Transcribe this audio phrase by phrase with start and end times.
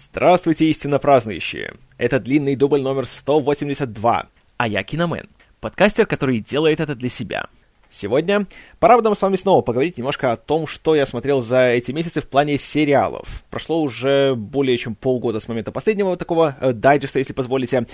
[0.00, 1.74] Здравствуйте, истинно празднующие!
[1.98, 5.28] Это длинный дубль номер 182, а я Киномен,
[5.58, 7.46] подкастер, который делает это для себя.
[7.88, 8.46] Сегодня
[8.78, 11.90] пора бы нам с вами снова поговорить немножко о том, что я смотрел за эти
[11.90, 13.42] месяцы в плане сериалов.
[13.50, 17.88] Прошло уже более чем полгода с момента последнего такого э, дайджеста, если позволите,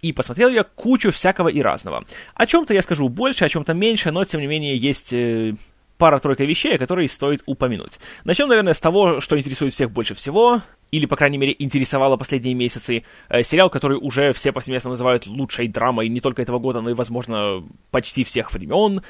[0.00, 2.06] и посмотрел я кучу всякого и разного.
[2.32, 5.54] О чем-то я скажу больше, о чем-то меньше, но тем не менее есть э,
[5.98, 8.00] пара-тройка вещей, которые стоит упомянуть.
[8.24, 12.54] Начнем, наверное, с того, что интересует всех больше всего, или, по крайней мере, интересовало последние
[12.54, 13.04] месяцы.
[13.28, 16.94] Э, сериал, который уже все повсеместно называют лучшей драмой не только этого года, но и,
[16.94, 19.02] возможно, почти всех времен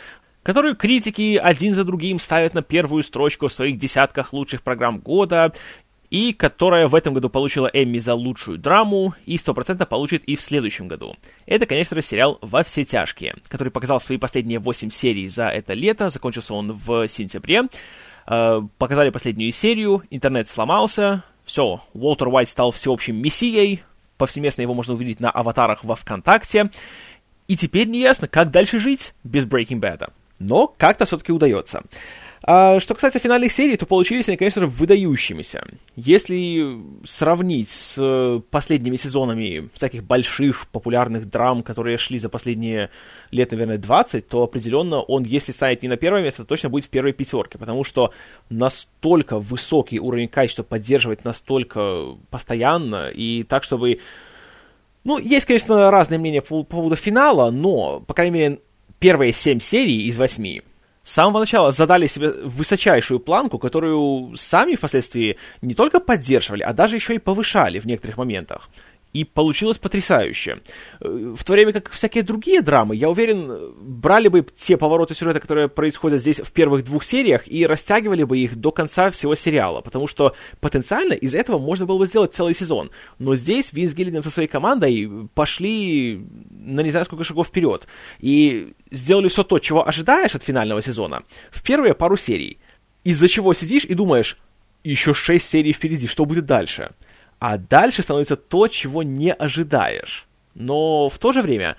[0.42, 5.52] которую критики один за другим ставят на первую строчку в своих десятках лучших программ года,
[6.10, 10.40] и которая в этом году получила Эмми за лучшую драму, и 100% получит и в
[10.40, 11.16] следующем году.
[11.46, 15.74] Это, конечно же, сериал «Во все тяжкие», который показал свои последние 8 серий за это
[15.74, 17.62] лето, закончился он в сентябре.
[18.26, 23.82] Э, показали последнюю серию, интернет сломался, все, Уолтер Уайт стал всеобщим мессией,
[24.18, 26.70] повсеместно его можно увидеть на аватарах во ВКонтакте,
[27.48, 30.12] и теперь неясно, как дальше жить без Breaking Bad.
[30.38, 31.82] Но как-то все-таки удается.
[32.42, 35.62] А что касается финальных серий, то получились они, конечно же, выдающимися.
[35.94, 42.88] Если сравнить с э, последними сезонами всяких больших популярных драм, которые шли за последние
[43.30, 46.86] лет, наверное, 20, то определенно он, если станет не на первое место, то точно будет
[46.86, 48.12] в первой пятерке, потому что
[48.48, 54.00] настолько высокий уровень качества поддерживать настолько постоянно и так, чтобы...
[55.04, 58.58] Ну, есть, конечно, разные мнения по, по поводу финала, но, по крайней мере,
[58.98, 60.62] первые семь серий из восьми
[61.02, 66.96] с самого начала задали себе высочайшую планку, которую сами впоследствии не только поддерживали, а даже
[66.96, 68.68] еще и повышали в некоторых моментах.
[69.12, 70.60] И получилось потрясающе.
[71.00, 75.40] Э, в то время как всякие другие драмы, я уверен, брали бы те повороты сюжета,
[75.40, 79.80] которые происходят здесь в первых двух сериях, и растягивали бы их до конца всего сериала,
[79.80, 82.90] потому что потенциально из этого можно было бы сделать целый сезон.
[83.18, 87.88] Но здесь Винс Гиллиган со своей командой пошли на не знаю сколько шагов вперед,
[88.20, 92.58] и сделали все то, чего ожидаешь от финального сезона, в первые пару серий.
[93.02, 94.36] Из-за чего сидишь и думаешь,
[94.84, 96.90] еще шесть серий впереди, что будет дальше?
[97.40, 100.26] А дальше становится то, чего не ожидаешь.
[100.54, 101.76] Но в то же время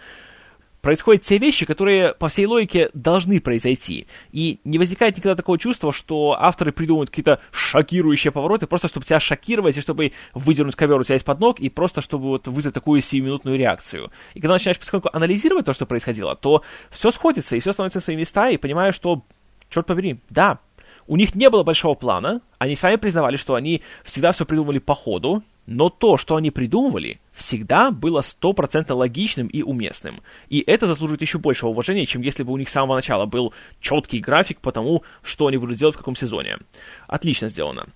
[0.82, 4.08] происходят те вещи, которые по всей логике должны произойти.
[4.32, 9.20] И не возникает никогда такого чувства, что авторы придумывают какие-то шокирующие повороты, просто чтобы тебя
[9.20, 13.02] шокировать, и чтобы выдернуть ковер у тебя из-под ног, и просто чтобы вот вызвать такую
[13.02, 14.12] сиюминутную реакцию.
[14.34, 18.04] И когда начинаешь потихоньку анализировать то, что происходило, то все сходится, и все становится на
[18.04, 19.22] свои места, и понимаешь, что,
[19.70, 20.60] черт побери, да,
[21.08, 24.96] у них не было большого плана, они сами признавали, что они всегда все придумывали по
[24.96, 30.22] ходу, но то, что они придумывали, всегда было стопроцентно логичным и уместным.
[30.50, 33.54] И это заслуживает еще большего уважения, чем если бы у них с самого начала был
[33.80, 36.58] четкий график по тому, что они будут делать в каком сезоне.
[37.08, 37.88] Отлично сделано.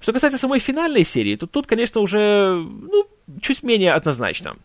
[0.00, 3.06] Что касается самой финальной серии, то тут, конечно, уже ну,
[3.40, 4.56] чуть менее однозначно.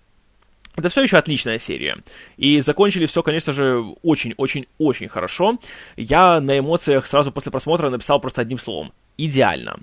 [0.76, 1.98] Это все еще отличная серия.
[2.38, 5.58] И закончили все, конечно же, очень-очень-очень хорошо.
[5.98, 8.94] Я на эмоциях сразу после просмотра написал просто одним словом.
[9.18, 9.80] Идеально.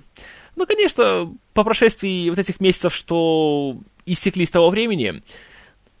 [0.55, 5.21] Ну, конечно, по прошествии вот этих месяцев, что истекли с того времени,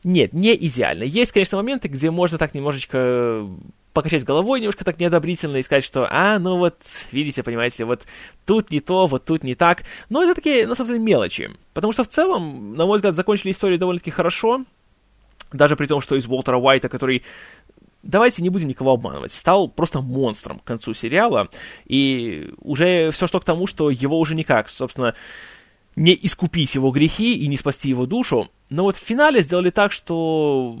[0.03, 1.03] нет, не идеально.
[1.03, 3.45] Есть, конечно, моменты, где можно так немножечко
[3.93, 6.77] покачать головой немножко так неодобрительно и сказать, что, а, ну вот,
[7.11, 8.05] видите, понимаете, вот
[8.45, 9.83] тут не то, вот тут не так.
[10.09, 11.51] Но это такие, на самом деле, мелочи.
[11.73, 14.63] Потому что в целом, на мой взгляд, закончили историю довольно-таки хорошо.
[15.51, 17.23] Даже при том, что из Уолтера Уайта, который
[18.03, 21.49] давайте не будем никого обманывать, стал просто монстром к концу сериала,
[21.85, 25.15] и уже все что к тому, что его уже никак, собственно,
[25.95, 29.91] не искупить его грехи и не спасти его душу, но вот в финале сделали так,
[29.91, 30.79] что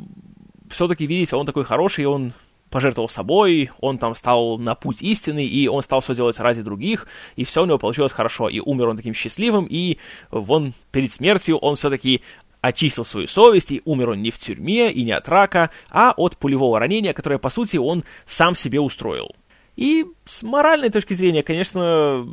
[0.69, 2.33] все-таки, видите, он такой хороший, он
[2.69, 7.07] пожертвовал собой, он там стал на путь истины, и он стал все делать ради других,
[7.35, 9.97] и все у него получилось хорошо, и умер он таким счастливым, и
[10.31, 12.21] вон перед смертью он все-таки
[12.61, 16.37] очистил свою совесть, и умер он не в тюрьме и не от рака, а от
[16.37, 19.35] пулевого ранения, которое, по сути, он сам себе устроил.
[19.75, 22.27] И с моральной точки зрения, конечно,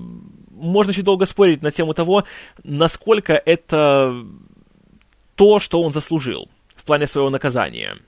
[0.50, 2.24] можно еще долго спорить на тему того,
[2.64, 4.24] насколько это
[5.36, 7.98] то, что он заслужил в плане своего наказания.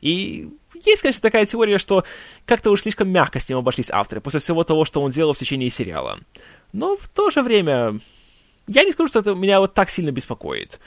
[0.00, 0.48] И
[0.84, 2.04] есть, конечно, такая теория, что
[2.46, 5.38] как-то уж слишком мягко с ним обошлись авторы после всего того, что он делал в
[5.38, 6.20] течение сериала.
[6.72, 8.00] Но в то же время
[8.68, 10.78] я не скажу, что это меня вот так сильно беспокоит.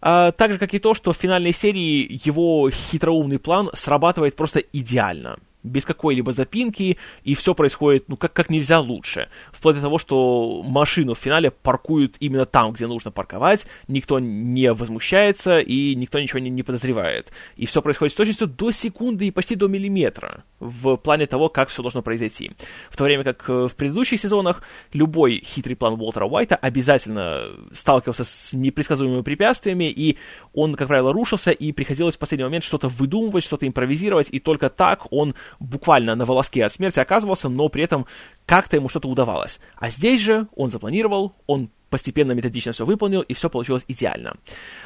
[0.00, 4.60] А, так же, как и то, что в финальной серии его хитроумный план срабатывает просто
[4.60, 5.38] идеально.
[5.62, 9.28] Без какой-либо запинки, и все происходит, ну, как, как нельзя лучше.
[9.52, 14.72] Вплоть до того, что машину в финале паркуют именно там, где нужно парковать, никто не
[14.72, 17.32] возмущается, и никто ничего не, не подозревает.
[17.56, 21.68] И все происходит с точностью до секунды и почти до миллиметра в плане того, как
[21.68, 22.52] все должно произойти.
[22.90, 24.62] В то время как э, в предыдущих сезонах
[24.92, 30.18] любой хитрый план Уолтера Уайта обязательно сталкивался с непредсказуемыми препятствиями, и
[30.52, 34.70] он, как правило, рушился, и приходилось в последний момент что-то выдумывать, что-то импровизировать, и только
[34.70, 38.06] так он буквально на волоске от смерти оказывался, но при этом
[38.46, 39.60] как-то ему что-то удавалось.
[39.76, 44.36] А здесь же он запланировал, он постепенно, методично все выполнил, и все получилось идеально.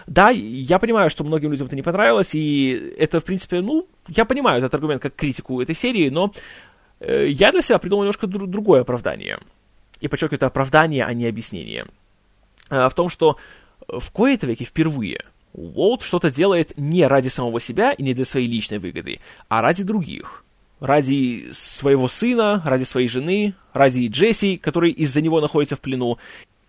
[0.06, 4.24] Да, я понимаю, что многим людям это не понравилось, и это, в принципе, ну, я
[4.24, 6.32] понимаю этот аргумент как критику этой серии, но
[7.00, 9.38] э, я для себя придумал немножко дру- другое оправдание.
[10.00, 11.86] И подчеркиваю, это оправдание, а не объяснение.
[12.70, 13.36] Э, в том, что
[13.88, 15.24] в кои-то веке впервые
[15.54, 19.82] Уолт что-то делает не ради самого себя и не для своей личной выгоды, а ради
[19.82, 20.44] других
[20.82, 26.18] ради своего сына, ради своей жены, ради Джесси, который из-за него находится в плену.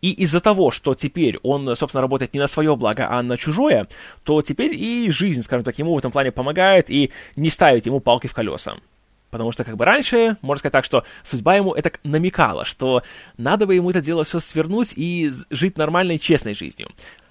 [0.01, 3.87] И из-за того, что теперь он, собственно, работает не на свое благо, а на чужое,
[4.23, 8.01] то теперь и жизнь, скажем так, ему в этом плане помогает и не ставит ему
[8.01, 8.75] палки в колеса.
[9.31, 13.01] Потому что, как бы раньше, можно сказать так, что судьба ему это намекала, что
[13.37, 16.89] надо бы ему это дело все свернуть и жить нормальной, честной жизнью.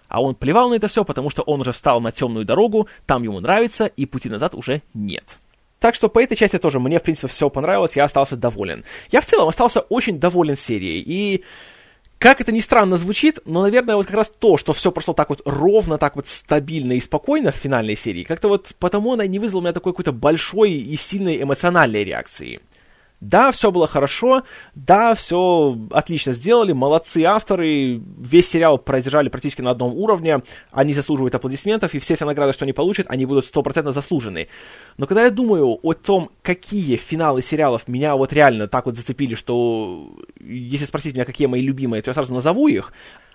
[0.08, 3.22] А он плевал на это все, потому что он уже встал на темную дорогу, там
[3.22, 5.38] ему нравится, и пути назад уже нет.
[5.82, 8.84] Так что по этой части тоже мне, в принципе, все понравилось, я остался доволен.
[9.10, 11.42] Я в целом остался очень доволен серией, и
[12.18, 15.28] как это ни странно звучит, но, наверное, вот как раз то, что все прошло так
[15.28, 19.40] вот ровно, так вот стабильно и спокойно в финальной серии, как-то вот потому она не
[19.40, 22.60] вызвала у меня такой какой-то большой и сильной эмоциональной реакции.
[23.22, 24.42] Да, все было хорошо,
[24.74, 30.42] да, все отлично сделали, молодцы авторы, весь сериал продержали практически на одном уровне,
[30.72, 34.48] они заслуживают аплодисментов, и все эти награды, что они получат, они будут стопроцентно заслужены.
[34.96, 39.36] Но когда я думаю о том, какие финалы сериалов меня вот реально так вот зацепили,
[39.36, 40.10] что
[40.40, 42.92] если спросить меня, какие мои любимые, то я сразу назову их,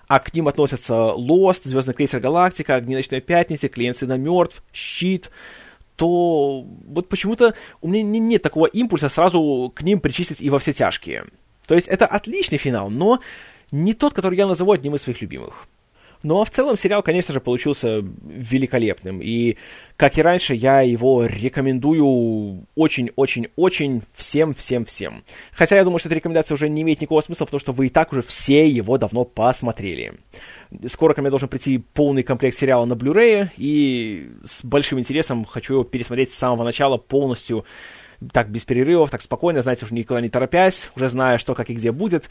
[0.09, 5.31] а к ним относятся Lost, Звездный крейсер Галактика, Огни ночной пятницы, Клиент сына мертв, Щит,
[5.97, 10.71] то вот почему-то у меня нет такого импульса сразу к ним причислить и во все
[10.71, 11.25] тяжкие.
[11.65, 13.19] То есть это отличный финал, но
[13.71, 15.67] не тот, который я назову одним из своих любимых.
[16.23, 19.21] А в целом сериал, конечно же, получился великолепным.
[19.21, 19.57] И,
[19.95, 25.23] как и раньше, я его рекомендую очень-очень-очень всем-всем-всем.
[25.51, 27.89] Хотя я думаю, что эта рекомендация уже не имеет никакого смысла, потому что вы и
[27.89, 30.13] так уже все его давно посмотрели.
[30.87, 35.73] Скоро ко мне должен прийти полный комплект сериала на Blu-ray, и с большим интересом хочу
[35.73, 37.65] его пересмотреть с самого начала полностью
[38.31, 41.73] так без перерывов, так спокойно, знаете, уже никуда не торопясь, уже зная, что, как и
[41.73, 42.29] где будет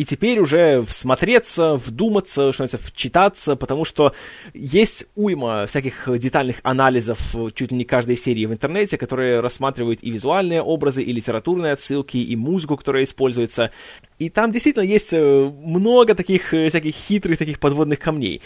[0.00, 4.14] и теперь уже всмотреться, вдуматься, что называется, вчитаться, потому что
[4.54, 7.20] есть уйма всяких детальных анализов
[7.54, 12.16] чуть ли не каждой серии в интернете, которые рассматривают и визуальные образы, и литературные отсылки,
[12.16, 13.72] и музыку, которая используется.
[14.18, 18.40] И там действительно есть э, много таких э, всяких хитрых таких подводных камней.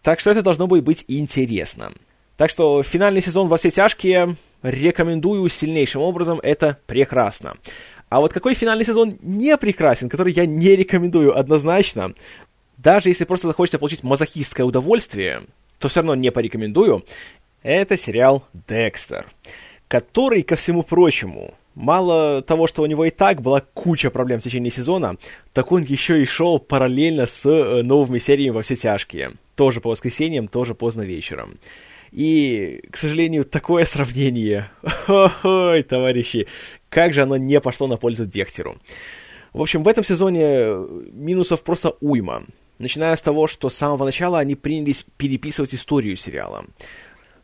[0.00, 1.92] Так что это должно будет быть интересно.
[2.38, 7.56] Так что финальный сезон во все тяжкие рекомендую сильнейшим образом, это прекрасно.
[8.14, 12.14] А вот какой финальный сезон не прекрасен, который я не рекомендую однозначно,
[12.76, 15.42] даже если просто захочется получить мазохистское удовольствие,
[15.80, 17.04] то все равно не порекомендую,
[17.64, 19.26] это сериал «Декстер»,
[19.88, 24.44] который, ко всему прочему, мало того, что у него и так была куча проблем в
[24.44, 25.16] течение сезона,
[25.52, 29.32] так он еще и шел параллельно с э, новыми сериями во все тяжкие.
[29.56, 31.58] Тоже по воскресеньям, тоже поздно вечером.
[32.14, 34.70] И, к сожалению, такое сравнение,
[35.08, 36.46] ой, товарищи,
[36.94, 38.76] как же оно не пошло на пользу Дехтеру.
[39.52, 40.76] В общем, в этом сезоне
[41.12, 42.44] минусов просто уйма.
[42.78, 46.64] Начиная с того, что с самого начала они принялись переписывать историю сериала.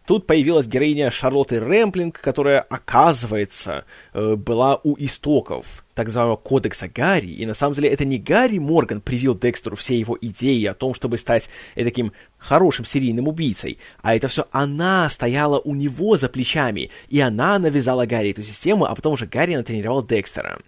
[0.07, 7.29] Тут появилась героиня Шарлотты Рэмплинг, которая, оказывается, э, была у истоков так называемого кодекса Гарри,
[7.29, 10.95] и на самом деле это не Гарри Морган привил Декстеру все его идеи о том,
[10.95, 16.91] чтобы стать таким хорошим серийным убийцей, а это все она стояла у него за плечами,
[17.11, 20.59] и она навязала Гарри эту систему, а потом уже Гарри натренировал Декстера.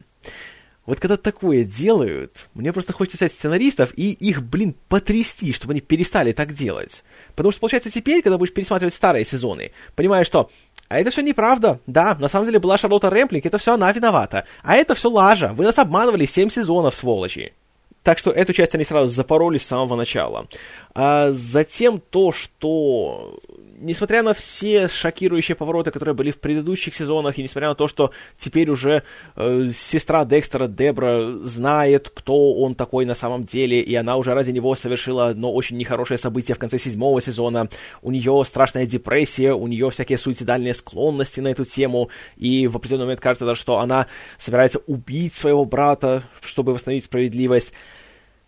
[0.84, 5.80] Вот когда такое делают, мне просто хочется взять сценаристов и их, блин, потрясти, чтобы они
[5.80, 7.04] перестали так делать.
[7.36, 10.50] Потому что, получается, теперь, когда будешь пересматривать старые сезоны, понимаешь, что
[10.92, 11.80] а это все неправда.
[11.86, 14.44] Да, на самом деле была Шарлотта Рэмплинг, это все она виновата.
[14.62, 15.52] А это все лажа.
[15.54, 17.54] Вы нас обманывали 7 сезонов, сволочи.
[18.02, 20.46] Так что эту часть они сразу запороли с самого начала.
[20.94, 23.38] А затем то, что
[23.82, 28.12] несмотря на все шокирующие повороты, которые были в предыдущих сезонах, и несмотря на то, что
[28.38, 29.02] теперь уже
[29.36, 34.50] э, сестра Декстера Дебра знает, кто он такой на самом деле, и она уже ради
[34.50, 37.68] него совершила одно очень нехорошее событие в конце седьмого сезона,
[38.00, 43.04] у нее страшная депрессия, у нее всякие суицидальные склонности на эту тему, и в определенный
[43.04, 44.06] момент кажется что она
[44.38, 47.72] собирается убить своего брата, чтобы восстановить справедливость.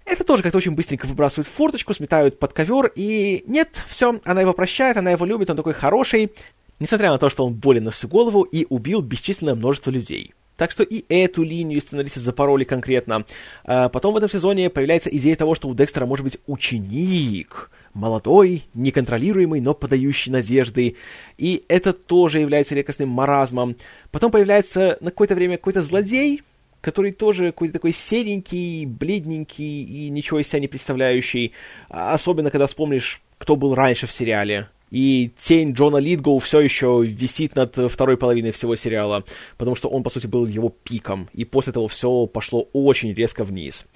[0.04, 4.42] Это тоже как-то очень быстренько выбрасывают в форточку, сметают под ковер, и нет, все, она
[4.42, 6.30] его прощает, она его любит, он такой хороший,
[6.78, 10.34] несмотря на то, что он болен на всю голову и убил бесчисленное множество людей.
[10.56, 13.24] Так что и эту линию сценаристы запороли конкретно.
[13.64, 17.70] А потом в этом сезоне появляется идея того, что у Декстера может быть ученик.
[17.92, 20.96] Молодой, неконтролируемый, но подающий надежды.
[21.38, 23.76] И это тоже является редкостным маразмом.
[24.12, 26.42] Потом появляется на какое-то время какой-то злодей,
[26.84, 31.52] который тоже какой-то такой серенький, бледненький и ничего из себя не представляющий.
[31.88, 34.68] Особенно, когда вспомнишь, кто был раньше в сериале.
[34.90, 39.24] И тень Джона Литгоу все еще висит над второй половиной всего сериала,
[39.56, 41.28] потому что он, по сути, был его пиком.
[41.32, 43.86] И после этого все пошло очень резко вниз.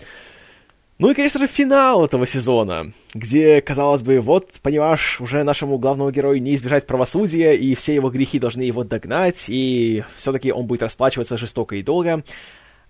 [0.99, 6.11] Ну и, конечно же, финал этого сезона, где, казалось бы, вот, понимаешь, уже нашему главному
[6.11, 10.83] герою не избежать правосудия, и все его грехи должны его догнать, и все-таки он будет
[10.83, 12.25] расплачиваться жестоко и долго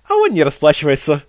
[0.09, 1.23] а он не расплачивается.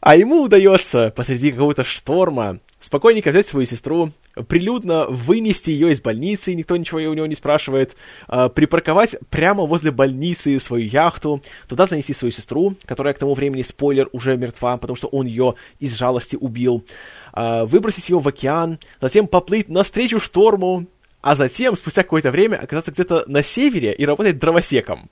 [0.00, 4.12] А ему удается посреди какого-то шторма спокойненько взять свою сестру,
[4.48, 7.96] прилюдно вынести ее из больницы, никто ничего у него не спрашивает,
[8.28, 13.62] э, припарковать прямо возле больницы свою яхту, туда занести свою сестру, которая к тому времени,
[13.62, 16.84] спойлер, уже мертва, потому что он ее из жалости убил,
[17.32, 20.86] э, выбросить ее в океан, затем поплыть навстречу шторму,
[21.22, 25.08] а затем, спустя какое-то время, оказаться где-то на севере и работать дровосеком.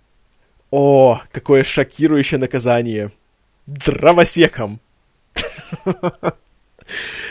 [0.73, 3.12] О, какое шокирующее наказание.
[3.67, 4.81] Дровосеком.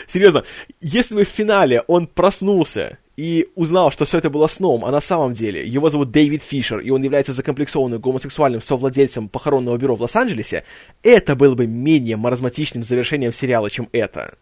[0.06, 0.44] Серьезно,
[0.80, 5.00] если бы в финале он проснулся и узнал, что все это было сном, а на
[5.00, 10.02] самом деле его зовут Дэвид Фишер, и он является закомплексованным гомосексуальным совладельцем похоронного бюро в
[10.02, 10.64] Лос-Анджелесе,
[11.02, 14.36] это было бы менее маразматичным завершением сериала, чем это.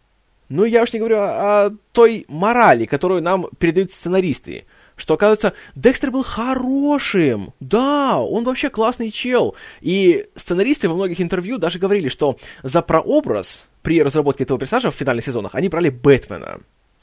[0.47, 4.65] Ну, я уж не говорю о, о той морали, которую нам передают сценаристы
[5.01, 7.53] что, оказывается, Декстер был хорошим.
[7.59, 9.55] Да, он вообще классный чел.
[9.81, 14.95] И сценаристы во многих интервью даже говорили, что за прообраз при разработке этого персонажа в
[14.95, 16.59] финальных сезонах они брали Бэтмена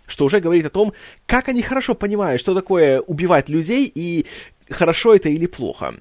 [0.09, 0.93] что уже говорит о том,
[1.27, 4.27] как они хорошо понимают, что такое убивать людей и
[4.71, 5.95] хорошо это или плохо.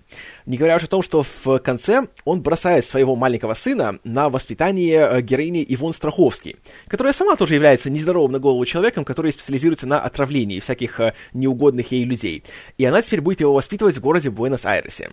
[0.46, 5.08] Не говоря уже о том, что в конце он бросает своего маленького сына на воспитание
[5.10, 10.00] э, героини Ивон Страховский, которая сама тоже является нездоровым на голову человеком, который специализируется на
[10.00, 12.44] отравлении всяких э, неугодных ей людей.
[12.78, 15.12] И она теперь будет его воспитывать в городе Буэнос-Айресе.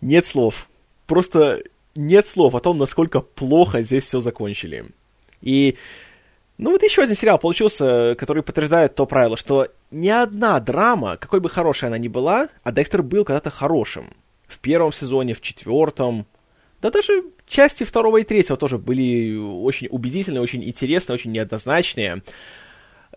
[0.00, 0.68] Нет слов.
[1.06, 1.62] Просто
[1.94, 4.86] нет слов о том, насколько плохо здесь все закончили.
[5.40, 5.76] И
[6.58, 11.38] ну вот еще один сериал получился, который подтверждает то правило, что ни одна драма, какой
[11.40, 14.10] бы хорошей она ни была, а Декстер был когда-то хорошим.
[14.48, 16.26] В первом сезоне, в четвертом,
[16.82, 22.22] да даже части второго и третьего тоже были очень убедительные, очень интересные, очень неоднозначные.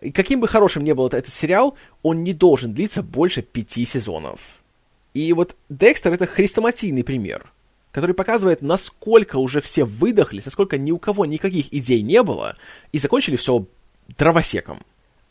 [0.00, 4.40] И каким бы хорошим ни был этот сериал, он не должен длиться больше пяти сезонов.
[5.14, 7.50] И вот Декстер это хрестоматийный пример
[7.92, 12.56] который показывает, насколько уже все выдохлись, насколько ни у кого никаких идей не было,
[12.90, 13.66] и закончили все
[14.18, 14.80] дровосеком.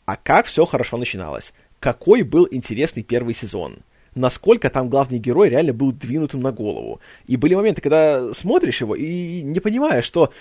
[0.06, 1.52] А как все хорошо начиналось?
[1.80, 3.78] Какой был интересный первый сезон?
[4.14, 7.00] Насколько там главный герой реально был двинутым на голову?
[7.26, 10.32] И были моменты, когда смотришь его и не понимаешь, что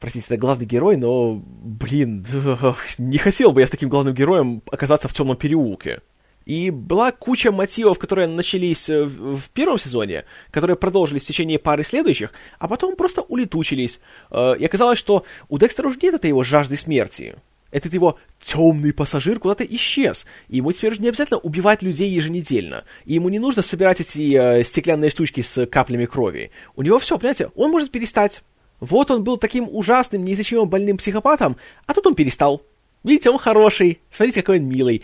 [0.00, 2.24] простите, это главный герой, но, блин,
[2.98, 6.00] не хотел бы я с таким главным героем оказаться в темном переулке.
[6.48, 11.84] И была куча мотивов, которые начались э, в первом сезоне, которые продолжились в течение пары
[11.84, 14.00] следующих, а потом просто улетучились.
[14.30, 17.36] Э, и оказалось, что у Декстера уже нет этой его жажды смерти.
[17.70, 20.24] Этот его темный пассажир куда-то исчез.
[20.48, 22.84] И ему теперь уже не обязательно убивать людей еженедельно.
[23.04, 26.50] И ему не нужно собирать эти э, стеклянные штучки с каплями крови.
[26.76, 28.42] У него все, понимаете, он может перестать.
[28.80, 32.62] Вот он был таким ужасным, неизлечимым больным психопатом, а тут он перестал.
[33.04, 34.00] Видите, он хороший.
[34.10, 35.02] Смотрите, какой он милый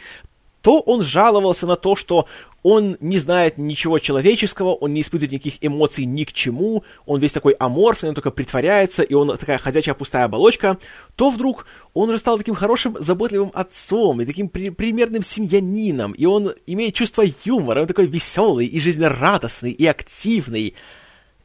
[0.64, 2.26] то он жаловался на то, что
[2.62, 7.34] он не знает ничего человеческого, он не испытывает никаких эмоций ни к чему, он весь
[7.34, 10.78] такой аморфный, он только притворяется, и он такая ходячая пустая оболочка,
[11.16, 16.24] то вдруг он уже стал таким хорошим, заботливым отцом и таким при- примерным семьянином, и
[16.24, 20.74] он имеет чувство юмора, он такой веселый и жизнерадостный и активный.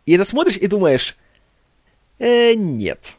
[0.05, 1.17] И это смотришь и думаешь,
[2.19, 3.17] э, нет,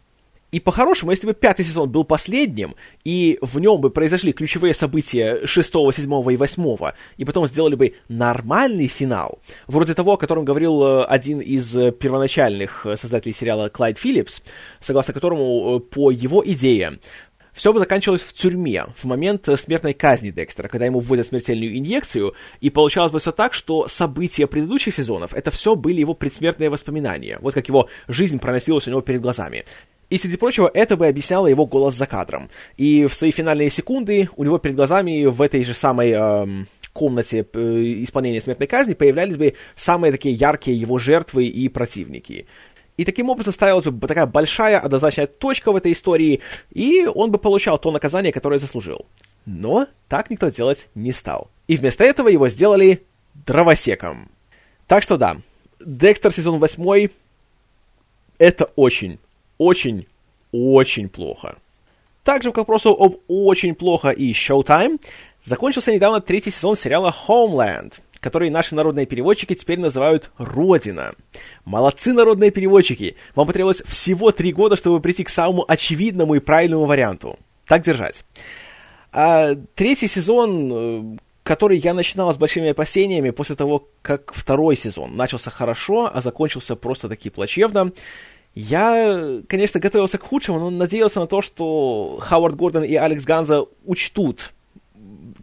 [0.52, 5.46] и по-хорошему, если бы пятый сезон был последним, и в нем бы произошли ключевые события
[5.46, 10.82] шестого, седьмого и восьмого, и потом сделали бы нормальный финал, вроде того, о котором говорил
[10.82, 14.42] э, один из первоначальных создателей сериала Клайд Филлипс,
[14.80, 16.98] согласно которому, э, по его идее,
[17.52, 22.34] все бы заканчивалось в тюрьме в момент смертной казни Декстера, когда ему вводят смертельную инъекцию,
[22.60, 27.38] и получалось бы все так, что события предыдущих сезонов, это все были его предсмертные воспоминания,
[27.40, 29.64] вот как его жизнь проносилась у него перед глазами.
[30.10, 32.50] И, среди прочего, это бы объясняло его голос за кадром.
[32.76, 37.46] И в свои финальные секунды у него перед глазами в этой же самой эм, комнате
[37.52, 37.58] э,
[38.02, 42.46] исполнения смертной казни появлялись бы самые такие яркие его жертвы и противники.
[42.96, 46.40] И таким образом ставилась бы такая большая однозначная точка в этой истории,
[46.70, 49.06] и он бы получал то наказание, которое заслужил.
[49.46, 51.50] Но так никто делать не стал.
[51.66, 53.02] И вместо этого его сделали
[53.46, 54.28] дровосеком.
[54.86, 55.36] Так что да,
[55.82, 57.08] Декстер сезон 8
[58.38, 59.18] это очень,
[59.60, 60.06] очень,
[60.52, 61.56] очень плохо.
[62.24, 65.00] Также к вопросу об очень плохо и Showtime
[65.42, 71.14] закончился недавно третий сезон сериала Homeland— который наши народные переводчики теперь называют «Родина».
[71.64, 73.16] Молодцы, народные переводчики!
[73.34, 77.38] Вам потребовалось всего три года, чтобы прийти к самому очевидному и правильному варианту.
[77.66, 78.24] Так держать.
[79.12, 85.16] А третий сезон, э, который я начинал с большими опасениями после того, как второй сезон
[85.16, 87.92] начался хорошо, а закончился просто таки плачевно,
[88.54, 93.64] я, конечно, готовился к худшему, но надеялся на то, что Хауард Гордон и Алекс Ганза
[93.84, 94.52] учтут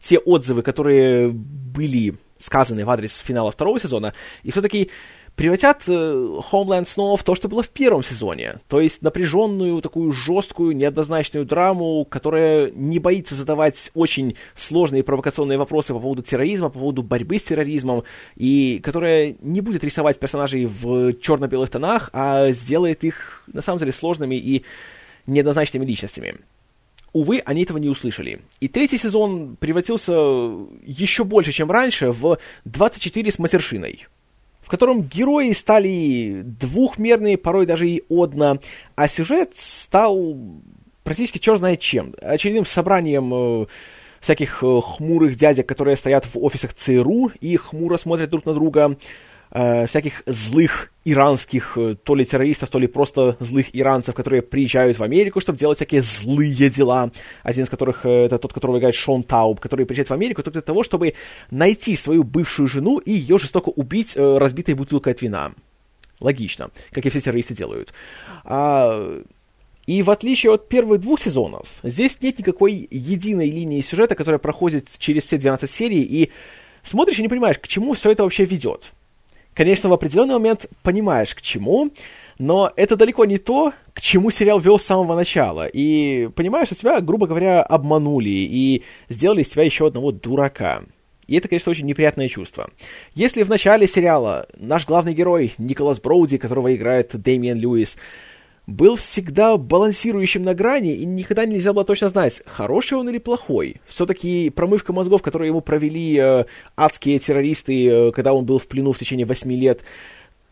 [0.02, 4.92] те отзывы, которые были сказанные в адрес финала второго сезона, и все-таки
[5.38, 8.56] превратят э, Homeland снова в то, что было в первом сезоне.
[8.68, 15.94] То есть напряженную, такую жесткую, неоднозначную драму, которая не боится задавать очень сложные провокационные вопросы
[15.94, 18.04] по поводу терроризма, по поводу борьбы с терроризмом,
[18.36, 23.92] и которая не будет рисовать персонажей в черно-белых тонах, а сделает их, на самом деле,
[23.92, 24.64] сложными и
[25.28, 26.38] неоднозначными личностями.
[27.14, 28.42] Увы, они этого не услышали.
[28.60, 30.14] И третий сезон превратился
[30.84, 34.08] еще больше, чем раньше, в 24 с матершиной,
[34.68, 38.60] в котором герои стали двухмерные, порой даже и одно,
[38.96, 40.36] а сюжет стал
[41.06, 42.14] практически черт знает чем.
[42.22, 43.66] Очередным собранием э,
[44.20, 48.98] всяких э, хмурых дядек, которые стоят в офисах ЦРУ и хмуро смотрят друг на друга,
[49.88, 55.04] всяких злых иранских, э, то ли террористов, то ли просто злых иранцев, которые приезжают в
[55.04, 57.12] Америку, чтобы делать всякие злые дела.
[57.44, 60.56] Один из которых э, это тот, которого играет Шон Тауб, который приезжает в Америку только
[60.56, 61.14] для того, чтобы
[61.50, 65.54] найти свою бывшую жену и ее жестоко убить э, разбитой бутылкой от вина.
[66.20, 67.94] Логично, как и все террористы делают.
[68.44, 69.22] А,
[69.86, 74.88] и в отличие от первых двух сезонов, здесь нет никакой единой линии сюжета, которая проходит
[74.98, 76.32] через все 12 серий, и
[76.84, 78.94] смотришь и не понимаешь, к чему все это вообще ведет.
[79.58, 81.90] Конечно, в определенный момент понимаешь, к чему,
[82.38, 85.66] но это далеко не то, к чему сериал вел с самого начала.
[85.66, 90.84] И понимаешь, что тебя, грубо говоря, обманули и сделали из тебя еще одного дурака.
[91.26, 92.70] И это, конечно, очень неприятное чувство.
[93.16, 97.98] Если в начале сериала наш главный герой, Николас Броуди, которого играет Дэмиан Льюис,
[98.68, 103.78] был всегда балансирующим на грани, и никогда нельзя было точно знать, хороший он или плохой.
[103.88, 108.92] Все-таки промывка мозгов, которую ему провели э, адские террористы, э, когда он был в плену
[108.92, 109.82] в течение восьми лет,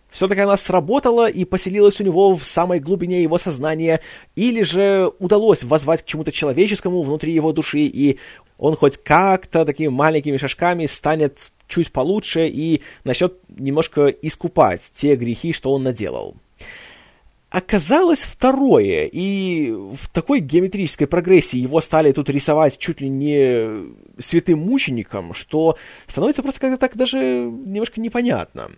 [0.10, 4.00] все-таки она сработала и поселилась у него в самой глубине его сознания,
[4.38, 8.18] или же удалось возвать к чему-то человеческому внутри его души, и
[8.58, 15.52] он хоть как-то такими маленькими шажками станет чуть получше и начнет немножко искупать те грехи,
[15.52, 16.38] что он наделал
[17.50, 24.60] оказалось второе, и в такой геометрической прогрессии его стали тут рисовать чуть ли не святым
[24.60, 25.78] мучеником, что
[26.08, 28.72] становится просто как-то так даже немножко непонятно.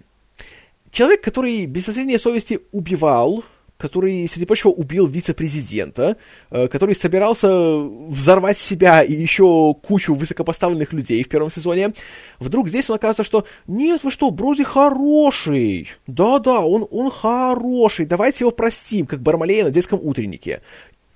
[0.92, 3.44] Человек, который без совести убивал
[3.78, 6.18] который, среди прочего, убил вице-президента,
[6.50, 11.94] э, который собирался взорвать себя и еще кучу высокопоставленных людей в первом сезоне,
[12.40, 15.90] вдруг здесь он оказывается, что «Нет, вы что, Броди хороший!
[16.08, 20.62] Да-да, он, он хороший, давайте его простим, как Бармалея на детском утреннике».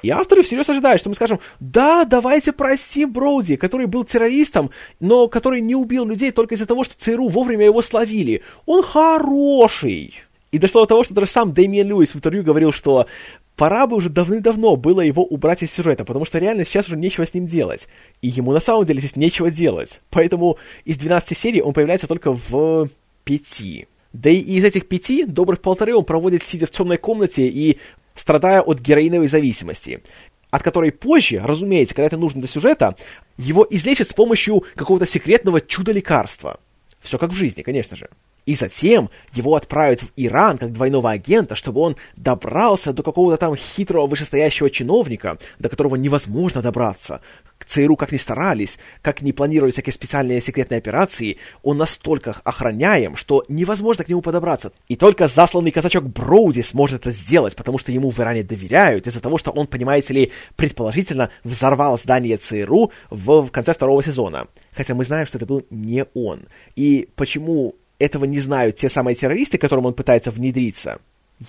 [0.01, 5.27] И авторы всерьез ожидают, что мы скажем, да, давайте простим Броуди, который был террористом, но
[5.27, 8.41] который не убил людей только из-за того, что ЦРУ вовремя его словили.
[8.65, 10.15] Он хороший.
[10.51, 13.07] И дошло до того, что даже сам Дэмиен Льюис в интервью говорил, что
[13.55, 17.25] пора бы уже давным-давно было его убрать из сюжета, потому что реально сейчас уже нечего
[17.25, 17.87] с ним делать.
[18.21, 20.01] И ему на самом деле здесь нечего делать.
[20.09, 22.89] Поэтому из 12 серий он появляется только в
[23.23, 23.87] пяти.
[24.11, 27.77] Да и из этих пяти добрых полторы он проводит, сидя в темной комнате и
[28.13, 30.03] страдая от героиновой зависимости,
[30.49, 32.97] от которой позже, разумеется, когда это нужно для сюжета,
[33.37, 36.59] его излечат с помощью какого-то секретного чудо-лекарства.
[36.99, 38.09] Все как в жизни, конечно же.
[38.45, 43.55] И затем его отправят в Иран как двойного агента, чтобы он добрался до какого-то там
[43.55, 47.21] хитрого вышестоящего чиновника, до которого невозможно добраться.
[47.59, 53.15] К ЦРУ как ни старались, как ни планировали всякие специальные секретные операции, он настолько охраняем,
[53.15, 54.71] что невозможно к нему подобраться.
[54.87, 59.21] И только засланный казачок Броуди сможет это сделать, потому что ему в Иране доверяют, из-за
[59.21, 64.47] того, что он, понимаете ли, предположительно взорвал здание ЦРУ в, в конце второго сезона.
[64.73, 66.47] Хотя мы знаем, что это был не он.
[66.75, 70.99] И почему этого не знают те самые террористы, которым он пытается внедриться,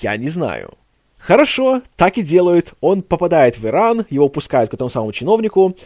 [0.00, 0.74] я не знаю.
[1.18, 2.74] Хорошо, так и делают.
[2.80, 5.76] Он попадает в Иран, его пускают к этому самому чиновнику,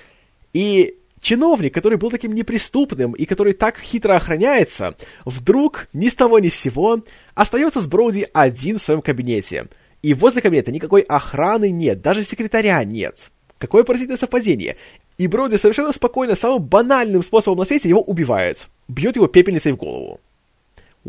[0.55, 6.39] и чиновник, который был таким неприступным и который так хитро охраняется, вдруг ни с того
[6.39, 7.01] ни с сего
[7.35, 9.69] остается с Броуди один в своем кабинете.
[10.03, 13.31] И возле кабинета никакой охраны нет, даже секретаря нет.
[13.59, 14.77] Какое поразительное совпадение.
[15.19, 18.69] И Броуди совершенно спокойно, самым банальным способом на свете его убивает.
[18.89, 20.21] Бьет его пепельницей в голову.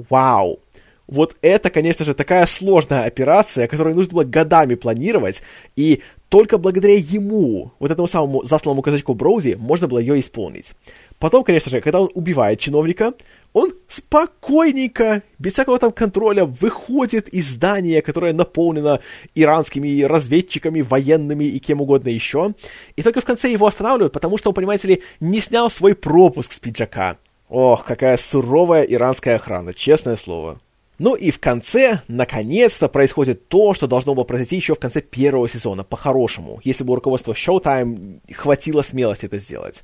[0.09, 0.59] Вау!
[1.07, 5.41] Вот это, конечно же, такая сложная операция, которую нужно было годами планировать,
[5.77, 10.73] и только благодаря ему, вот этому самому засланному казачку Броузи, можно было ее исполнить.
[11.17, 13.13] Потом, конечно же, когда он убивает чиновника,
[13.53, 18.99] он спокойненько, без всякого там контроля, выходит из здания, которое наполнено
[19.33, 22.53] иранскими разведчиками, военными и кем угодно еще.
[22.97, 26.51] И только в конце его останавливают, потому что он, понимаете ли, не снял свой пропуск
[26.51, 27.17] с пиджака.
[27.49, 30.59] Ох, какая суровая иранская охрана, честное слово.
[30.99, 35.47] Ну и в конце, наконец-то, происходит то, что должно было произойти еще в конце первого
[35.47, 39.83] сезона, по-хорошему, если бы у руководства Showtime хватило смелости это сделать.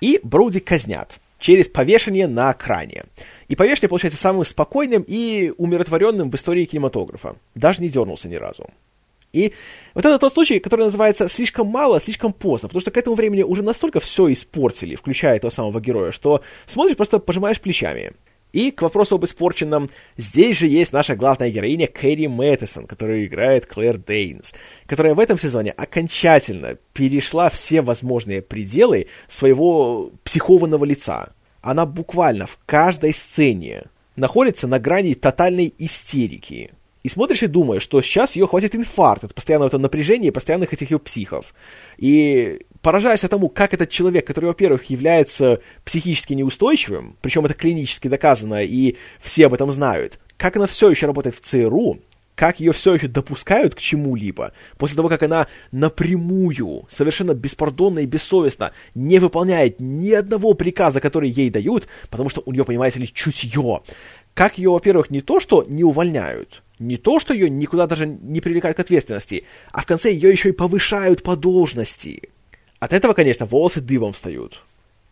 [0.00, 3.04] И Броуди казнят через повешение на кране.
[3.48, 7.36] И повешение получается самым спокойным и умиротворенным в истории кинематографа.
[7.54, 8.66] Даже не дернулся ни разу.
[9.34, 9.52] И
[9.94, 13.42] вот это тот случай, который называется «слишком мало, слишком поздно», потому что к этому времени
[13.42, 18.12] уже настолько все испортили, включая этого самого героя, что смотришь, просто пожимаешь плечами.
[18.52, 23.66] И к вопросу об испорченном, здесь же есть наша главная героиня Кэрри Мэттисон, которая играет
[23.66, 24.54] Клэр Дейнс,
[24.86, 31.32] которая в этом сезоне окончательно перешла все возможные пределы своего психованного лица.
[31.60, 36.70] Она буквально в каждой сцене находится на грани тотальной истерики.
[37.04, 40.72] И смотришь и думаешь, что сейчас ее хватит инфаркт от постоянного этого напряжения и постоянных
[40.72, 41.54] этих ее психов.
[41.98, 48.64] И поражаешься тому, как этот человек, который, во-первых, является психически неустойчивым, причем это клинически доказано,
[48.64, 51.98] и все об этом знают, как она все еще работает в ЦРУ,
[52.34, 58.06] как ее все еще допускают к чему-либо, после того, как она напрямую, совершенно беспардонно и
[58.06, 63.12] бессовестно не выполняет ни одного приказа, который ей дают, потому что у нее, понимаете ли,
[63.12, 63.82] чутье.
[64.32, 68.40] Как ее, во-первых, не то, что не увольняют, не то, что ее никуда даже не
[68.40, 72.30] привлекают к ответственности, а в конце ее еще и повышают по должности.
[72.80, 74.62] От этого, конечно, волосы дыбом встают.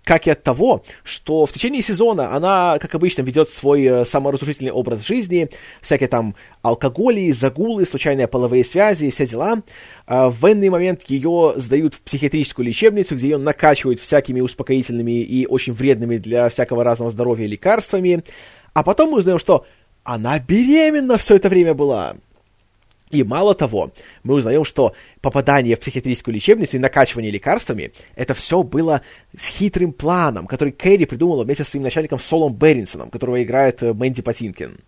[0.04, 4.72] Как и от того, что в течение сезона она, как обычно, ведет свой э, саморазрушительный
[4.72, 5.48] образ жизни,
[5.80, 9.62] всякие там алкоголи, загулы, случайные половые связи и все дела.
[10.06, 15.46] А в военный момент ее сдают в психиатрическую лечебницу, где ее накачивают всякими успокоительными и
[15.46, 18.24] очень вредными для всякого разного здоровья лекарствами.
[18.74, 19.66] А потом мы узнаем, что
[20.04, 22.16] она беременна все это время была.
[23.10, 28.62] И мало того, мы узнаем, что попадание в психиатрическую лечебницу и накачивание лекарствами, это все
[28.62, 29.02] было
[29.36, 33.92] с хитрым планом, который Кэрри придумала вместе с своим начальником Солом Беринсоном, которого играет э,
[33.92, 34.78] Мэнди Патинкин.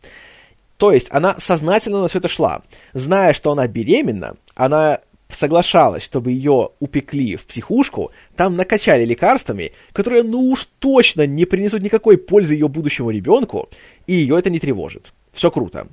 [0.78, 2.62] То есть она сознательно на все это шла.
[2.94, 5.00] Зная, что она беременна, она
[5.36, 11.82] соглашалась, чтобы ее упекли в психушку, там накачали лекарствами, которые ну уж точно не принесут
[11.82, 13.68] никакой пользы ее будущему ребенку,
[14.06, 15.12] и ее это не тревожит.
[15.32, 15.88] Все круто.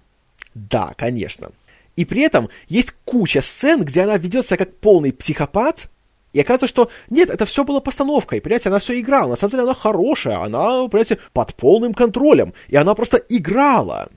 [0.54, 1.52] Да, конечно.
[1.96, 5.90] И при этом есть куча сцен, где она ведет себя как полный психопат,
[6.34, 9.32] и оказывается, что нет, это все было постановкой, понимаете, она все играла.
[9.32, 14.10] На самом деле она хорошая, она, понимаете, под полным контролем, и она просто играла.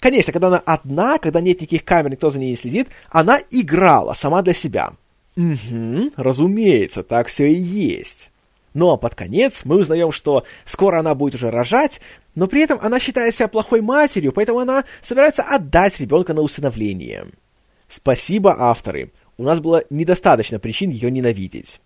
[0.00, 4.14] Конечно, когда она одна, когда нет никаких камер, никто за ней не следит, она играла
[4.14, 4.92] сама для себя.
[5.36, 8.30] Угу, разумеется, так все и есть.
[8.74, 12.00] Ну а под конец мы узнаем, что скоро она будет уже рожать,
[12.34, 17.26] но при этом она считает себя плохой матерью, поэтому она собирается отдать ребенка на усыновление.
[17.88, 19.10] Спасибо, авторы.
[19.38, 21.80] У нас было недостаточно причин ее ненавидеть.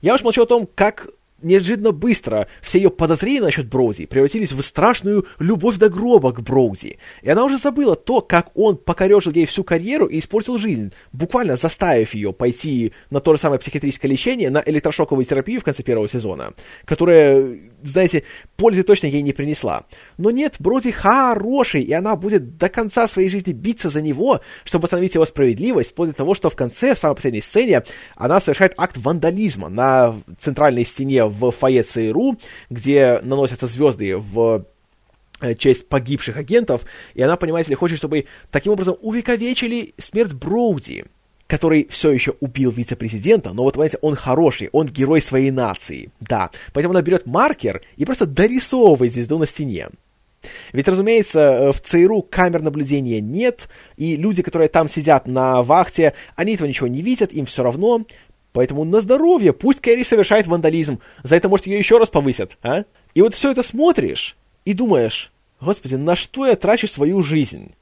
[0.00, 1.08] Я уж молчу о том, как
[1.42, 6.98] неожиданно быстро все ее подозрения насчет Броуди превратились в страшную любовь до гроба к Броуди.
[7.22, 11.56] И она уже забыла то, как он покорежил ей всю карьеру и испортил жизнь, буквально
[11.56, 16.08] заставив ее пойти на то же самое психиатрическое лечение, на электрошоковую терапию в конце первого
[16.08, 17.56] сезона, которая,
[17.88, 18.24] знаете,
[18.56, 19.84] пользы точно ей не принесла.
[20.18, 24.82] Но нет, Броуди хороший, и она будет до конца своей жизни биться за него, чтобы
[24.82, 27.82] восстановить его справедливость, вплоть до того, что в конце, в самой последней сцене,
[28.14, 32.38] она совершает акт вандализма на центральной стене в фойе ЦРУ,
[32.70, 34.66] где наносятся звезды в
[35.40, 41.04] э, честь погибших агентов, и она, понимаете ли, хочет, чтобы таким образом увековечили смерть Броуди,
[41.46, 46.50] который все еще убил вице-президента, но вот, понимаете, он хороший, он герой своей нации, да.
[46.72, 49.88] Поэтому она берет маркер и просто дорисовывает звезду на стене.
[50.72, 56.14] Ведь, разумеется, э, в ЦРУ камер наблюдения нет, и люди, которые там сидят на вахте,
[56.34, 58.04] они этого ничего не видят, им все равно.
[58.52, 62.84] Поэтому на здоровье, пусть Кэрри совершает вандализм, за это, может, ее еще раз повысят, а?
[63.14, 65.30] И вот все это смотришь и думаешь,
[65.60, 67.72] господи, на что я трачу свою жизнь?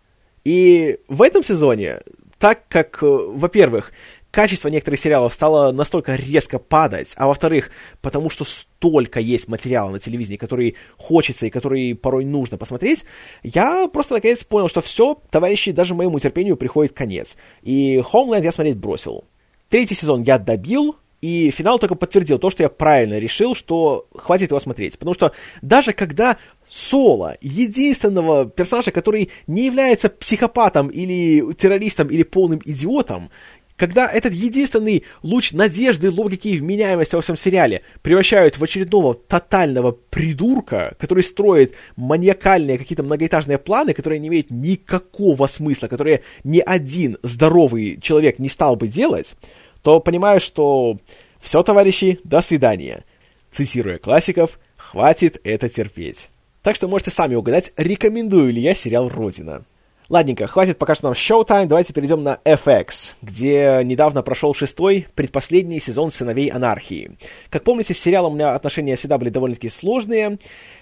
[0.45, 2.01] И в этом сезоне,
[2.39, 3.93] так как, э, во-первых,
[4.31, 7.71] качество некоторых сериалов стало настолько резко падать, а во-вторых,
[8.03, 13.05] потому что столько есть материала на телевидении, который хочется и который порой нужно посмотреть,
[13.43, 17.37] я просто наконец понял, что все, товарищи, даже моему терпению приходит конец.
[17.63, 19.25] И Homeland я смотреть бросил.
[19.69, 24.51] Третий сезон я добил, и финал только подтвердил то, что я правильно решил, что хватит
[24.51, 24.99] его смотреть.
[24.99, 26.37] Потому что даже когда
[26.75, 33.31] Соло, единственного персонажа, который не является психопатом или террористом или полным идиотом,
[33.77, 39.93] когда этот единственный луч надежды, логики и вменяемости во всем сериале превращают в очередного тотального
[39.93, 47.19] придурка, который строит маниакальные какие-то многоэтажные планы, которые не имеют никакого смысла, которые ни один
[47.23, 49.37] здоровый человек не стал бы делать,
[49.83, 50.99] то понимаешь, что
[51.41, 53.05] все, товарищи, до свидания.
[53.53, 56.31] Цитируя классиков, хватит это терпеть.
[56.65, 59.67] Так что можете сами угадать, рекомендую ли я сериал «Родина».
[60.09, 65.79] Ладненько, хватит пока что нам Showtime, давайте перейдем на FX, где недавно прошел шестой, предпоследний
[65.79, 67.19] сезон «Сыновей анархии».
[67.51, 70.39] Как помните, с сериалом у меня отношения всегда были довольно-таки сложные,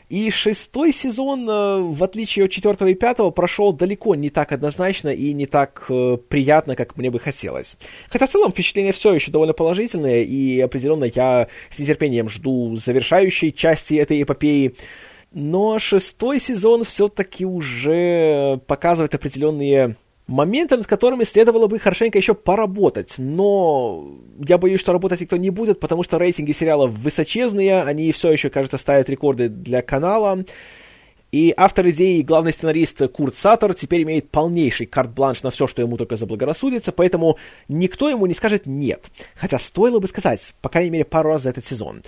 [0.08, 5.08] и шестой сезон, э, в отличие от четвертого и пятого, прошел далеко не так однозначно
[5.08, 7.76] и не так э, приятно, как мне бы хотелось.
[8.08, 13.50] Хотя в целом впечатление все еще довольно положительное, и определенно я с нетерпением жду завершающей
[13.52, 14.76] части этой эпопеи,
[15.34, 23.16] но шестой сезон все-таки уже показывает определенные моменты, над которыми следовало бы хорошенько еще поработать.
[23.18, 28.30] Но я боюсь, что работать никто не будет, потому что рейтинги сериала высочезные, они все
[28.32, 30.44] еще, кажется, ставят рекорды для канала.
[31.32, 35.96] И автор идеи главный сценарист Курт Саттер теперь имеет полнейший карт-бланш на все, что ему
[35.96, 39.06] только заблагорассудится, поэтому никто ему не скажет «нет».
[39.34, 42.02] Хотя стоило бы сказать, по крайней мере, пару раз за этот сезон.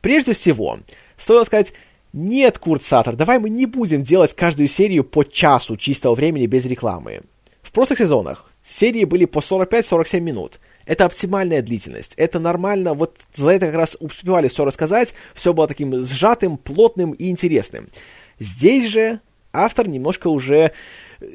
[0.00, 0.78] Прежде всего,
[1.16, 1.72] стоило сказать
[2.12, 6.66] нет, Курт Саттер, давай мы не будем делать каждую серию по часу чистого времени без
[6.66, 7.20] рекламы.
[7.62, 10.60] В прошлых сезонах серии были по 45-47 минут.
[10.86, 12.14] Это оптимальная длительность.
[12.16, 12.94] Это нормально.
[12.94, 15.14] Вот за это как раз успевали все рассказать.
[15.34, 17.88] Все было таким сжатым, плотным и интересным.
[18.40, 19.20] Здесь же
[19.52, 20.72] автор немножко уже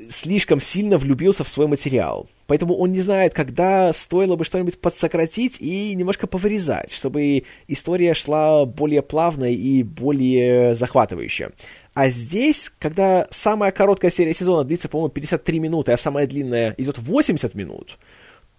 [0.10, 2.28] слишком сильно влюбился в свой материал.
[2.48, 8.66] Поэтому он не знает, когда стоило бы что-нибудь подсократить и немножко повырезать, чтобы история шла
[8.66, 11.52] более плавно и более захватывающе.
[11.94, 16.98] А здесь, когда самая короткая серия сезона длится, по-моему, 53 минуты, а самая длинная идет
[17.00, 17.98] 80 минут,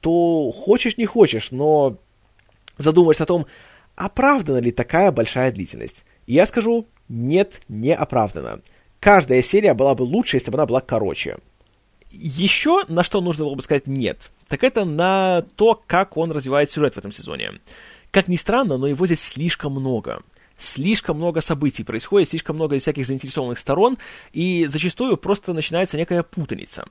[0.01, 1.99] то хочешь не хочешь, но
[2.79, 3.46] задумываешься о том,
[3.94, 6.05] оправдана ли такая большая длительность.
[6.27, 8.61] И я скажу, нет, не оправдана
[9.07, 11.38] каждая серия была бы лучше, если бы она была короче.
[12.11, 16.71] Еще на что нужно было бы сказать «нет», так это на то, как он развивает
[16.71, 17.55] сюжет в этом сезоне.
[18.11, 20.23] Как ни странно, но его здесь слишком много.
[20.57, 23.99] Слишком много событий происходит, слишком много всяких заинтересованных сторон,
[24.33, 26.87] и зачастую просто начинается некая путаница.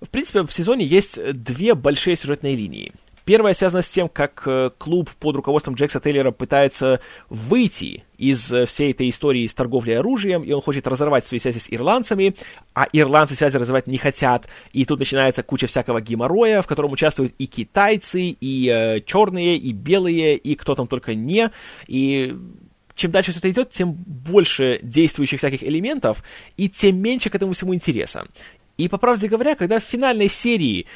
[0.00, 2.92] В принципе, в сезоне есть две большие сюжетные линии.
[3.24, 8.66] Первая связана с тем, как э, клуб под руководством Джекса Тейлера пытается выйти из э,
[8.66, 12.34] всей этой истории с торговлей оружием, и он хочет разорвать свои связи с ирландцами,
[12.74, 17.34] а ирландцы связи разрывать не хотят, и тут начинается куча всякого геморроя, в котором участвуют
[17.38, 21.50] и китайцы, и э, черные, и белые, и кто там только не,
[21.86, 22.36] и
[22.94, 26.22] чем дальше все это идет, тем больше действующих всяких элементов,
[26.56, 28.26] и тем меньше к этому всему интереса.
[28.78, 30.86] И, по правде говоря, когда в финальной серии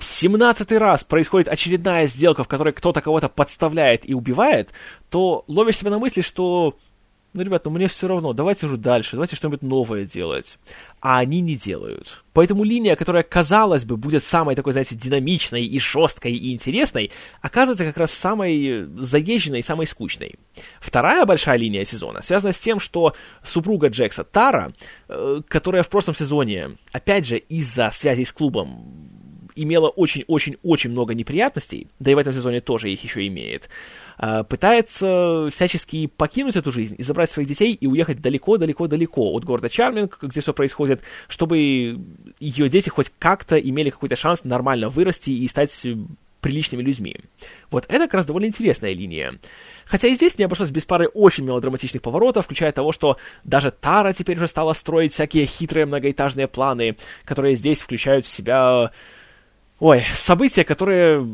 [0.00, 4.70] в семнадцатый раз происходит очередная сделка, в которой кто-то кого-то подставляет и убивает,
[5.10, 6.74] то ловишь себя на мысли, что
[7.34, 10.56] ну, ребят, ну мне все равно, давайте уже дальше, давайте что-нибудь новое делать.
[11.00, 12.24] А они не делают.
[12.32, 17.10] Поэтому линия, которая, казалось бы, будет самой такой, знаете, динамичной и жесткой и интересной,
[17.42, 20.36] оказывается как раз самой заезженной и самой скучной.
[20.80, 24.72] Вторая большая линия сезона связана с тем, что супруга Джекса, Тара,
[25.08, 29.19] э, которая в прошлом сезоне, опять же, из-за связи с клубом
[29.62, 33.68] имела очень-очень-очень много неприятностей, да и в этом сезоне тоже их еще имеет,
[34.18, 39.68] а, пытается всячески покинуть эту жизнь и забрать своих детей и уехать далеко-далеко-далеко от города
[39.68, 41.98] Чарминг, где все происходит, чтобы
[42.38, 45.86] ее дети хоть как-то имели какой-то шанс нормально вырасти и стать
[46.40, 47.16] приличными людьми.
[47.70, 49.34] Вот это как раз довольно интересная линия.
[49.84, 54.12] Хотя и здесь не обошлось без пары очень мелодраматичных поворотов, включая того, что даже Тара
[54.12, 58.90] теперь уже стала строить всякие хитрые многоэтажные планы, которые здесь включают в себя...
[59.80, 61.26] Ой, события, которые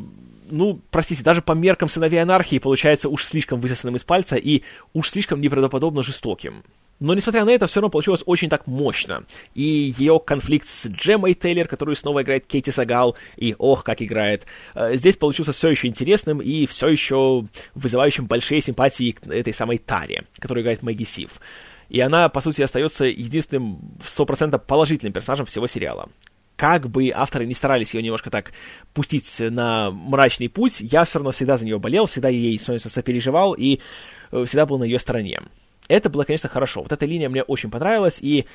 [0.50, 5.10] ну, простите, даже по меркам сыновей анархии получается уж слишком высосанным из пальца и уж
[5.10, 6.62] слишком неправдоподобно жестоким.
[6.98, 9.24] Но, несмотря на это, все равно получилось очень так мощно.
[9.54, 14.46] И ее конфликт с Джемой Тейлор, которую снова играет Кейти Сагал, и ох, как играет,
[14.74, 19.78] э, здесь получился все еще интересным и все еще вызывающим большие симпатии к этой самой
[19.78, 21.40] Таре, которую играет Мэгги Сив.
[21.88, 26.08] И она, по сути, остается единственным 100% положительным персонажем всего сериала
[26.56, 28.52] как бы авторы не старались ее немножко так
[28.94, 33.54] пустить на мрачный путь, я все равно всегда за нее болел, всегда ей, собственно, сопереживал
[33.54, 33.80] и
[34.32, 35.40] э, всегда был на ее стороне.
[35.88, 36.82] Это было, конечно, хорошо.
[36.82, 38.46] Вот эта линия мне очень понравилась, и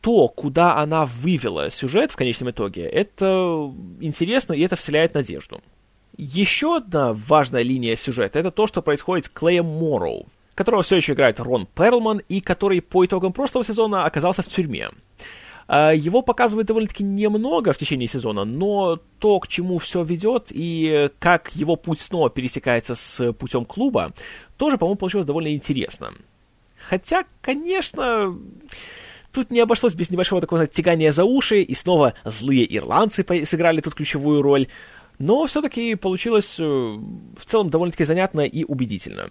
[0.00, 5.60] то, куда она вывела сюжет в конечном итоге, это интересно, и это вселяет надежду.
[6.16, 11.14] Еще одна важная линия сюжета— это то, что происходит с Клеем Морроу, которого все еще
[11.14, 14.90] играет Рон Перлман, и который по итогам прошлого сезона оказался в тюрьме.
[15.66, 21.10] А, его показывают довольно-таки немного в течение сезона, но то, к чему все ведет и
[21.18, 24.12] как его путь снова пересекается с путем клуба,
[24.56, 26.12] тоже, по-моему, получилось довольно интересно.
[26.88, 28.36] Хотя, конечно,
[29.32, 33.94] тут не обошлось без небольшого такого тягания за уши, и снова злые ирландцы сыграли тут
[33.94, 34.66] ключевую роль,
[35.18, 39.30] но все-таки получилось э, в целом довольно-таки занятно и убедительно.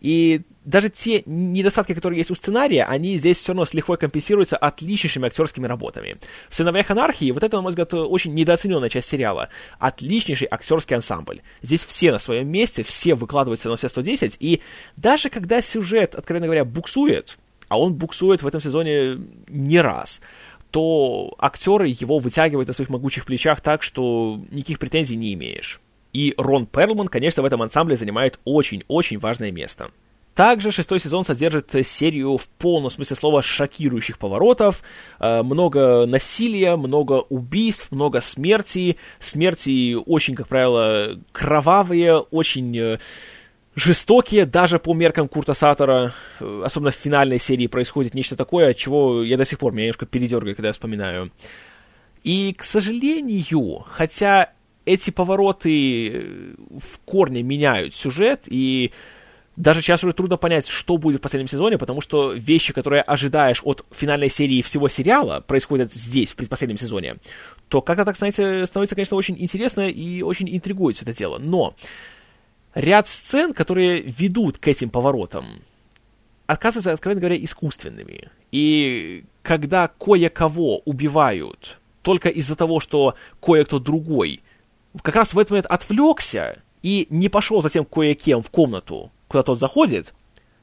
[0.00, 4.56] И даже те недостатки, которые есть у сценария, они здесь все равно с лихвой компенсируются
[4.56, 6.18] отличнейшими актерскими работами.
[6.48, 9.48] В «Сыновьях анархии» вот это, на мой взгляд, очень недооцененная часть сериала.
[9.78, 11.42] Отличнейший актерский ансамбль.
[11.62, 14.60] Здесь все на своем месте, все выкладываются на все 110, и
[14.96, 20.20] даже когда сюжет, откровенно говоря, буксует, а он буксует в этом сезоне не раз,
[20.70, 25.80] то актеры его вытягивают на своих могучих плечах так, что никаких претензий не имеешь.
[26.12, 29.90] И Рон Перлман, конечно, в этом ансамбле занимает очень-очень важное место.
[30.34, 34.82] Также шестой сезон содержит серию в полном смысле слова шокирующих поворотов,
[35.18, 38.96] э, много насилия, много убийств, много смерти.
[39.18, 42.98] Смерти очень, как правило, кровавые, очень э,
[43.74, 46.14] жестокие, даже по меркам Курта Саттера.
[46.38, 49.86] Э, особенно в финальной серии происходит нечто такое, от чего я до сих пор меня
[49.86, 51.32] немножко передергаю, когда я вспоминаю.
[52.22, 54.52] И, к сожалению, хотя
[54.84, 58.92] эти повороты э, в корне меняют сюжет, и
[59.56, 63.60] даже сейчас уже трудно понять, что будет в последнем сезоне, потому что вещи, которые ожидаешь
[63.64, 67.16] от финальной серии всего сериала, происходят здесь, в предпоследнем сезоне,
[67.68, 71.38] то как-то так, знаете, становится, конечно, очень интересно и очень интригует все это дело.
[71.38, 71.74] Но
[72.74, 75.44] ряд сцен, которые ведут к этим поворотам,
[76.46, 78.30] оказываются, откровенно говоря, искусственными.
[78.50, 84.40] И когда кое-кого убивают только из-за того, что кое-кто другой
[85.02, 89.58] как раз в этот момент отвлекся и не пошел затем кое-кем в комнату, куда тот
[89.58, 90.12] заходит,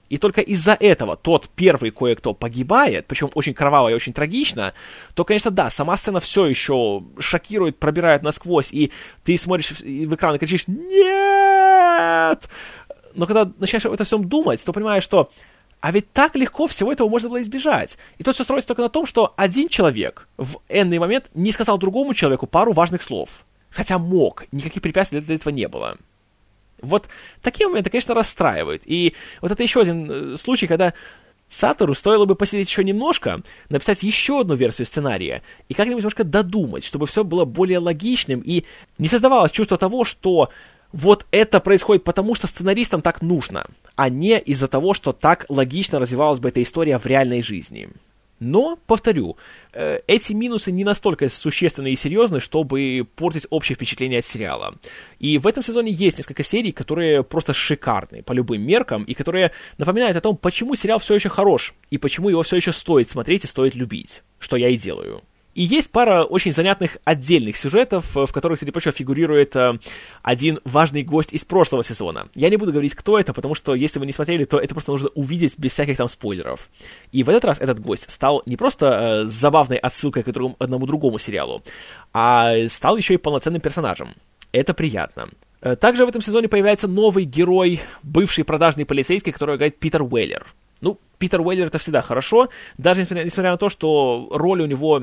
[0.10, 4.74] и только из-за этого тот первый кое-кто погибает, причем очень кроваво и очень трагично,
[5.14, 8.92] то, конечно, да, сама сцена все еще шокирует, пробирает насквозь, и
[9.24, 12.50] ты смотришь в экран и кричишь «Нет!»
[13.16, 15.32] Но когда начинаешь об этом всем думать, то понимаешь, что
[15.80, 17.98] а ведь так легко всего этого можно было избежать.
[18.18, 21.78] И тут все строится только на том, что один человек в энный момент не сказал
[21.78, 23.44] другому человеку пару важных слов.
[23.70, 25.98] Хотя мог, никаких препятствий для этого не было.
[26.82, 27.08] Вот
[27.42, 28.84] такие моменты, конечно, расстраивают.
[28.86, 30.94] И вот это еще один э, случай, когда
[31.48, 36.84] Сатору стоило бы посидеть еще немножко, написать еще одну версию сценария и как-нибудь немножко додумать,
[36.84, 38.66] чтобы все было более логичным и
[38.98, 40.50] не создавалось чувство того, что
[40.92, 46.00] вот это происходит потому, что сценаристам так нужно, а не из-за того, что так логично
[46.00, 47.90] развивалась бы эта история в реальной жизни.
[48.40, 49.38] Но, повторю,
[49.74, 54.76] э, эти минусы не настолько существенны и серьезны, чтобы портить общее впечатление от сериала.
[55.20, 59.52] И в этом сезоне есть несколько серий, которые просто шикарны по любым меркам, и которые
[59.78, 63.44] напоминают о том, почему сериал все еще хорош, и почему его все еще стоит смотреть
[63.44, 65.24] и стоит любить, что я и делаю.
[65.58, 69.80] И есть пара очень занятных отдельных сюжетов, в которых, среди прочего, фигурирует э,
[70.22, 72.30] один важный гость из прошлого сезона.
[72.36, 74.92] Я не буду говорить, кто это, потому что, если вы не смотрели, то это просто
[74.92, 76.70] нужно увидеть без всяких там спойлеров.
[77.12, 81.18] И в этот раз этот гость стал не просто э, забавной отсылкой к одному другому
[81.18, 81.64] сериалу,
[82.14, 84.14] а стал еще и полноценным персонажем.
[84.52, 85.28] Это приятно.
[85.62, 90.46] Э, также в этом сезоне появляется новый герой, бывший продажный полицейский, которого играет Питер Уэллер.
[90.82, 95.02] Ну, Питер Уэллер это всегда хорошо, даже несмотря, несмотря на то, что роль у него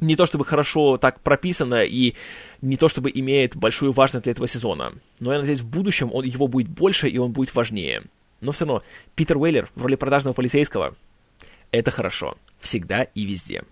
[0.00, 2.14] не то чтобы хорошо так прописано и
[2.62, 4.92] не то чтобы имеет большую важность для этого сезона.
[5.20, 8.02] Но я надеюсь, в будущем он, его будет больше и он будет важнее.
[8.40, 8.82] Но все равно,
[9.14, 10.94] Питер Уэйлер в роли продажного полицейского—
[11.70, 12.36] это хорошо.
[12.58, 13.64] Всегда и везде.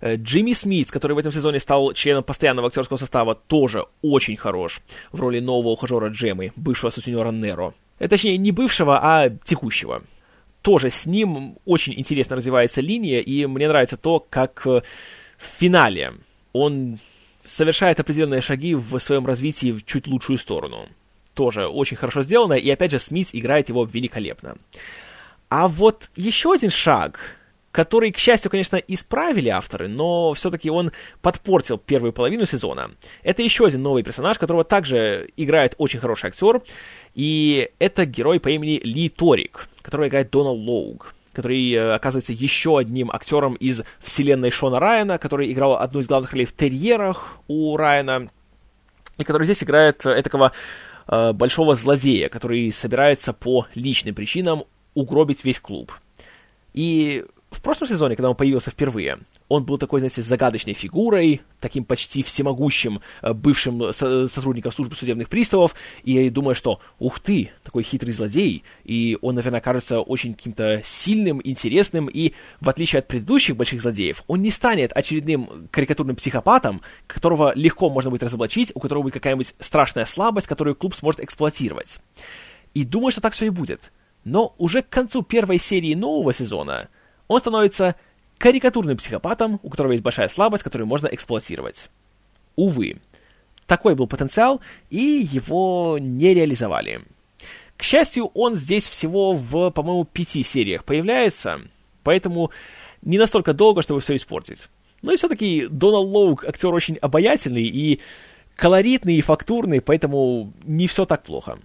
[0.00, 4.80] Э, Джимми Смит, который в этом сезоне стал членом постоянного актерского состава, тоже очень хорош
[5.12, 7.74] в роли нового ухажера Джемы, бывшего сутенера Неро.
[7.98, 10.02] Э, точнее, не бывшего, а текущего.
[10.62, 14.82] Тоже с ним очень интересно развивается линия, и мне нравится то, как э,
[15.38, 16.14] в финале
[16.52, 16.98] он
[17.44, 20.88] совершает определенные шаги в своем развитии в чуть лучшую сторону.
[21.34, 24.56] Тоже очень хорошо сделано, и опять же Смит играет его великолепно.
[25.48, 27.20] А вот еще один шаг,
[27.70, 32.90] который, к счастью, конечно, исправили авторы, но все-таки он подпортил первую половину сезона.
[33.22, 36.62] Это еще один новый персонаж, которого также играет очень хороший актер,
[37.14, 42.78] и это герой по имени Ли Торик, который играет Дона Лоуг который э, оказывается еще
[42.78, 47.76] одним актером из вселенной Шона Райана, который играл одну из главных ролей в «Терьерах» у
[47.76, 48.30] Райана,
[49.18, 50.52] и который здесь играет э, такого
[51.06, 54.64] э, большого злодея, который собирается по личным причинам
[54.94, 55.92] угробить весь клуб.
[56.72, 59.18] И в прошлом сезоне, когда он появился впервые,
[59.48, 65.74] он был такой, знаете, загадочной фигурой, таким почти всемогущим э, бывшим сотрудником службы судебных приставов,
[66.02, 70.80] и я думаю, что, ух ты, такой хитрый злодей, и он, наверное, кажется очень каким-то
[70.82, 76.82] сильным, интересным, и, в отличие от предыдущих больших злодеев, он не станет очередным карикатурным психопатом,
[77.06, 81.98] которого легко можно будет разоблачить, у которого будет какая-нибудь страшная слабость, которую клуб сможет эксплуатировать.
[82.74, 83.92] И думаю, что так все и будет.
[84.24, 86.88] Но уже к концу первой серии нового сезона
[87.28, 87.96] он становится
[88.38, 91.88] карикатурным психопатом, у которого есть большая слабость, которую можно эксплуатировать.
[92.54, 92.98] Увы,
[93.66, 94.60] такой был потенциал,
[94.90, 97.00] и его не реализовали.
[97.76, 101.60] К счастью, он здесь всего в, по-моему, пяти сериях появляется,
[102.02, 102.50] поэтому
[103.02, 104.68] не настолько долго, чтобы все испортить.
[105.02, 108.00] Но и все-таки Дональд Лоук актер очень обаятельный и
[108.54, 111.58] колоритный и фактурный, поэтому не все так плохо.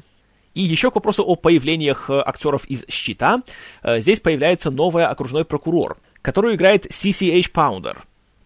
[0.54, 3.42] И еще к вопросу о появлениях э, актеров из «Щита».
[3.84, 7.98] Э, здесь появляется новая окружной прокурор, которую играет CCH Pounder.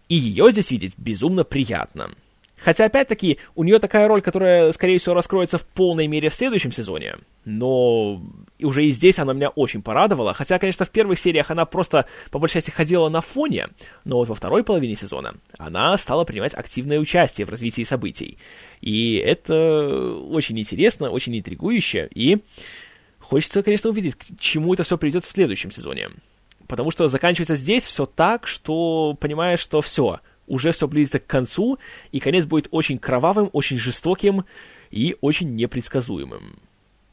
[0.08, 2.10] И ее здесь видеть безумно приятно.
[2.58, 6.72] Хотя, опять-таки, у нее такая роль, которая, скорее всего, раскроется в полной мере в следующем
[6.72, 7.16] сезоне.
[7.44, 8.22] Но
[8.60, 10.32] уже и здесь она меня очень порадовала.
[10.32, 13.68] Хотя, конечно, в первых сериях она просто, по большей части, ходила на фоне.
[14.04, 18.38] Но вот во второй половине сезона она стала принимать активное участие в развитии событий.
[18.80, 22.08] И это очень интересно, очень интригующе.
[22.14, 22.38] И
[23.18, 26.08] хочется, конечно, увидеть, к чему это все придет в следующем сезоне.
[26.66, 31.78] Потому что заканчивается здесь все так, что понимаешь, что все— уже все близится к концу,
[32.12, 34.44] и конец будет очень кровавым, очень жестоким
[34.90, 36.58] и очень непредсказуемым.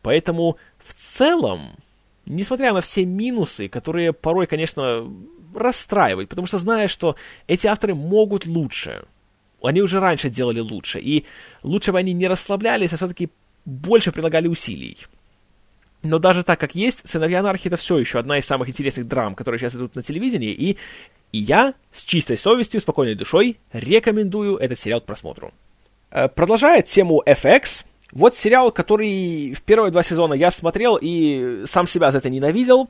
[0.02, 1.76] Поэтому в целом,
[2.26, 5.10] несмотря на все минусы, которые порой, конечно,
[5.56, 7.16] расстраивают, потому что знаешь, что
[7.48, 9.06] эти авторы могут лучше,
[9.62, 11.26] они уже раньше делали лучше, и
[11.64, 13.30] лучше бы они не расслаблялись, а все-таки
[13.66, 14.98] больше прилагали усилий.
[16.02, 19.36] Но даже так, как есть, «Сыновья анархии»— это все еще одна из самых интересных драм,
[19.36, 20.78] которые сейчас идут на телевидении, и
[21.34, 25.52] и я с чистой совестью, спокойной душой рекомендую этот сериал к просмотру.
[26.12, 31.88] Э, продолжая тему FX, вот сериал, который в первые два сезона я смотрел и сам
[31.88, 32.88] себя за это ненавидел.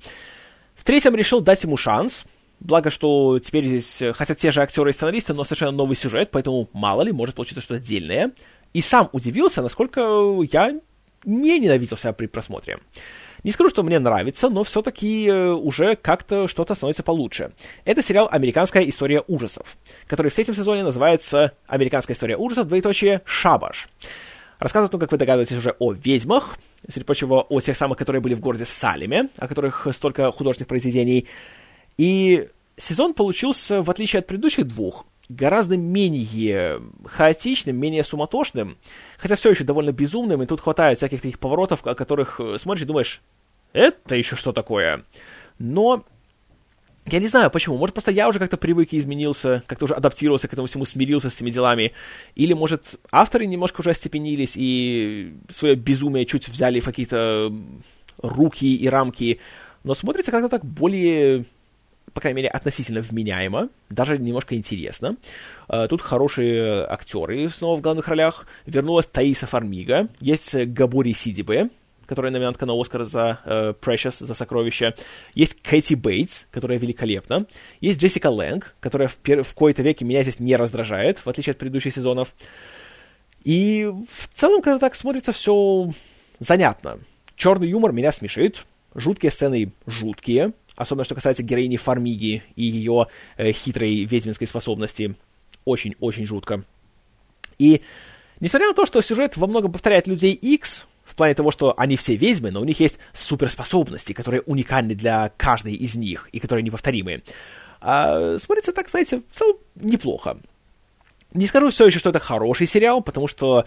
[0.75, 2.25] В третьем решил дать ему шанс.
[2.59, 6.29] Благо, что теперь здесь, э, хотя те же актеры и сценаристы, но совершенно новый сюжет,
[6.31, 8.31] поэтому мало ли, может получиться что-то отдельное.
[8.73, 10.01] И сам удивился, насколько
[10.51, 10.71] я
[11.23, 12.77] не ненавидел себя при просмотре.
[13.43, 17.51] Не скажу, что мне нравится, но все-таки э, уже как-то что-то становится получше.
[17.83, 19.77] Это сериал «Американская история ужасов»,
[20.07, 23.89] который в третьем сезоне называется «Американская история ужасов, двоеточие, Шабаш».
[24.59, 28.33] Рассказывает он, как вы догадываетесь, уже о ведьмах, среди прочего, о тех самых, которые были
[28.33, 31.27] в городе Салеме, о которых столько художественных произведений.
[31.97, 38.77] И сезон получился, в отличие от предыдущих двух, гораздо менее хаотичным, менее суматошным,
[39.24, 42.84] хотя все еще довольно безумным, и тут хватает всяких таких поворотов, о которых э, смотришь
[42.84, 43.21] и думаешь,
[43.71, 45.05] это еще что такое?
[45.59, 46.03] Но
[47.05, 47.78] я не знаю почему.
[47.78, 51.30] Может, просто я уже как-то привык и изменился, как-то уже адаптировался к этому всему, смирился
[51.30, 51.93] с этими делами.
[52.36, 57.53] Или, может, авторы немножко уже остепенились и свое безумие чуть взяли в какие-то
[58.21, 59.39] руки и рамки.
[59.86, 61.45] Но смотрится как-то так более
[62.14, 65.18] по крайней мере, относительно вменяемо, даже немножко интересно.
[65.68, 68.45] Э, тут хорошие актеры снова в главных ролях.
[68.66, 71.70] Вернулась Таиса Фармига, есть Габори Сидибе,
[72.05, 74.93] которая номинантка на Оскар за uh, Precious, за сокровища.
[75.34, 77.45] Есть Кэти Бейтс, которая великолепна.
[77.80, 81.51] Есть Джессика Лэнг, которая в, пер- в кои-то веке меня здесь не раздражает, в отличие
[81.51, 82.36] от предыдущих сезонов.
[83.43, 85.91] И в целом, когда так смотрится, все
[86.39, 86.99] занятно.
[87.36, 93.07] Черный юмор меня смешит, жуткие сцены жуткие, особенно что касается героини Фармиги и ее
[93.38, 95.15] э, хитрой ведьминской способности.
[95.65, 96.63] Очень-очень жутко.
[97.59, 97.82] И
[98.39, 101.95] несмотря на то, что сюжет во многом повторяет Людей X, в плане того, что они
[101.95, 106.63] все ведьмы, но у них есть суперспособности, которые уникальны для каждой из них и которые
[106.63, 107.24] неповторимы.
[107.82, 110.38] А смотрится так, знаете, в целом неплохо.
[111.34, 113.65] Не скажу все еще, что это хороший сериал, потому что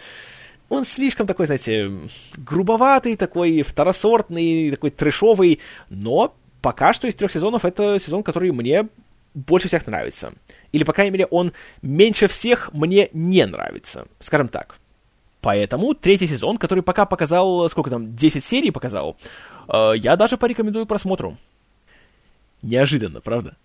[0.69, 1.91] он слишком такой, знаете,
[2.37, 8.89] грубоватый, такой второсортный, такой трешовый, но пока что из трех сезонов это сезон, который мне
[9.35, 10.33] больше всех нравится.
[10.73, 11.53] Или, по крайней мере, он
[11.83, 14.07] меньше всех мне не нравится.
[14.19, 14.79] Скажем так.
[15.43, 19.17] Поэтому третий сезон, который пока показал, сколько там, 10 серий показал,
[19.69, 21.37] э, я даже порекомендую просмотру.
[22.63, 23.57] Неожиданно, правда?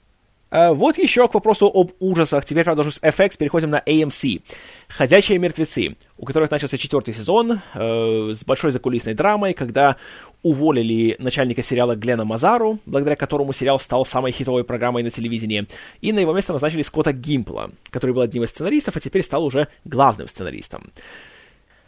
[0.52, 2.44] А вот еще к вопросу об ужасах.
[2.44, 4.42] Теперь, уже с FX переходим на AMC.
[4.90, 9.96] «Ходячие мертвецы», у которых начался четвертый сезон э, с большой закулисной драмой, когда
[10.44, 15.68] уволили начальника сериала Глена Мазару, благодаря которому сериал стал самой хитовой программой на телевидении,
[16.02, 19.46] и на его место назначили Скотта Гимпла, который был одним из сценаристов, а теперь стал
[19.46, 20.92] уже главным сценаристом.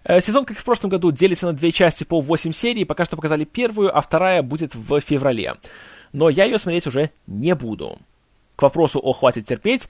[0.05, 3.03] Э, сезон, как и в прошлом году, делится на две части по 8 серий, пока
[3.03, 5.55] что показали первую, а вторая будет в феврале.
[6.13, 7.99] Но я ее смотреть уже не буду
[8.55, 9.87] к вопросу о «хватит терпеть»,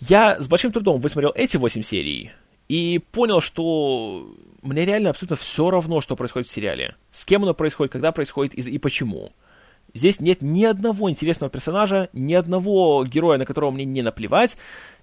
[0.00, 2.32] я с большим трудом высмотрел эти восемь серий
[2.68, 6.96] и понял, что мне реально абсолютно все равно, что происходит в сериале.
[7.10, 9.32] С кем оно происходит, когда происходит и, почему.
[9.92, 14.56] Здесь нет ни одного интересного персонажа, ни одного героя, на которого мне не наплевать.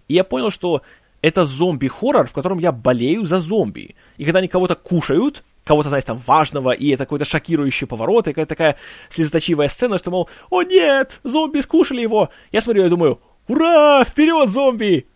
[0.07, 0.81] И я понял, что
[1.21, 3.95] это зомби-хоррор, в котором я болею за зомби.
[4.17, 8.31] И когда они кого-то кушают, кого-то, знаете, там, важного, и это какой-то шокирующий поворот, и
[8.31, 8.77] какая-то такая
[9.09, 12.29] слезоточивая сцена, что, мол, о нет, зомби скушали его.
[12.51, 15.07] Я смотрю и думаю, ура, вперед, зомби!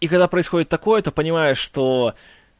[0.00, 2.14] И когда происходит такое, то понимаешь, что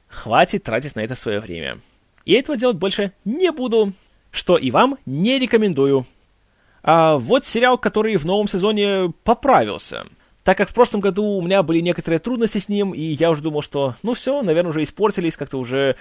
[0.09, 1.81] хватит тратить на это свое время.
[2.25, 3.93] И этого делать больше не буду,
[4.31, 6.07] что и вам не рекомендую.
[6.83, 10.07] А вот сериал, который в новом сезоне поправился.
[10.45, 13.43] Так как в прошлом году у меня были некоторые трудности с ним, и я уже
[13.43, 15.97] думал, что, ну все, наверное, уже испортились, как-то уже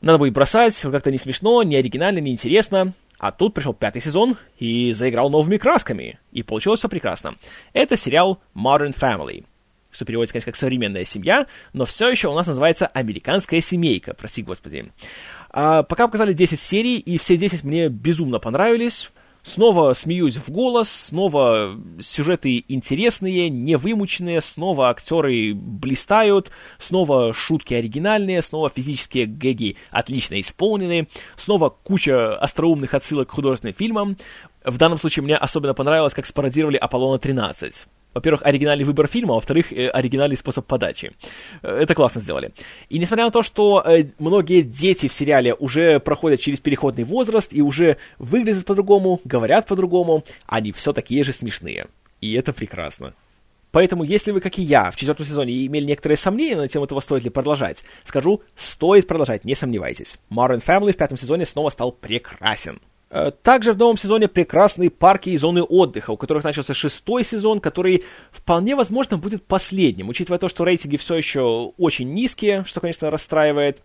[0.00, 2.92] надо будет бросать, как-то не смешно, не оригинально, не интересно.
[3.18, 6.18] А тут пришел пятый сезон и заиграл новыми красками.
[6.32, 7.34] И получилось все прекрасно.
[7.74, 9.44] Это сериал Modern Family.
[9.90, 14.42] Что переводится, конечно, как «современная семья», но все еще у нас называется «Американская семейка», прости
[14.42, 14.90] господи.
[15.50, 19.10] А, пока показали 10 серий, и все 10 мне безумно понравились.
[19.42, 28.68] Снова смеюсь в голос, снова сюжеты интересные, невымученные, снова актеры блистают, снова шутки оригинальные, снова
[28.68, 34.16] физические гэги отлично исполнены, снова куча остроумных отсылок к художественным фильмам.
[34.64, 39.36] В данном случае мне особенно понравилось, как спародировали Аполлона 13 во-первых, оригинальный выбор фильма, а
[39.36, 41.12] во-вторых, э, оригинальный способ подачи.
[41.62, 42.52] Э, это классно сделали.
[42.88, 47.52] И несмотря на то, что э, многие дети в сериале уже проходят через переходный возраст
[47.52, 51.86] и уже выглядят по-другому, говорят по-другому, они все такие же смешные.
[52.20, 53.14] И это прекрасно.
[53.72, 57.00] Поэтому, если вы, как и я, в четвертом сезоне имели некоторые сомнения на тему того,
[57.00, 60.18] стоит ли продолжать, скажу, стоит продолжать, не сомневайтесь.
[60.30, 62.80] Modern Family в пятом сезоне снова стал прекрасен.
[63.10, 67.60] Э, также в новом сезоне прекрасные парки и зоны отдыха, у которых начался шестой сезон,
[67.60, 73.10] который вполне возможно будет последним, учитывая то, что рейтинги все еще очень низкие, что, конечно,
[73.10, 73.82] расстраивает.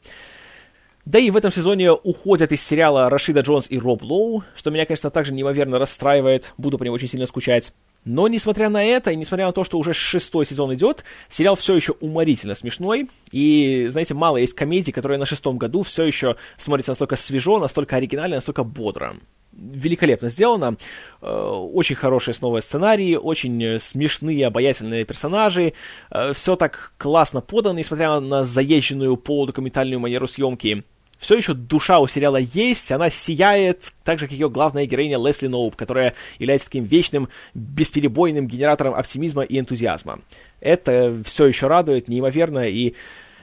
[1.05, 4.85] Да и в этом сезоне уходят из сериала Рашида Джонс и Роб Лоу, что меня,
[4.85, 7.73] конечно, также неимоверно расстраивает, буду по ним очень сильно скучать.
[8.05, 11.75] Но, несмотря на это, и несмотря на то, что уже шестой сезон идет, сериал все
[11.75, 13.09] еще уморительно смешной.
[13.31, 17.95] И, знаете, мало есть комедий, которые на шестом году все еще смотрятся настолько свежо, настолько
[17.95, 19.15] оригинально, настолько бодро.
[19.53, 20.77] Великолепно сделано.
[21.21, 25.73] Э, очень хорошие снова сценарии, очень смешные, обаятельные персонажи.
[26.11, 30.83] Э, все так классно подано, несмотря на заезженную полудокументальную манеру съемки
[31.17, 35.47] все еще душа у сериала есть, она сияет, так же, как ее главная героиня Лесли
[35.47, 40.19] Ноуп, которая является таким вечным, бесперебойным генератором оптимизма и энтузиазма.
[40.59, 42.95] Это все еще радует неимоверно, и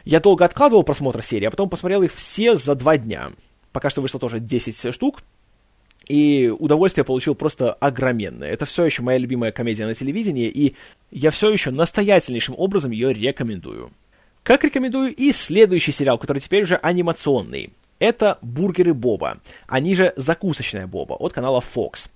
[0.04, 3.30] я долго откладывал просмотр серии, а потом посмотрел их все за два дня.
[3.72, 5.22] Пока что вышло тоже 10 штук,
[6.08, 8.50] и удовольствие получил просто огроменное.
[8.50, 10.74] Это все еще моя любимая комедия на телевидении, и
[11.10, 13.92] я все еще настоятельнейшим образом ее рекомендую.
[14.42, 17.72] Как рекомендую и следующий сериал, который теперь уже анимационный.
[18.00, 19.38] Это «Бургеры Боба»,
[19.68, 22.08] они же «Закусочная Боба» от канала Fox.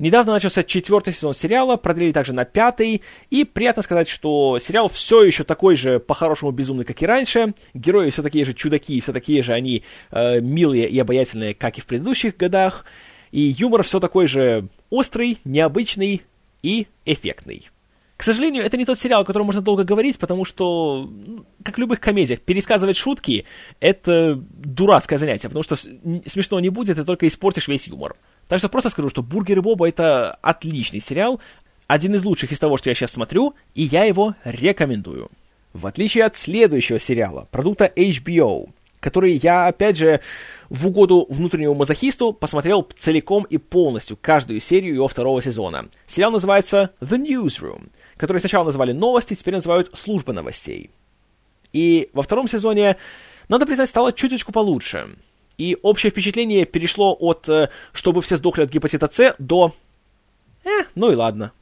[0.00, 5.22] Недавно начался четвертый сезон сериала, продлили также на пятый, и приятно сказать, что сериал все
[5.22, 7.54] еще такой же по-хорошему безумный, как и раньше.
[7.74, 11.80] Герои все такие же чудаки, все такие же они э, милые и обаятельные, как и
[11.80, 12.84] в предыдущих годах.
[13.30, 16.22] И юмор все такой же острый, необычный
[16.64, 17.70] и эффектный.
[18.24, 21.78] Сожалению, это не тот сериал, о котором можно долго говорить, потому что, ну, как в
[21.78, 23.44] любых комедиях, пересказывать шутки—
[23.80, 28.16] это дурацкое занятие, потому что смешно не будет, ты только испортишь весь юмор.
[28.48, 31.38] Так что просто скажу, что «Бургеры Боба»— это отличный сериал,
[31.86, 35.30] один из лучших из того, что я сейчас смотрю, и я его рекомендую.
[35.74, 38.70] В отличие от следующего сериала, продукта HBO,
[39.00, 40.22] который я, опять же,
[40.70, 45.90] в угоду внутреннему мазохисту посмотрел целиком и полностью каждую серию его второго сезона.
[46.06, 50.90] Сериал называется The Newsroom, который сначала назвали «Новости», теперь называют «Служба новостей».
[51.72, 52.96] И во втором сезоне,
[53.48, 55.16] надо признать, стало чуточку получше.
[55.58, 59.74] И общее впечатление перешло от э, «чтобы все сдохли от гепатита С» до
[60.64, 61.52] «э, ну и ладно».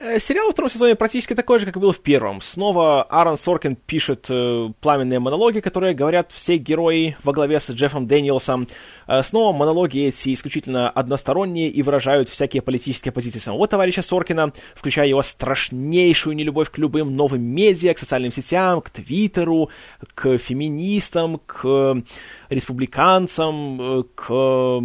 [0.00, 2.40] Э, сериал во втором сезоне практически такой же, как и был в первом.
[2.40, 8.06] Снова Аарон Соркин пишет э, пламенные монологи, которые говорят все герои во главе с Джеффом
[8.06, 8.68] Дэниелсом.
[9.08, 15.08] Э, снова монологи эти исключительно односторонние и выражают всякие политические позиции самого товарища Соркина, включая
[15.08, 19.70] его страшнейшую нелюбовь к любым новым медиа, к социальным сетям, к Твиттеру,
[20.14, 22.04] к феминистам, к
[22.50, 24.80] республиканцам, э, к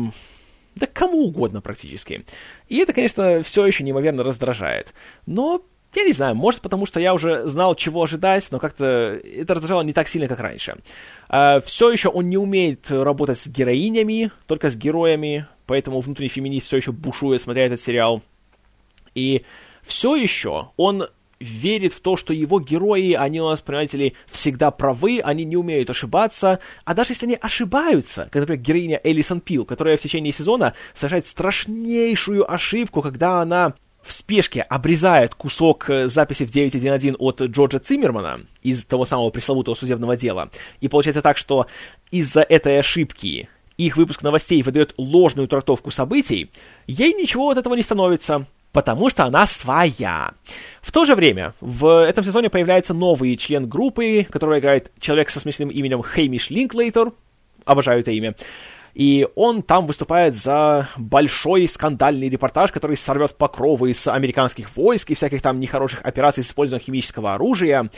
[0.75, 2.25] да кому угодно практически.
[2.69, 4.93] И это, конечно, все еще неимоверно раздражает.
[5.25, 5.63] Но
[5.95, 9.83] я не знаю, может потому, что я уже знал, чего ожидать, но как-то это раздражало
[9.83, 10.77] не так сильно, как раньше.
[11.29, 16.67] А, все еще он не умеет работать с героинями, только с героями, поэтому внутренний феминист
[16.67, 18.23] все еще бушует, смотря этот сериал.
[19.13, 19.43] И
[19.83, 21.07] все еще он
[21.43, 25.57] верит в то, что его герои, они у нас, понимаете ли, всегда правы, они не
[25.57, 30.33] умеют ошибаться, а даже если они ошибаются, как, например, героиня Элисон Пил, которая в течение
[30.33, 37.41] сезона совершает страшнейшую ошибку, когда она в спешке обрезает кусок э, записи в 9.1.1 от
[37.41, 40.49] Джорджа Циммермана из того самого пресловутого судебного дела.
[40.81, 41.67] И получается так, что
[42.11, 46.51] из-за этой ошибки их выпуск новостей выдает ложную трактовку событий,
[46.85, 50.33] ей ничего от этого не становится потому что она своя.
[50.81, 55.39] В то же время, в этом сезоне появляется новый член группы, который играет человек со
[55.39, 57.13] смешным именем Хеймиш Линклейтер,
[57.63, 58.35] обожаю это имя,
[58.93, 65.15] и он там выступает за большой скандальный репортаж, который сорвет покровы с американских войск и
[65.15, 67.89] всяких там нехороших операций с использованием химического оружия.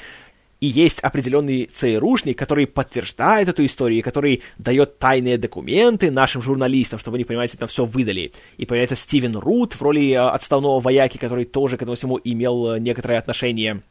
[0.61, 7.17] И есть определенный ЦРУшник, который подтверждает эту историю, который дает тайные документы нашим журналистам, чтобы
[7.17, 8.31] они, понимаете, там все выдали.
[8.57, 12.73] И появляется Стивен Рут в роли э, отставного вояки, который тоже к этому всему имел
[12.73, 13.81] э, некоторое отношение.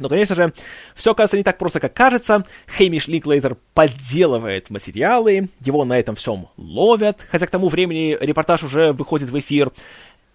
[0.00, 0.52] Но, конечно же,
[0.94, 2.44] все кажется не так просто, как кажется.
[2.76, 8.92] Хеймиш Линклейтер подделывает материалы, его на этом всем ловят, хотя к тому времени репортаж уже
[8.92, 9.70] выходит в эфир.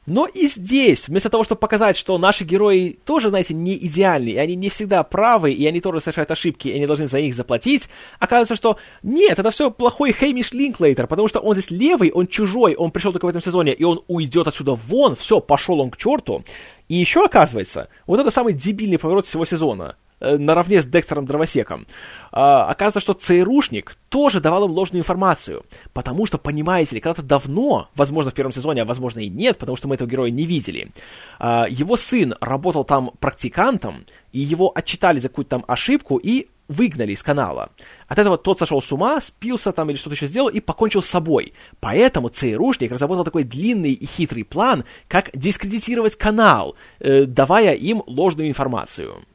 [0.05, 4.37] Но и здесь, вместо того, чтобы показать, что наши герои тоже, знаете, не идеальны, и
[4.37, 7.89] они не всегда правы, и они тоже совершают ошибки, и они должны за них заплатить,
[8.19, 12.75] оказывается, что нет, это все плохой Хеймиш Линклейтер, потому что он здесь левый, он чужой,
[12.75, 15.97] он пришел только в этом сезоне, и он уйдет отсюда вон, все, пошел он к
[15.97, 16.43] черту.
[16.87, 19.95] И еще оказывается, вот это самый дебильный поворот всего сезона.
[20.21, 21.85] Э, наравне с Декстером Дровосеком.
[22.31, 27.89] А, оказывается, что ЦРУшник тоже давал им ложную информацию, потому что, понимаете ли, когда-то давно,
[27.95, 30.91] возможно, в первом сезоне, а возможно и нет, потому что мы этого героя не видели,
[31.37, 37.11] а, его сын работал там практикантом, и его отчитали за какую-то там ошибку и выгнали
[37.11, 37.71] из канала.
[38.07, 41.09] От этого тот сошел с ума, спился там или что-то еще сделал и покончил с
[41.09, 41.53] собой.
[41.81, 48.47] Поэтому ЦРУшник разработал такой длинный и хитрый план, как дискредитировать канал, э, давая им ложную
[48.47, 49.25] информацию.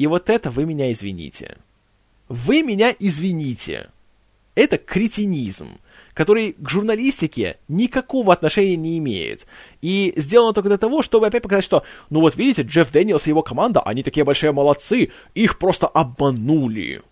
[0.00, 1.58] И вот это вы меня извините.
[2.30, 3.90] Вы меня извините.
[4.54, 5.78] Это кретинизм,
[6.14, 9.46] который к журналистике никакого отношения не имеет.
[9.82, 13.28] И сделано только для того, чтобы опять показать, что, ну вот видите, Джефф Дэниелс и
[13.28, 17.02] его команда, они такие большие молодцы, их просто обманули.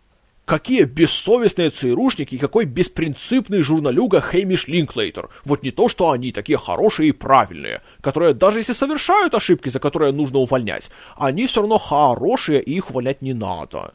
[0.49, 5.29] Какие бессовестные ЦРУшники и какой беспринципный журналюга Хеймиш Линклейтер.
[5.45, 9.79] Вот не то, что они такие хорошие и правильные, которые даже если совершают ошибки, за
[9.79, 13.93] которые нужно увольнять, они все равно хорошие и их увольнять не надо.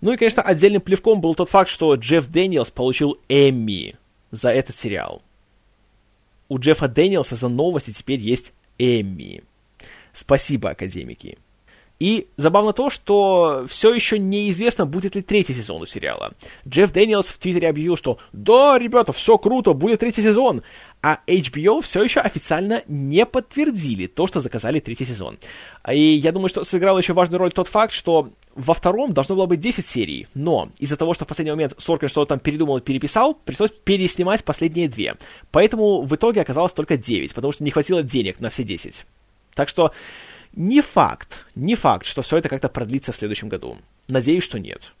[0.00, 3.96] Ну и, конечно, отдельным плевком был тот факт, что Джефф Дэниелс получил Эмми
[4.30, 5.22] за этот сериал.
[6.48, 9.42] У Джеффа Дэниелса за новости теперь есть Эмми.
[10.12, 11.36] Спасибо, академики.
[11.98, 16.34] И забавно то, что все еще неизвестно, будет ли третий сезон у сериала.
[16.68, 20.62] Джефф Дэниелс в Твиттере объявил, что «Да, ребята, все круто, будет третий сезон!»
[21.02, 25.38] А HBO все еще официально не подтвердили то, что заказали третий сезон.
[25.90, 29.46] И я думаю, что сыграл еще важную роль тот факт, что во втором должно было
[29.46, 32.80] быть 10 серий, но из-за того, что в последний момент Соркин что-то там передумал и
[32.80, 35.14] переписал, пришлось переснимать последние две.
[35.52, 39.06] Поэтому в итоге оказалось только 9, потому что не хватило денег на все 10.
[39.54, 39.92] Так что
[40.56, 43.76] не факт, не факт, что все это как-то продлится в следующем году.
[44.08, 44.92] Надеюсь, что нет.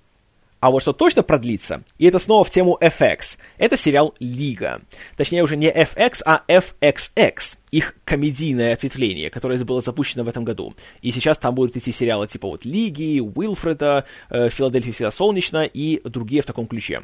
[0.60, 4.80] А вот что точно продлится, и это снова в тему FX, это сериал «Лига».
[5.16, 10.74] Точнее, уже не FX, а FXX, их комедийное ответвление, которое было запущено в этом году.
[11.02, 16.00] И сейчас там будут идти сериалы типа вот «Лиги», «Уилфреда», э, «Филадельфия всегда солнечно» и
[16.08, 17.02] другие в таком ключе.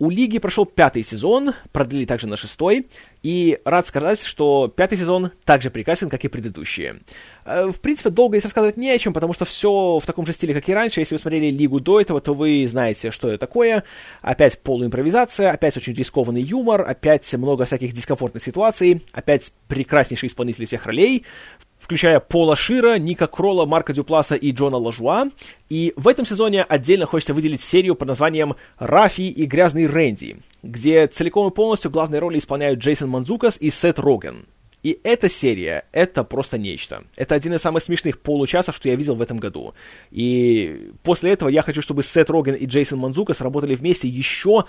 [0.00, 2.88] У Лиги прошел пятый сезон, продлили также на шестой,
[3.22, 7.00] и рад сказать, что пятый сезон так же прекрасен, как и предыдущие.
[7.44, 10.32] Э, в принципе, долго здесь рассказывать не о чем, потому что все в таком же
[10.32, 11.00] стиле, как и раньше.
[11.00, 13.84] Если вы смотрели Лигу до этого, то вы знаете, что это такое.
[14.22, 20.86] Опять полуимпровизация, опять очень рискованный юмор, опять много всяких дискомфортных ситуаций, опять прекраснейшие исполнители всех
[20.86, 21.26] ролей
[21.90, 25.28] включая Пола Шира, Ника Кролла, Марка Дюпласа и Джона Лажуа.
[25.68, 31.08] И в этом сезоне отдельно хочется выделить серию под названием «Рафи и грязный Рэнди», где
[31.08, 34.46] целиком и полностью главные роли исполняют Джейсон Манзукас и Сет Роген.
[34.84, 37.02] И эта серия— это просто нечто.
[37.16, 39.74] Это один из самых смешных получасов, что я видел в этом году.
[40.12, 44.64] И после этого я хочу, чтобы Сет Роген и Джейсон Манзукас работали вместе еще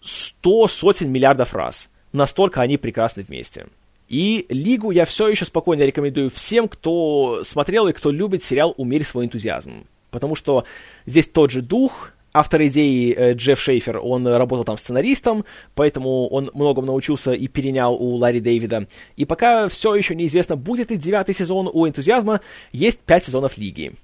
[0.00, 1.90] сто сотен миллиардов раз.
[2.12, 3.66] Настолько они прекрасны вместе.
[4.12, 9.04] И Лигу я все еще спокойно рекомендую всем, кто смотрел и кто любит сериал «Умерь
[9.04, 9.86] свой энтузиазм».
[10.10, 10.64] Потому что
[11.06, 16.50] здесь тот же дух, автор идеи э, Джефф Шейфер, он работал там сценаристом, поэтому он
[16.52, 18.86] многому научился и перенял у Ларри Дэвида.
[19.16, 23.94] И пока все еще неизвестно, будет ли девятый сезон у энтузиазма, есть пять сезонов Лиги.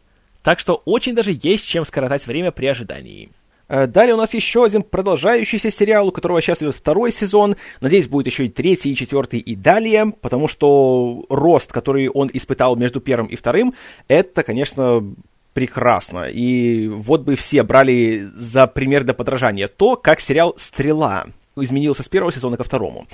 [0.42, 3.28] Так что очень даже есть чем скоротать время при ожидании.
[3.68, 7.56] Э, далее у нас еще один продолжающийся сериал, у которого сейчас идет второй сезон.
[7.80, 12.76] Надеюсь, будет еще и третий, и четвертый, и далее, потому что рост, который он испытал
[12.76, 13.74] между первым и вторым,
[14.08, 15.04] это, конечно,
[15.52, 16.28] прекрасно.
[16.30, 22.08] И вот бы все брали за пример для подражания то, как сериал «Стрела» изменился с
[22.08, 23.06] первого сезона ко второму.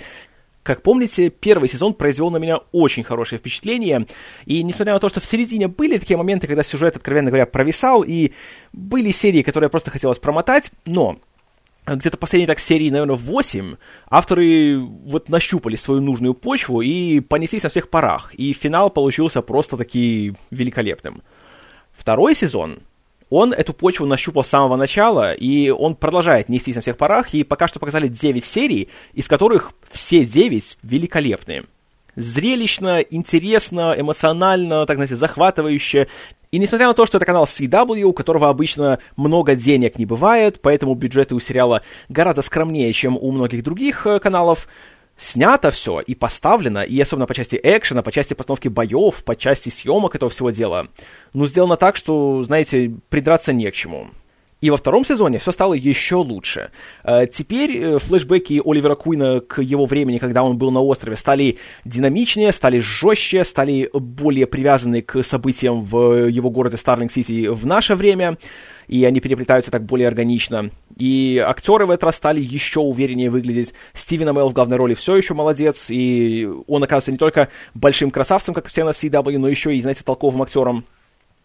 [0.65, 4.07] Как помните, первый сезон произвел на меня очень хорошее впечатление,
[4.47, 8.03] и несмотря на то, что в середине были такие моменты, когда сюжет, откровенно говоря, провисал,
[8.03, 8.33] и
[8.73, 11.19] были серии, которые просто хотелось промотать, но
[11.87, 13.77] где-то последние так серии, наверное, 8,
[14.09, 19.77] авторы вот нащупали свою нужную почву и понеслись на всех парах, и финал получился просто
[19.77, 21.23] таки великолепным.
[21.93, 22.79] Второй сезон
[23.35, 27.43] он эту почву нащупал с самого начала, и он продолжает нестись на всех парах, и
[27.43, 31.65] пока что показали 9 серий, из которых все 9 великолепные.
[32.15, 36.07] Зрелищно, интересно, эмоционально, так знаете, захватывающе.
[36.53, 40.61] И несмотря на то, что это канал CW, у которого обычно много денег не бывает,
[40.63, 44.69] поэтому бюджеты у сериала гораздо скромнее, чем у многих других э, каналов,
[45.17, 49.69] снято все и поставлено, и особенно по части экшена, по части постановки боев, по части
[49.69, 50.89] съемок этого всего дела,
[51.33, 54.09] ну, сделано так, что, знаете, придраться не к чему.
[54.65, 56.71] И во втором сезоне все стало еще лучше.
[57.03, 61.59] Э, теперь э, флешбеки Оливера Куина к его времени, когда он был на острове, стали
[61.85, 68.39] динамичнее, стали жестче, стали более привязаны к событиям в его городе Старлинг-Сити в наше время
[68.89, 70.71] и они переплетаются так более органично.
[70.97, 73.75] И актеры в этот раз стали еще увереннее выглядеть.
[73.93, 78.55] Стивен Амел в главной роли все еще молодец, и он оказывается не только большим красавцем,
[78.55, 80.85] как все на CW, но еще и, знаете, толковым актером.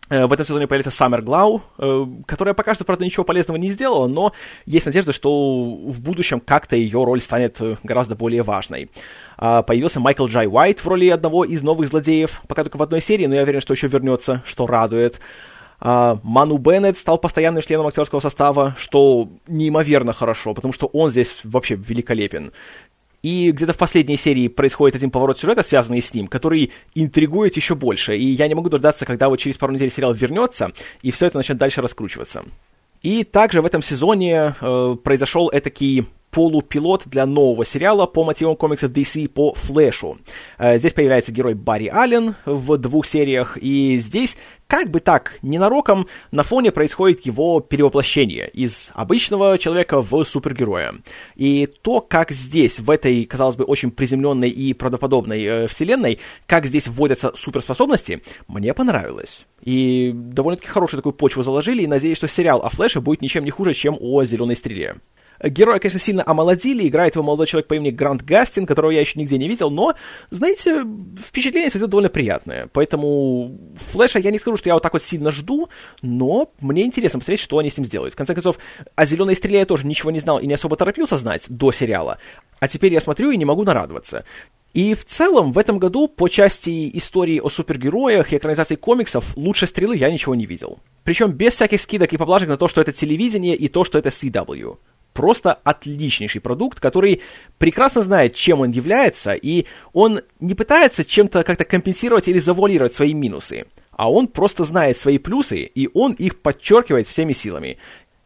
[0.09, 3.69] Э, в этом сезоне появится Саммер Глау, э, которая пока что, правда, ничего полезного не
[3.69, 4.33] сделала, но
[4.65, 5.29] есть надежда, что
[5.65, 8.89] в будущем как-то ее роль станет э, гораздо более важной.
[9.37, 13.01] А, появился Майкл Джай Уайт в роли одного из новых злодеев, пока только в одной
[13.01, 15.19] серии, но я уверен, что еще вернется, что радует.
[15.79, 21.41] А, Ману Беннет стал постоянным членом актерского состава, что неимоверно хорошо, потому что он здесь
[21.43, 22.51] вообще великолепен.
[23.21, 27.75] И где-то в последней серии происходит один поворот сюжета, связанный с ним, который интригует еще
[27.75, 28.17] больше.
[28.17, 30.71] И я не могу дождаться, когда вот через пару недель сериал вернется,
[31.01, 32.43] и все это начнет дальше раскручиваться.
[33.01, 38.91] И также в этом сезоне э, произошел этакий полупилот для нового сериала по мотивам комиксов
[38.91, 40.17] DC по Флэшу.
[40.57, 46.07] Э, здесь появляется герой Барри Аллен в двух сериях, и здесь, как бы так, ненароком,
[46.31, 50.95] на фоне происходит его перевоплощение из обычного человека в супергероя.
[51.35, 56.65] И то, как здесь, в этой, казалось бы, очень приземленной и правдоподобной э, вселенной, как
[56.65, 59.45] здесь вводятся суперспособности, мне понравилось.
[59.61, 63.51] И довольно-таки хорошую такую почву заложили, и надеюсь, что сериал о Флэше будет ничем не
[63.51, 64.95] хуже, чем о Зеленой Стреле.
[65.41, 69.19] Героя, конечно, сильно омолодили, играет его молодой человек по имени Грант Гастин, которого я еще
[69.19, 69.93] нигде не видел, но,
[70.29, 70.85] знаете,
[71.21, 72.69] впечатление создает довольно приятное.
[72.73, 73.57] Поэтому
[73.91, 75.69] Флэша я не скажу, что я вот так вот сильно жду,
[76.01, 78.13] но мне интересно посмотреть, что они с ним сделают.
[78.13, 78.59] В конце концов,
[78.95, 82.17] о «Зеленой стреле» я тоже ничего не знал и не особо торопился знать до сериала,
[82.59, 84.25] а теперь я смотрю и не могу нарадоваться.
[84.73, 89.65] И в целом в этом году по части истории о супергероях и экранизации комиксов лучше
[89.65, 90.79] стрелы я ничего не видел.
[91.03, 94.09] Причем без всяких скидок и поблажек на то, что это телевидение и то, что это
[94.09, 94.77] CW
[95.13, 97.21] просто отличнейший продукт, который
[97.57, 103.13] прекрасно знает, чем он является, и он не пытается чем-то как-то компенсировать или завуалировать свои
[103.13, 107.77] минусы, а он просто знает свои плюсы, и он их подчеркивает всеми силами.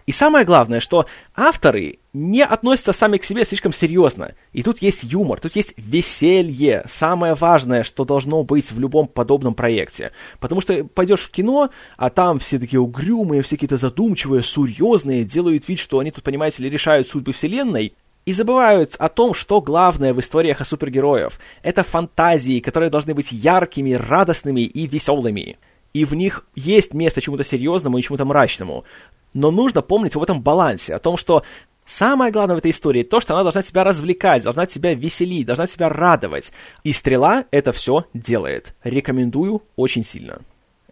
[0.05, 4.35] И самое главное, что авторы не относятся сами к себе слишком серьезно.
[4.51, 9.55] И тут есть юмор, тут есть веселье, самое важное, что должно быть в любом подобном
[9.55, 10.11] проекте.
[10.39, 15.67] Потому что пойдешь в кино, а там все такие угрюмые, все какие-то задумчивые, серьезные, делают
[15.67, 17.93] вид, что они тут, понимаете ли, решают судьбы вселенной,
[18.25, 21.39] и забывают о том, что главное в историях о супергероев.
[21.61, 25.57] Это фантазии, которые должны быть яркими, радостными и веселыми.
[25.93, 28.85] И в них есть место чему-то серьезному и чему-то мрачному.
[29.33, 31.43] Но нужно помнить об этом балансе, о том, что
[31.85, 35.67] Самое главное в этой истории то, что она должна тебя развлекать, должна тебя веселить, должна
[35.67, 36.51] тебя радовать.
[36.83, 38.73] И «Стрела» это все делает.
[38.83, 40.39] Рекомендую очень сильно.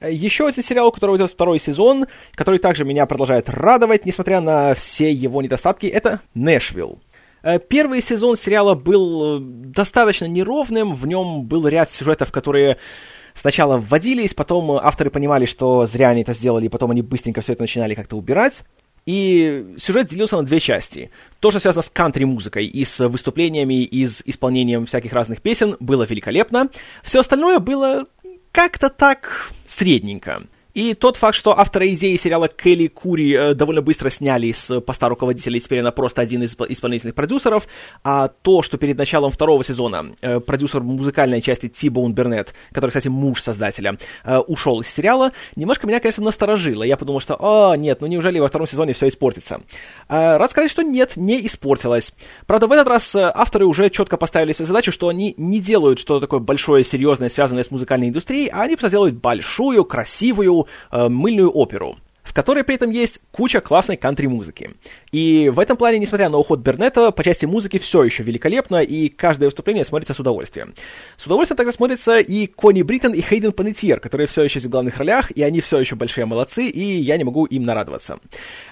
[0.01, 4.73] Еще один сериал, у которого идет второй сезон, который также меня продолжает радовать, несмотря на
[4.73, 6.99] все его недостатки, это «Нэшвилл».
[7.43, 12.77] Э, первый сезон сериала был э, достаточно неровным, в нем был ряд сюжетов, которые
[13.33, 17.53] сначала вводились, потом авторы понимали, что зря они это сделали, и потом они быстренько все
[17.53, 18.63] это начинали как-то убирать.
[19.05, 21.11] И сюжет делился на две части.
[21.39, 26.03] То, что связано с кантри-музыкой и с выступлениями, и с исполнением всяких разных песен, было
[26.03, 26.69] великолепно.
[27.03, 28.05] Все остальное было
[28.51, 30.43] как-то так средненько.
[30.73, 35.09] И тот факт, что авторы идеи сериала Келли Кури э, довольно быстро сняли с поста
[35.09, 37.67] руководителя, и теперь она просто один из исполнительных продюсеров,
[38.03, 43.09] а то, что перед началом второго сезона э, продюсер музыкальной части Ти-Боун Бернет, который, кстати,
[43.09, 46.83] муж создателя, э, ушел из сериала, немножко меня, конечно, насторожило.
[46.83, 49.61] Я подумал, что, о, нет, ну неужели во втором сезоне все испортится?
[50.07, 52.15] Э, рад сказать, что нет, не испортилось.
[52.47, 56.21] Правда, в этот раз авторы уже четко поставили себе задачу, что они не делают что-то
[56.21, 60.60] такое большое, серьезное, связанное с музыкальной индустрией, а они просто делают большую, красивую,
[60.91, 64.71] мыльную оперу в которой при этом есть куча классной кантри-музыки.
[65.11, 69.09] И в этом плане, несмотря на уход Бернета, по части музыки все еще великолепно, и
[69.09, 70.73] каждое выступление смотрится с удовольствием.
[71.17, 74.97] С удовольствием также смотрится и Кони Бриттон, и Хейден Панетьер, которые все еще в главных
[74.97, 78.19] ролях, и они все еще большие молодцы, и я не могу им нарадоваться.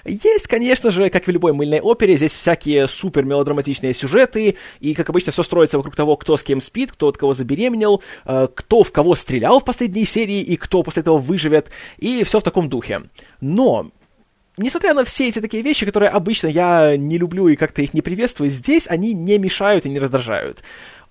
[0.04, 5.10] Есть, конечно же, как в любой мыльной опере, здесь всякие супер мелодраматичные сюжеты, и, как
[5.10, 8.82] обычно, все строится вокруг того, кто с кем спит, кто от кого забеременел, э, кто
[8.82, 12.68] в кого стрелял в последней серии, и кто после этого выживет, и все в таком
[12.68, 13.02] духе.
[13.40, 13.90] Но
[14.56, 18.02] несмотря на все эти такие вещи, которые обычно я не люблю и как-то их не
[18.02, 20.62] приветствую, здесь они не мешают и не раздражают.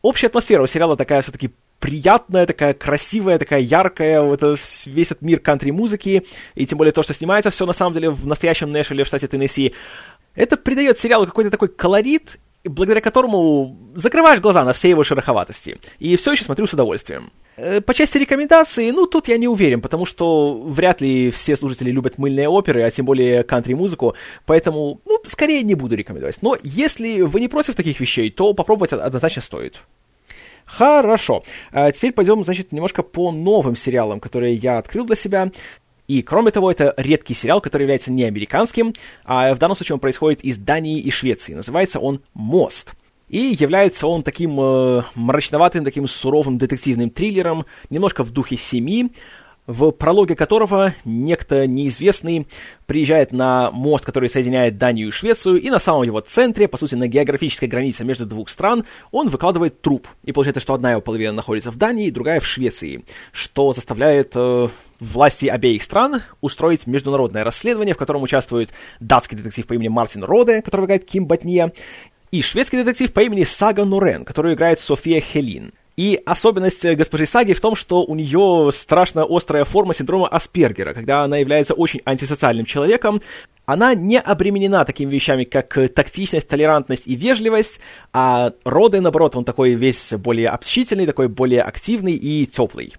[0.02, 4.42] Общая атмосфера у сериала такая все-таки приятная, такая красивая, такая яркая, вот
[4.86, 6.26] весь этот мир кантри-музыки,
[6.56, 9.28] и тем более то, что снимается все на самом деле в настоящем Нэшвилле в штате
[9.28, 9.74] Теннесси,
[10.36, 15.78] это придает сериалу какой-то такой колорит, благодаря которому закрываешь глаза на все его шероховатости.
[16.00, 17.32] И все еще смотрю с удовольствием.
[17.58, 21.92] Э, по части рекомендаций, ну, тут я не уверен, потому что вряд ли все слушатели
[21.92, 26.42] любят мыльные оперы, а тем более кантри-музыку, поэтому, ну, скорее не буду рекомендовать.
[26.42, 29.82] Но если вы не против таких вещей, то попробовать однозначно стоит.
[30.66, 31.44] Хорошо.
[31.72, 35.52] А теперь пойдем, значит, немножко по новым сериалам, которые я открыл для себя.
[36.10, 38.96] И, кроме того, это редкий сериал, который является не американским,
[39.26, 41.54] а в данном случае он происходит из Дании и Швеции.
[41.54, 42.94] Называется он «Мост».
[43.28, 49.12] И является он таким э, мрачноватым, таким суровым детективным триллером, немножко в духе «Семи»,
[49.70, 52.48] в прологе которого некто неизвестный
[52.88, 56.96] приезжает на мост, который соединяет Данию и Швецию, и на самом его центре, по сути,
[56.96, 60.08] на географической границе между двух стран, он выкладывает труп.
[60.24, 64.70] И получается, что одна его половина находится в Дании, другая в Швеции, что заставляет э,
[65.00, 70.64] власти обеих стран устроить международное расследование, в котором участвует датский детектив по имени Мартин Роде,
[70.64, 71.72] который играет Ким Батния,
[72.32, 75.74] и шведский детектив по имени Сага Нурен, который играет София Хелин.
[76.00, 80.94] И особенность э, госпожи Саги в том, что у нее страшно острая форма синдрома Аспергера,
[80.94, 83.22] когда она является очень антисоциальным человеком.
[83.66, 87.82] Она не обременена такими вещами, как э, тактичность, толерантность и вежливость,
[88.14, 92.94] а Роды, наоборот, он такой весь более общительный, такой более активный и теплый.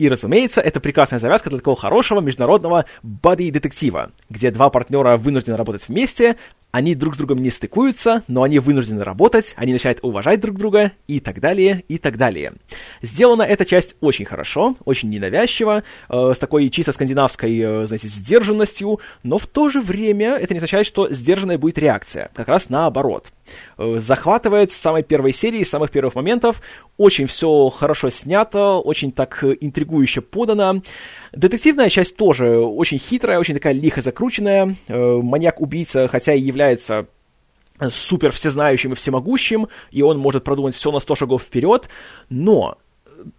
[0.00, 5.86] И, разумеется, это прекрасная завязка для такого хорошего международного бади-детектива, где два партнера вынуждены работать
[5.86, 6.34] вместе,
[6.72, 10.92] они друг с другом не стыкуются, но они вынуждены работать, они начинают уважать друг друга
[11.06, 12.54] и так далее, и так далее.
[13.02, 19.00] Сделана эта часть очень хорошо, очень ненавязчиво, э, с такой чисто скандинавской, э, знаете, сдержанностью,
[19.22, 23.28] но в то же время это не означает, что сдержанная будет реакция, как раз наоборот.
[23.76, 26.62] Э, захватывает с самой первой серии, с самых первых моментов,
[26.96, 30.82] очень все хорошо снято, очень так интригующе подано,
[31.32, 34.76] Детективная часть тоже очень хитрая, очень такая лихо закрученная.
[34.88, 37.06] Э, маньяк-убийца, хотя и является
[37.90, 41.88] супер всезнающим и всемогущим, и он может продумать все на 100 шагов вперед,
[42.28, 42.78] но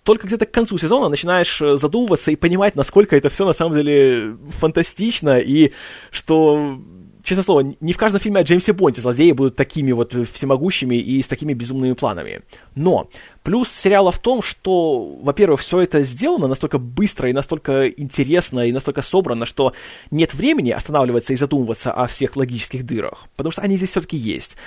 [0.03, 4.37] только где-то к концу сезона начинаешь задумываться и понимать, насколько это все на самом деле
[4.49, 5.71] фантастично, и
[6.11, 6.79] что
[7.23, 11.21] честно слово, не в каждом фильме о Джеймсе Бонде злодеи будут такими вот всемогущими и
[11.21, 12.41] с такими безумными планами.
[12.75, 13.09] Но
[13.41, 18.71] плюс сериала в том, что, во-первых, все это сделано настолько быстро и настолько интересно и
[18.71, 19.73] настолько собрано, что
[20.11, 24.57] нет времени останавливаться и задумываться о всех логических дырах, потому что они здесь все-таки есть.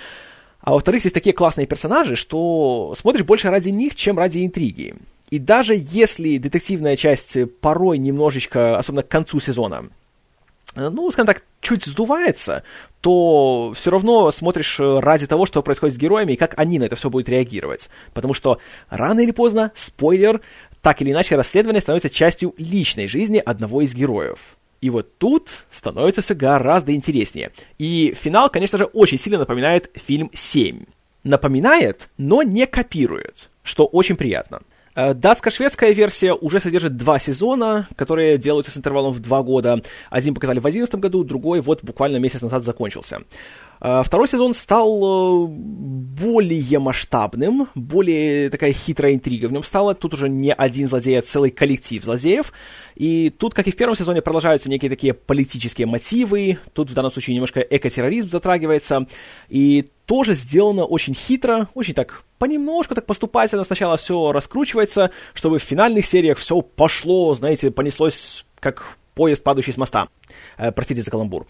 [0.61, 4.95] А во-вторых, здесь такие классные персонажи, что смотришь больше ради них, чем ради интриги.
[5.31, 9.89] И даже если детективная часть порой немножечко, особенно к концу сезона,
[10.77, 12.63] ну, скажем так, чуть сдувается,
[13.01, 16.85] то все равно смотришь э, ради того, что происходит с героями и как они на
[16.85, 17.89] это все будут реагировать.
[18.13, 18.61] Потому что
[18.91, 20.41] рано или поздно, спойлер,
[20.83, 24.39] так или иначе расследование становится частью личной жизни одного из героев.
[24.81, 27.51] И вот тут становится все гораздо интереснее.
[27.79, 30.87] И финал, конечно же, очень сильно напоминает фильм «7».
[31.25, 34.61] Напоминает, но не копирует, что очень приятно.
[34.97, 39.83] Э, датско-шведская версия уже содержит два сезона, которые делаются с интервалом в два года.
[40.09, 43.21] Один показали в 2011 году, другой вот буквально месяц назад закончился.
[43.81, 49.95] Э, второй сезон стал э, более масштабным, более такая хитрая интрига в нем стала.
[49.95, 52.53] Тут уже не один злодей, а целый коллектив злодеев.
[52.95, 56.59] И тут, как и в первом сезоне, продолжаются некие такие политические мотивы.
[56.73, 59.07] Тут в данном случае немножко экотерроризм затрагивается.
[59.49, 65.63] И тоже сделано очень хитро, очень так понемножку, так поступательно сначала все раскручивается, чтобы в
[65.63, 70.09] финальных сериях все пошло, знаете, понеслось как поезд, падающий с моста.
[70.59, 71.47] Э, простите за каламбур.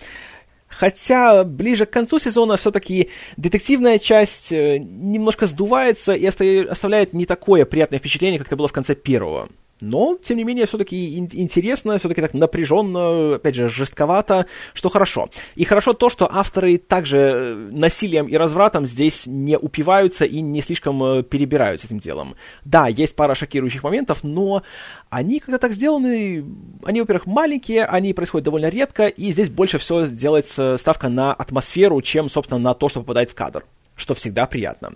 [0.78, 3.08] Хотя ближе к концу сезона все-таки
[3.38, 8.72] детективная часть э, немножко сдувается и оставляет не такое приятное впечатление, как это было в
[8.72, 9.48] конце первого.
[9.80, 15.28] Но, тем не менее, все-таки интересно, все-таки так напряженно, опять же, жестковато, что хорошо.
[15.54, 20.62] И хорошо то, что авторы также э, насилием и развратом здесь не упиваются и не
[20.62, 22.36] слишком э, перебирают с этим делом.
[22.64, 24.62] Да, есть пара шокирующих моментов, но
[25.10, 26.44] они как-то так сделаны,
[26.84, 32.00] они, во-первых, маленькие, они происходят довольно редко, и здесь больше всего делается ставка на атмосферу,
[32.00, 33.64] чем, собственно, на то, что попадает в кадр,
[33.94, 34.92] что всегда приятно.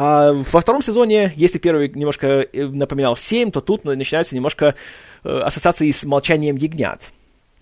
[0.00, 4.76] А во втором сезоне, если первый немножко э, напоминал 7, то тут начинаются немножко
[5.24, 7.10] э, ассоциации с молчанием ягнят.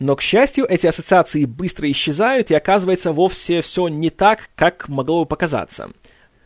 [0.01, 5.21] Но, к счастью, эти ассоциации быстро исчезают, и оказывается вовсе все не так, как могло
[5.21, 5.89] бы показаться.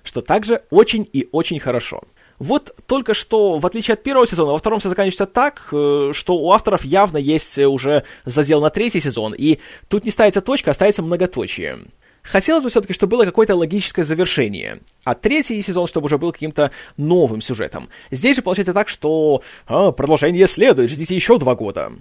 [0.05, 2.03] Что также очень и очень хорошо.
[2.39, 6.37] Вот только что, в отличие от первого сезона, во втором все заканчивается так, э, что
[6.37, 10.75] у авторов явно есть уже задел на третий сезон, и тут не ставится точка, а
[10.75, 11.81] ставится многоточие.
[12.23, 14.81] Хотелось бы все-таки, чтобы было какое-то логическое завершение.
[15.05, 17.89] А третий сезон, чтобы уже был каким-то новым сюжетом.
[18.11, 21.93] Здесь же получается так, что а, продолжение следует, ждите еще два года.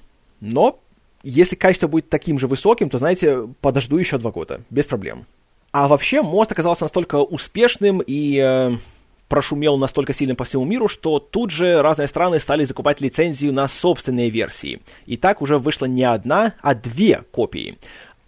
[0.42, 0.80] Но
[1.24, 5.26] если качество будет таким же высоким, то, знаете, подожду еще два года, без проблем.
[5.72, 8.78] А вообще, мост оказался настолько успешным и э,
[9.28, 13.68] прошумел настолько сильно по всему миру, что тут же разные страны стали закупать лицензию на
[13.68, 14.82] собственные версии.
[15.06, 17.78] И так уже вышла не одна, а две копии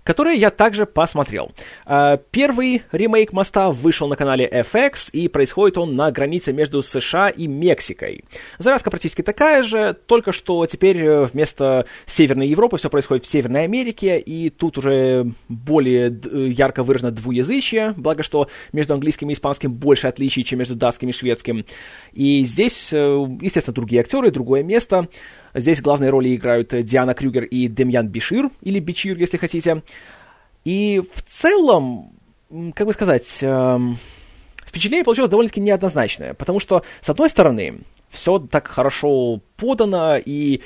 [0.04, 1.52] которые я также посмотрел.
[1.86, 7.30] А, первый ремейк моста вышел на канале FX, и происходит он на границе между США
[7.30, 8.24] и Мексикой.
[8.58, 13.64] Завязка практически такая же, только что теперь э, вместо Северной Европы все происходит в Северной
[13.64, 19.74] Америке, и тут уже более э, ярко выражено двуязычие, благо что между английским и испанским
[19.74, 21.66] больше отличий, чем между датским и шведским.
[22.14, 25.08] И здесь, э, естественно, другие актеры, другое место.
[25.54, 29.84] Здесь главные роли играют Диана Крюгер и Демьян Бишир, или Бичир, если хотите.
[30.64, 32.14] И в целом,
[32.76, 33.97] как бы сказать, эм,
[34.66, 37.80] впечатление получилось довольно-таки неоднозначное, потому что, с одной стороны,
[38.10, 40.62] все так хорошо подано, и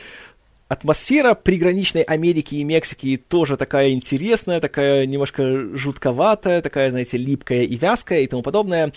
[0.68, 7.78] атмосфера приграничной Америки и Мексики тоже такая интересная, такая немножко жутковатая, такая, знаете, липкая и
[7.78, 8.92] вязкая и тому подобное.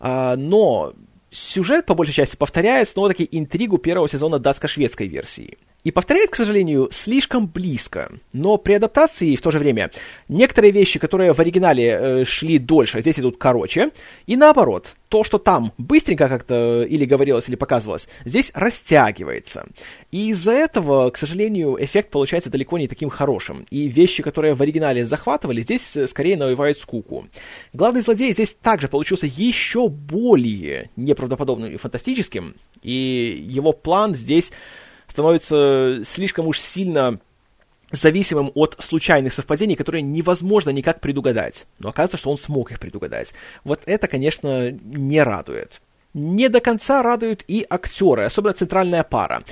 [0.00, 0.94] А, но
[1.36, 5.58] сюжет, по большей части, повторяет снова-таки интригу первого сезона датско-шведской версии.
[5.86, 8.10] И повторяет, к сожалению, слишком близко.
[8.32, 9.92] Но при адаптации в то же время
[10.26, 13.92] некоторые вещи, которые в оригинале э, шли дольше, здесь идут короче.
[14.26, 19.66] И наоборот, то, что там быстренько как-то или говорилось, или показывалось, здесь растягивается.
[20.10, 23.64] И из-за этого, к сожалению, эффект получается далеко не таким хорошим.
[23.70, 27.28] И вещи, которые в оригинале захватывали, здесь э, скорее навевают скуку.
[27.72, 32.56] Главный злодей здесь также получился еще более неправдоподобным и фантастическим.
[32.82, 34.52] И его план здесь
[35.16, 37.20] становится слишком уж сильно
[37.90, 41.64] зависимым от случайных совпадений, которые невозможно никак предугадать.
[41.78, 43.32] Но оказывается, что он смог их предугадать.
[43.64, 45.80] Вот это, конечно, не радует.
[46.12, 49.42] Не до конца радуют и актеры, особенно центральная пара.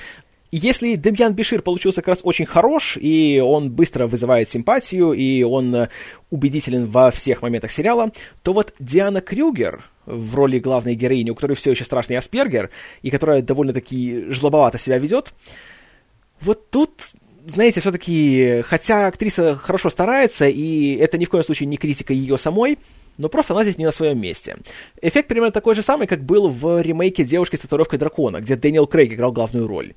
[0.52, 5.88] Если Демьян Бишир получился как раз очень хорош, и он быстро вызывает симпатию, и он
[6.28, 8.12] убедителен во всех моментах сериала,
[8.42, 12.70] то вот Диана Крюгер в роли главной героини, у которой все еще страшный Аспергер,
[13.02, 15.32] и которая довольно-таки жлобовато себя ведет,
[16.40, 16.90] вот тут
[17.46, 22.38] знаете, все-таки, хотя актриса хорошо старается, и это ни в коем случае не критика ее
[22.38, 22.78] самой,
[23.18, 24.56] но просто она здесь не на своем месте.
[25.00, 28.86] Эффект примерно такой же самый, как был в ремейке «Девушки с татуировкой дракона», где Дэниел
[28.86, 29.94] Крейг играл главную роль.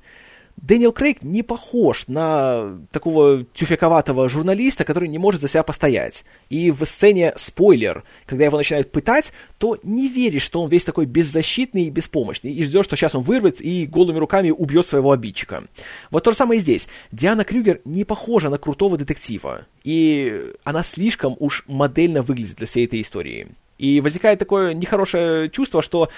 [0.62, 6.24] Дэниел Крейг не похож на такого тюфяковатого журналиста, который не может за себя постоять.
[6.50, 11.06] И в сцене спойлер, когда его начинают пытать, то не веришь, что он весь такой
[11.06, 15.64] беззащитный и беспомощный, и ждешь, что сейчас он вырвет и голыми руками убьет своего обидчика.
[16.10, 16.88] Вот то же самое и здесь.
[17.12, 22.84] Диана Крюгер не похожа на крутого детектива, и она слишком уж модельно выглядит для всей
[22.84, 23.48] этой истории.
[23.78, 26.08] И возникает такое нехорошее чувство, что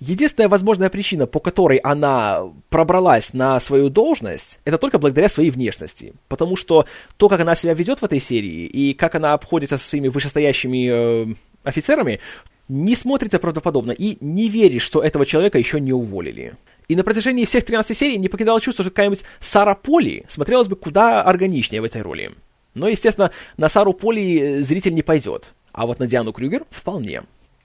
[0.00, 6.14] Единственная возможная причина, по которой она пробралась на свою должность, это только благодаря своей внешности.
[6.28, 6.86] Потому что
[7.16, 10.88] то, как она себя ведет в этой серии, и как она обходится со своими вышестоящими
[11.32, 11.34] э,
[11.64, 12.20] офицерами,
[12.68, 16.54] не смотрится правдоподобно, и не веришь, что этого человека еще не уволили.
[16.86, 20.76] И на протяжении всех 13 серий не покидало чувство, что какая-нибудь Сара Поли смотрелась бы
[20.76, 22.32] куда органичнее в этой роли.
[22.74, 27.22] Но, естественно, на Сару Поли зритель не пойдет, а вот на Диану Крюгер вполне.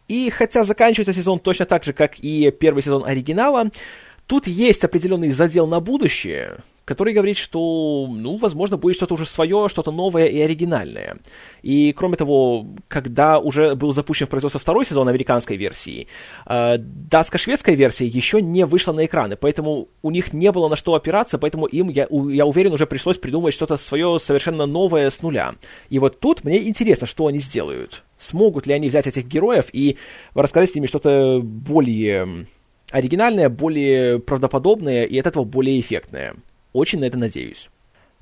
[0.08, 3.70] И хотя заканчивается сезон точно так же, как и первый сезон оригинала,
[4.28, 9.70] тут есть определенный задел на будущее, который говорит, что, ну, возможно, будет что-то уже свое,
[9.70, 11.18] что-то новое и оригинальное.
[11.62, 16.08] И, кроме того, когда уже был запущен в производство второй сезон американской версии,
[16.46, 20.96] э, датско-шведская версия еще не вышла на экраны, поэтому у них не было на что
[20.96, 25.56] опираться, поэтому им, я, я уверен, уже пришлось придумать что-то свое совершенно новое с нуля.
[25.90, 28.04] И вот тут мне интересно, что они сделают.
[28.18, 29.98] Смогут ли они взять этих героев и
[30.34, 32.48] рассказать с ними что-то более
[32.92, 36.36] оригинальное, более правдоподобное и от этого более эффектное.
[36.74, 37.70] Очень на это надеюсь.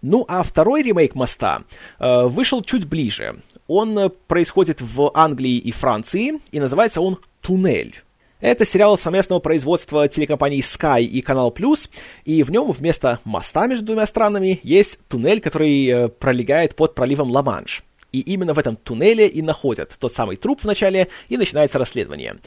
[0.02, 1.64] Ну а второй ремейк «Моста»
[2.00, 3.42] э, вышел чуть ближе.
[3.68, 7.96] Он э, происходит в Англии и Франции, и называется он «Туннель».
[8.40, 11.92] Это сериал совместного производства телекомпаний Sky и Канал Плюс,
[12.26, 17.30] и в нем вместо моста между двумя странами есть туннель, который э, пролегает под проливом
[17.30, 17.84] Ла-Манш.
[18.12, 22.38] И именно в этом туннеле и находят тот самый труп в начале, и начинается расследование.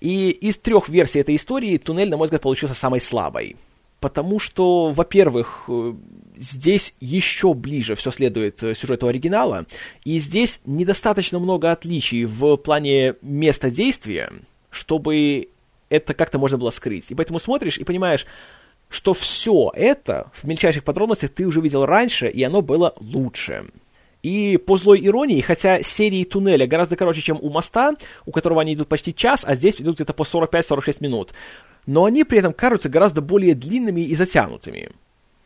[0.00, 3.56] И из трех версий этой истории туннель, на мой взгляд, получился самой слабой
[4.02, 5.94] потому что, во-первых, э,
[6.36, 9.64] здесь еще ближе все следует э, сюжету оригинала,
[10.04, 14.32] и здесь недостаточно много отличий в плане места действия,
[14.70, 15.48] чтобы
[15.88, 17.12] это как-то можно было скрыть.
[17.12, 18.26] И поэтому смотришь и понимаешь,
[18.88, 23.66] что все это в мельчайших подробностях ты уже видел раньше, и оно было лучше.
[24.24, 27.94] И по злой иронии, хотя серии туннеля гораздо короче, чем у моста,
[28.26, 31.32] у которого они идут почти час, а здесь идут где-то по 45-46 минут,
[31.86, 34.90] но они при этом кажутся гораздо более длинными и затянутыми.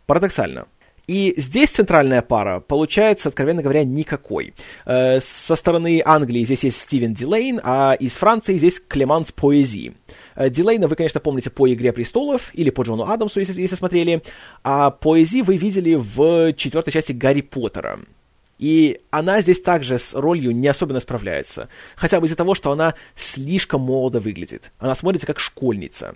[0.07, 0.67] Парадоксально.
[1.07, 4.55] И здесь центральная пара получается, откровенно говоря, никакой.
[4.85, 9.95] Э, со стороны Англии здесь есть Стивен Дилейн, а из Франции здесь Клеманс Поэзи.
[10.35, 14.23] Э, Дилейна вы, конечно, помните по «Игре престолов» или по Джону Адамсу, если, если смотрели,
[14.65, 18.01] а Поэзи вы видели в четвертой части Гарри Поттера.
[18.59, 21.69] И она здесь также с ролью не особенно справляется.
[21.95, 24.73] Хотя бы из-за того, что она слишком молодо выглядит.
[24.79, 26.15] Она смотрится как школьница.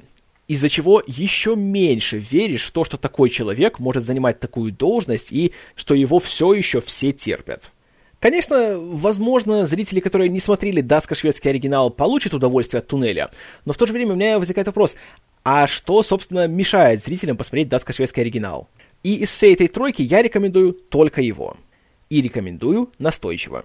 [0.48, 5.52] Из-за чего еще меньше веришь в то, что такой человек может занимать такую должность и
[5.76, 7.70] что его все еще все терпят.
[8.18, 13.30] Конечно, возможно, зрители, которые не смотрели датско-шведский оригинал, получат удовольствие от туннеля,
[13.64, 14.94] но в то же время у меня возникает вопрос,
[15.42, 18.68] а что, собственно, мешает зрителям посмотреть датско-шведский оригинал?
[19.02, 21.56] И из всей этой тройки я рекомендую только его
[22.10, 23.64] и рекомендую настойчиво.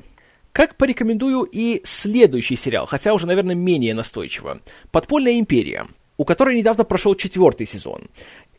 [0.53, 4.61] Как порекомендую и следующий сериал, хотя уже, наверное, менее настойчиво.
[4.91, 5.87] «Подпольная империя»,
[6.17, 8.03] у которой недавно прошел четвертый сезон.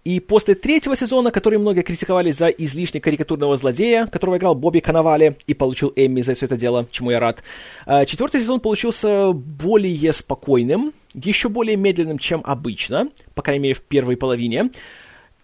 [0.05, 5.37] И после третьего сезона, который многие критиковали за излишне карикатурного злодея, которого играл Бобби Канавали
[5.49, 7.43] и получил Эмми за все это дело, чему я рад,
[7.87, 13.83] а, четвертый сезон получился более спокойным, еще более медленным, чем обычно, по крайней мере в
[13.83, 14.71] первой половине.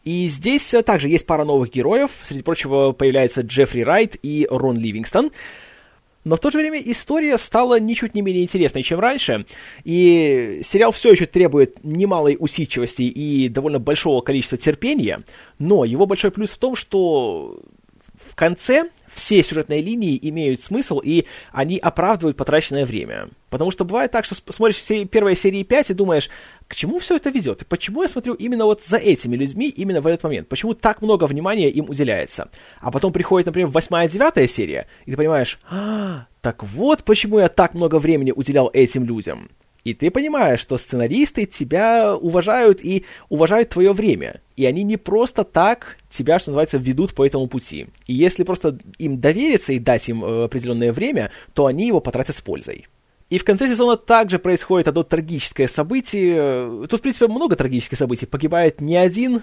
[0.04, 2.10] И здесь э, также есть пара новых героев.
[2.24, 5.30] Среди прочего появляется Джеффри Райт и Рон Ливингстон.
[6.24, 9.44] Но в то же время история стала ничуть не менее интересной, чем раньше,
[9.82, 15.22] и сериал все еще требует немалой усидчивости и довольно большого количества терпения,
[15.58, 17.60] но его большой плюс в том, что
[18.14, 18.84] в конце
[19.14, 23.28] все сюжетные линии имеют смысл, и они оправдывают потраченное время.
[23.50, 26.30] Потому что бывает так, что смотришь все, первые серии 5 и думаешь,
[26.68, 27.62] к чему все это ведет?
[27.62, 30.48] И почему я смотрю именно вот за этими людьми именно в этот момент?
[30.48, 32.50] Почему так много внимания им уделяется?
[32.80, 37.48] А потом приходит, например, восьмая, девятая серия, и ты понимаешь, а, так вот почему я
[37.48, 39.50] так много времени уделял этим людям.
[39.84, 44.40] И ты понимаешь, что сценаристы тебя уважают и уважают твое время.
[44.56, 47.88] И они не просто так тебя, что называется, ведут по этому пути.
[48.06, 52.36] И если просто им довериться и дать им э, определенное время, то они его потратят
[52.36, 52.86] с пользой.
[53.28, 56.86] И в конце сезона также происходит одно трагическое событие.
[56.86, 58.26] Тут, в принципе, много трагических событий.
[58.26, 59.42] Погибает не один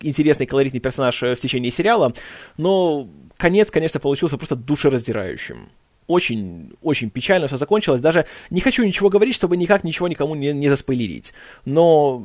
[0.00, 2.14] интересный колоритный персонаж в течение сериала,
[2.56, 5.68] но конец, конечно, получился просто душераздирающим
[6.06, 8.00] очень, очень печально все закончилось.
[8.00, 11.32] Даже не хочу ничего говорить, чтобы никак ничего никому не, не заспойлерить.
[11.64, 12.22] Но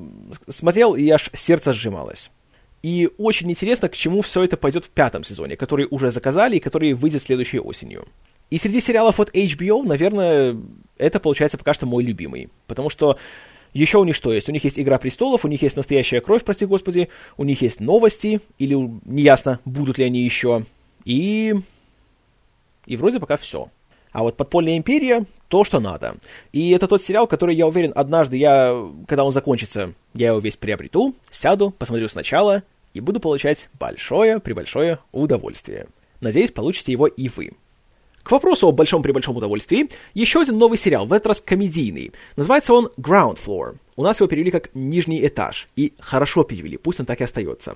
[0.47, 2.29] смотрел, и аж сердце сжималось.
[2.81, 6.61] И очень интересно, к чему все это пойдет в пятом сезоне, который уже заказали и
[6.61, 8.07] который выйдет следующей осенью.
[8.49, 10.57] И среди сериалов от HBO, наверное,
[10.97, 12.49] это получается пока что мой любимый.
[12.67, 13.17] Потому что
[13.73, 14.49] еще у них что есть?
[14.49, 17.79] У них есть «Игра престолов», у них есть «Настоящая кровь», прости господи, у них есть
[17.79, 18.75] новости, или
[19.05, 20.65] неясно, будут ли они еще.
[21.05, 21.55] И
[22.89, 23.69] и вроде пока все.
[24.11, 26.17] А вот «Подпольная империя»— то, что надо.
[26.51, 28.75] И это тот сериал, который, я уверен, однажды я,
[29.07, 32.63] когда он закончится, я его весь приобрету, сяду, посмотрю сначала
[32.93, 35.87] и буду получать большое-пребольшое удовольствие.
[36.21, 37.51] Надеюсь, получите его и вы.
[38.23, 42.11] К вопросу о большом-пребольшом удовольствии, еще один новый сериал, в этот раз комедийный.
[42.35, 43.75] Называется он Ground Floor.
[43.99, 45.67] У нас его перевели как «Нижний этаж».
[45.75, 47.75] И хорошо перевели, пусть он так и остается.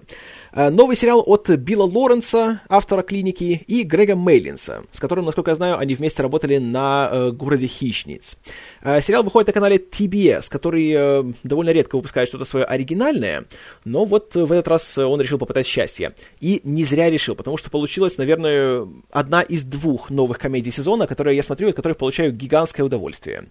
[0.53, 5.55] Э, новый сериал от Билла Лоренса, автора «Клиники», и Грега Мейлинса, с которым, насколько я
[5.55, 8.37] знаю, они вместе работали на э, «Городе хищниц».
[8.81, 13.43] Э, сериал выходит на канале TBS, который довольно редко выпускает что-то свое оригинальное,
[13.83, 16.15] но вот в этот раз он решил попытать счастье.
[16.39, 21.35] И не зря решил, потому что получилась, наверное, одна из двух новых комедий сезона, которые
[21.35, 23.49] я смотрю, от которых получаю гигантское удовольствие.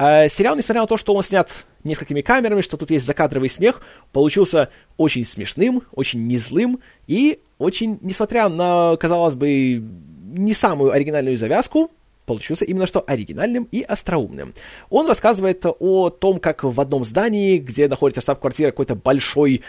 [0.00, 3.82] Э, сериал, несмотря на то, что он снят несколькими камерами, что тут есть закадровый смех,
[4.12, 9.84] получился очень смешным, очень незлым и очень, несмотря на, казалось бы,
[10.32, 11.90] не самую оригинальную завязку,
[12.24, 14.54] получился именно что оригинальным и остроумным.
[14.88, 19.62] Он рассказывает о том, как в одном здании, где находится штаб-квартира какой-то большой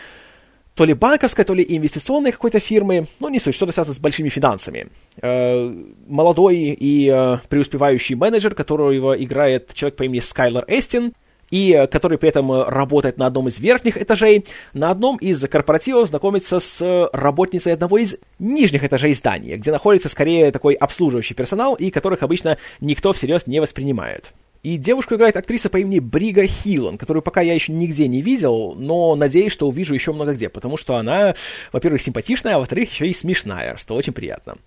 [0.76, 4.30] то ли банковской, то ли инвестиционной какой-то фирмы, ну, не суть, что-то связано с большими
[4.30, 4.88] финансами.
[5.22, 5.74] Э,
[6.08, 11.14] молодой и э, преуспевающий менеджер, которого играет человек по имени Скайлор Эстин,
[11.50, 16.08] и э, который при этом работает на одном из верхних этажей, на одном из корпоративов
[16.08, 21.92] знакомится с работницей одного из нижних этажей здания, где находится скорее такой обслуживающий персонал, и
[21.92, 24.34] которых обычно никто всерьез не воспринимает.
[24.64, 28.76] И девушку играет актриса по имени Брига Хиллан, которую пока я еще нигде не видел,
[28.76, 31.34] но надеюсь, что увижу еще много где, потому что она,
[31.72, 34.58] во-первых, симпатичная, а во-вторых, еще и смешная, что очень приятно.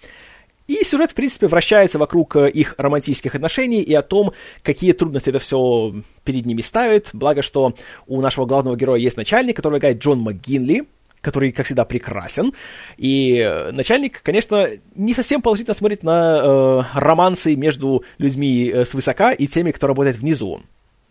[0.66, 5.28] И сюжет, в принципе, вращается вокруг э, их романтических отношений и о том, какие трудности
[5.28, 5.94] это все
[6.24, 7.10] перед ними ставит.
[7.12, 7.74] Благо, что
[8.06, 10.86] у нашего главного героя есть начальник, который играет Джон МcГинли,
[11.24, 12.52] который, как всегда, прекрасен.
[12.96, 19.32] И э, начальник, конечно, не совсем положительно смотрит на э, романсы между людьми э, свысока
[19.32, 20.60] и теми, кто работает внизу.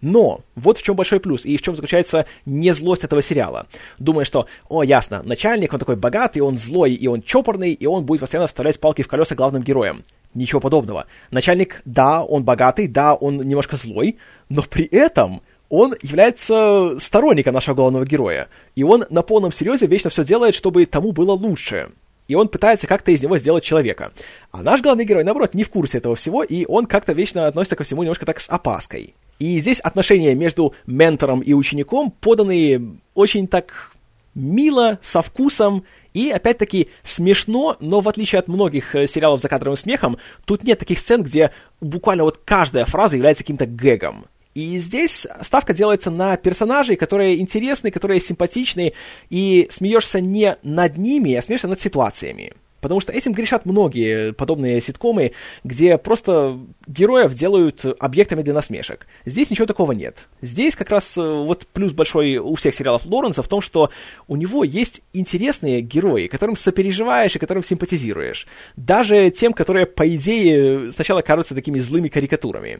[0.03, 3.67] Но вот в чем большой плюс и в чем заключается не злость этого сериала.
[3.99, 8.05] Думая, что, о, ясно, начальник, он такой богатый, он злой, и он чопорный, и он
[8.05, 10.03] будет постоянно вставлять палки в колеса главным героям.
[10.33, 11.05] Ничего подобного.
[11.31, 14.17] Начальник, да, он богатый, да, он немножко злой,
[14.49, 15.41] но при этом
[15.75, 18.47] он является сторонником нашего главного героя.
[18.75, 21.89] И он на полном серьезе вечно все делает, чтобы тому было лучше.
[22.27, 24.11] И он пытается как-то из него сделать человека.
[24.51, 27.75] А наш главный герой, наоборот, не в курсе этого всего, и он как-то вечно относится
[27.75, 29.15] ко всему немножко так с опаской.
[29.39, 33.93] И здесь отношения между ментором и учеником поданы очень так
[34.35, 39.77] мило, со вкусом, и опять-таки смешно, но в отличие от многих э, сериалов с закадровым
[39.77, 41.51] смехом, тут нет таких сцен, где
[41.81, 44.25] буквально вот каждая фраза является каким-то гэгом.
[44.55, 48.93] И здесь ставка делается на персонажей, которые интересны, которые симпатичны,
[49.29, 52.53] и смеешься не над ними, а смеешься над ситуациями.
[52.83, 55.31] Потому что этим грешат многие подобные ситкомы,
[55.63, 59.07] где просто героев делают объектами для насмешек.
[59.25, 60.27] Здесь ничего такого нет.
[60.41, 63.89] Здесь как раз э, вот плюс большой у всех сериалов Лоренса в том, что
[64.27, 68.47] у него есть интересные герои, которым сопереживаешь и которым симпатизируешь.
[68.75, 72.79] Даже тем, которые, по идее, сначала кажутся такими злыми карикатурами.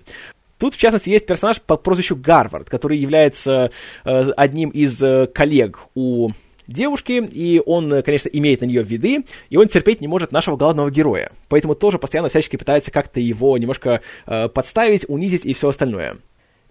[0.63, 3.69] Тут, в частности, есть персонаж по прозвищу Гарвард, который является
[4.05, 6.29] э, одним из э, коллег у
[6.67, 10.89] девушки, и он, конечно, имеет на нее виды, и он терпеть не может нашего главного
[10.89, 11.33] героя.
[11.49, 16.19] Поэтому тоже постоянно всячески пытается как-то его немножко э, подставить, унизить и все остальное.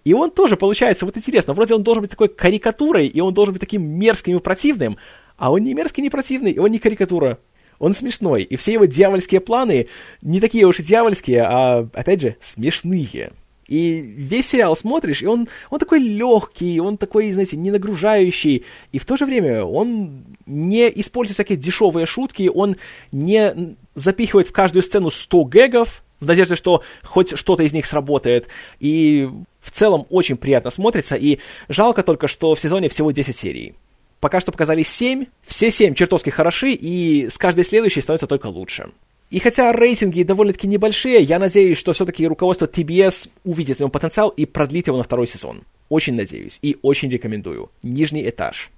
[0.03, 3.53] И он тоже, получается, вот интересно, вроде он должен быть такой карикатурой, и он должен
[3.53, 4.97] быть таким мерзким и противным,
[5.37, 7.37] а он не мерзкий, не противный, и он не карикатура.
[7.77, 9.87] Он смешной, и все его дьявольские планы
[10.23, 13.33] не такие уж и дьявольские, а, опять же, смешные.
[13.67, 18.99] И весь сериал смотришь, и он, он такой легкий, он такой, знаете, не нагружающий, и
[18.99, 22.75] в то же время он не использует всякие дешевые шутки, он
[23.11, 28.47] не запихивает в каждую сцену 100 гэгов, в надежде, что хоть что-то из них сработает.
[28.79, 29.29] И
[29.61, 33.75] в целом очень приятно смотрится, и жалко только, что в сезоне всего 10 серий.
[34.19, 38.89] Пока что показали 7, все 7 чертовски хороши, и с каждой следующей становится только лучше.
[39.33, 44.29] И хотя рейтинги довольно-таки небольшие, я надеюсь, что все-таки руководство TBS увидит в нем потенциал
[44.29, 45.63] и продлит его на второй сезон.
[45.89, 47.71] Очень надеюсь и очень рекомендую.
[47.81, 48.69] Нижний этаж.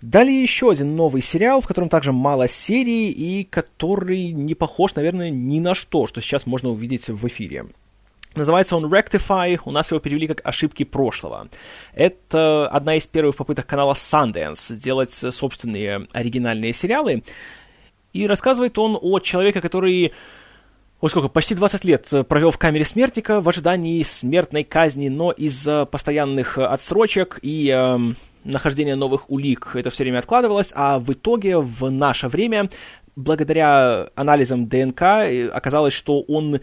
[0.00, 5.28] Далее еще один новый сериал, в котором также мало серий и который не похож, наверное,
[5.28, 7.66] ни на что, что сейчас можно увидеть в эфире.
[8.34, 11.48] Называется он Rectify, у нас его перевели как «Ошибки прошлого».
[11.92, 17.22] Это одна из первых попыток канала Sundance делать собственные оригинальные сериалы.
[18.12, 20.12] И рассказывает он о человеке, который
[21.00, 25.84] Ой, сколько, почти 20 лет провел в камере смертника в ожидании смертной казни, но из-за
[25.86, 27.98] постоянных отсрочек и э,
[28.42, 32.68] нахождения новых улик это все время откладывалось, а в итоге в наше время,
[33.14, 36.60] благодаря анализам ДНК, э, оказалось, что он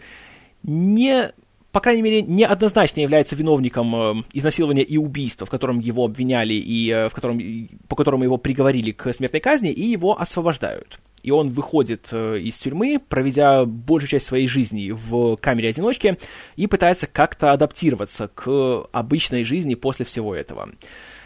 [0.62, 1.32] не
[1.76, 6.88] по крайней мере, неоднозначно является виновником э, изнасилования и убийства, в котором его обвиняли и
[6.90, 7.38] э, в котором,
[7.86, 10.98] по которому его приговорили к смертной казни, и его освобождают.
[11.22, 16.16] И он выходит э, из тюрьмы, проведя большую часть своей жизни в камере одиночки,
[16.56, 20.70] и пытается как-то адаптироваться к обычной жизни после всего этого.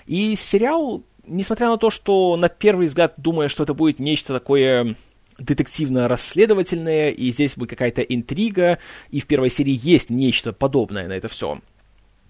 [0.09, 4.97] И сериал, несмотря на то, что на первый взгляд думая, что это будет нечто такое
[5.40, 8.78] детективно-расследовательное, и здесь будет какая-то интрига,
[9.10, 11.60] и в первой серии есть нечто подобное на это все.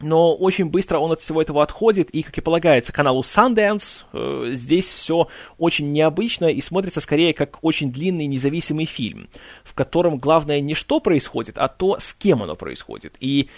[0.01, 4.53] Но очень быстро он от всего этого отходит, и, как и полагается каналу Sundance, э,
[4.53, 5.29] здесь все
[5.59, 9.29] очень необычно и смотрится скорее как очень длинный независимый фильм,
[9.63, 13.51] в котором главное не что происходит, а то, с кем оно происходит, и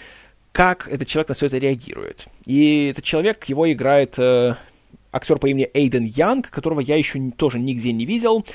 [0.51, 2.27] как этот человек на все это реагирует.
[2.45, 4.55] И этот человек, его играет э,
[5.13, 8.45] актер по имени Эйден Янг, которого я еще тоже нигде не видел,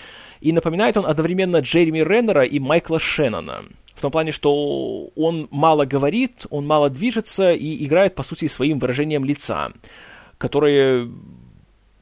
[0.41, 3.65] и напоминает он одновременно Джереми Реннера и Майкла Шеннона.
[3.95, 8.79] В том плане, что он мало говорит, он мало движется и играет, по сути, своим
[8.79, 9.73] выражением лица,
[10.39, 11.09] которое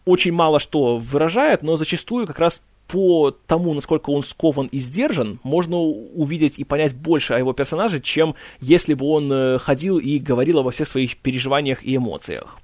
[0.05, 5.41] очень мало что выражает, но зачастую как раз по тому, насколько он скован и сдержан,
[5.43, 10.19] можно увидеть и понять больше о его персонаже, чем если бы он э, ходил и
[10.19, 12.59] говорил обо всех своих переживаниях и эмоциях.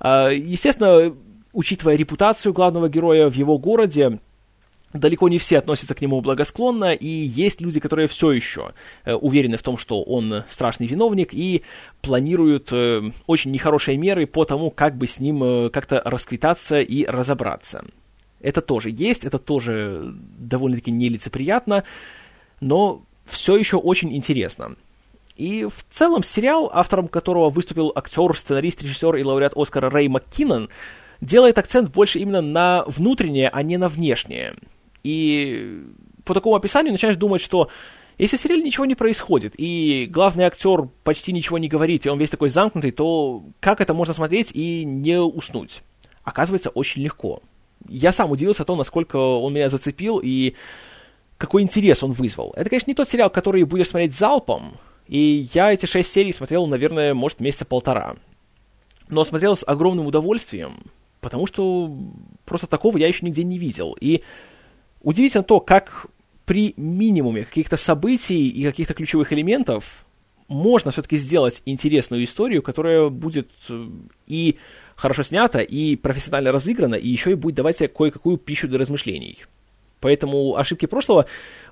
[0.00, 1.14] А, естественно,
[1.52, 4.18] учитывая репутацию главного героя в его городе,
[4.98, 8.72] далеко не все относятся к нему благосклонно, и есть люди, которые все еще
[9.04, 11.62] э, уверены в том, что он страшный виновник, и
[12.02, 17.04] планируют э, очень нехорошие меры по тому, как бы с ним э, как-то расквитаться и
[17.06, 17.84] разобраться.
[18.40, 21.84] Это тоже есть, это тоже довольно-таки нелицеприятно,
[22.60, 24.76] но все еще очень интересно.
[25.36, 30.70] И в целом сериал, автором которого выступил актер, сценарист, режиссер и лауреат Оскара Рэй МакКиннон,
[31.20, 34.54] делает акцент больше именно на внутреннее, а не на внешнее.
[35.06, 35.84] И
[36.24, 37.70] по такому описанию начинаешь думать, что
[38.18, 42.18] если в сериале ничего не происходит, и главный актер почти ничего не говорит, и он
[42.18, 45.82] весь такой замкнутый, то как это можно смотреть и не уснуть?
[46.24, 47.40] Оказывается, очень легко.
[47.88, 50.54] Я сам удивился то, насколько он меня зацепил и
[51.38, 52.52] какой интерес он вызвал.
[52.56, 56.66] Это, конечно, не тот сериал, который будешь смотреть залпом, и я эти шесть серий смотрел,
[56.66, 58.16] наверное, может, месяца полтора.
[59.08, 60.82] Но смотрел с огромным удовольствием,
[61.20, 61.96] потому что
[62.44, 63.96] просто такого я еще нигде не видел.
[64.00, 64.22] И
[65.06, 66.08] Удивительно то, как
[66.46, 70.04] при минимуме каких-то событий и каких-то ключевых элементов
[70.48, 73.86] можно все-таки сделать интересную историю, которая будет э,
[74.26, 74.58] и
[74.96, 79.38] хорошо снята, и профессионально разыграна, и еще и будет давать себе кое-какую пищу для размышлений.
[80.00, 81.26] Поэтому ошибки прошлого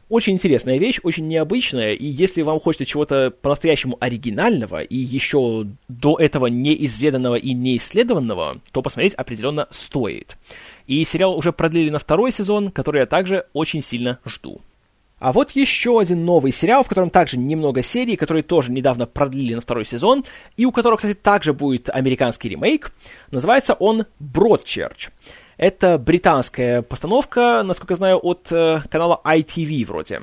[0.09, 6.19] очень интересная вещь, очень необычная, и если вам хочется чего-то по-настоящему оригинального и еще до
[6.21, 10.37] этого неизведанного и неисследованного, то посмотреть определенно стоит.
[10.87, 14.61] И сериал уже продлили на второй сезон, который я также очень сильно жду.
[15.19, 19.55] А вот еще один новый сериал, в котором также немного серий, который тоже недавно продлили
[19.55, 20.25] на второй сезон,
[20.57, 22.93] и у которого, кстати, также будет американский ремейк.
[23.31, 25.09] Называется он «Бродчерч».
[25.57, 30.21] Это британская постановка, насколько знаю, от э, канала ITV вроде.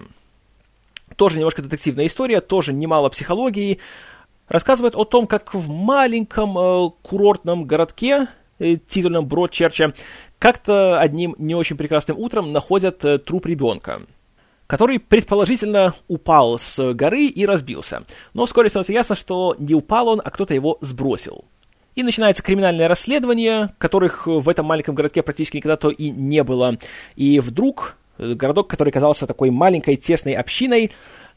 [1.16, 3.80] Тоже немножко детективная история, тоже немало психологии.
[4.50, 8.28] Рассказывает о том, как в маленьком э, курортном городке,
[8.88, 9.94] титульном Бродчерче,
[10.40, 14.02] как-то одним не очень прекрасным утром находят э, труп ребенка
[14.68, 18.06] который предположительно упал с горы и разбился.
[18.34, 21.44] Но вскоре становится ясно, что не упал он, а кто-то его сбросил.
[21.94, 26.78] И начинается криминальное расследование, которых в этом маленьком городке практически никогда-то и не было.
[27.18, 30.92] И вдруг э, городок, который казался такой маленькой тесной общиной,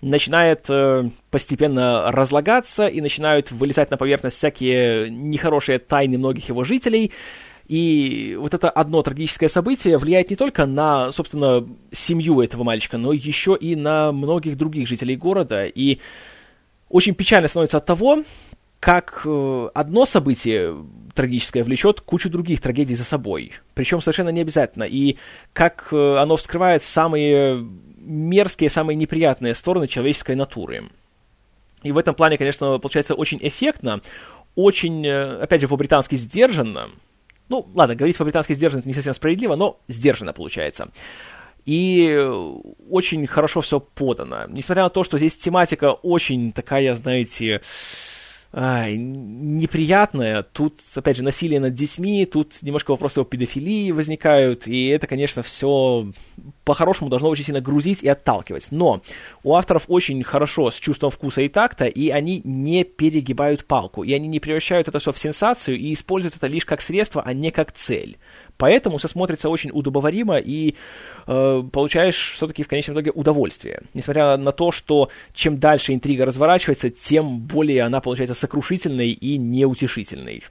[0.05, 7.13] начинает э, постепенно разлагаться и начинают вылезать на поверхность всякие нехорошие тайны многих его жителей.
[7.67, 13.13] И вот это одно трагическое событие влияет не только на, собственно, семью этого мальчика, но
[13.13, 15.65] еще и на многих других жителей города.
[15.65, 15.99] И
[16.91, 18.23] очень печально становится от того,
[18.81, 20.77] как э, одно событие
[21.15, 23.53] трагическое влечет кучу других трагедий за собой.
[23.73, 24.85] Причем совершенно не обязательно.
[24.85, 25.17] И
[25.55, 27.67] как э, оно вскрывает самые
[28.05, 30.85] мерзкие, самые неприятные стороны человеческой натуры.
[31.83, 34.01] И в этом плане, конечно, получается очень эффектно,
[34.55, 36.91] очень, э, опять же, по-британски сдержанно.
[37.49, 40.91] Ну, ладно, говорить по-британски сдержанно это не совсем справедливо, но сдержанно получается.
[41.67, 42.15] И
[42.91, 44.47] очень хорошо все подано.
[44.49, 47.63] Несмотря на то, что здесь тематика очень такая, знаете,
[48.57, 50.43] ай, неприятное.
[50.43, 55.43] Тут, опять же, насилие над детьми, тут немножко вопросы о педофилии возникают, и это, конечно,
[55.43, 56.09] все
[56.65, 58.69] по-хорошему должно очень сильно грузить и отталкивать.
[58.71, 59.03] Но
[59.43, 64.13] у авторов очень хорошо с чувством вкуса и такта, и они не перегибают палку, и
[64.13, 67.51] они не превращают это все в сенсацию и используют это лишь как средство, а не
[67.51, 68.19] как цель.
[68.57, 70.77] Поэтому все смотрится очень удобоваримо и
[71.27, 73.83] э, получаешь все-таки в конечном итоге удовольствие.
[73.95, 80.45] Несмотря на то, что чем дальше интрига разворачивается, тем более она получается сокрушительной и неутешительной.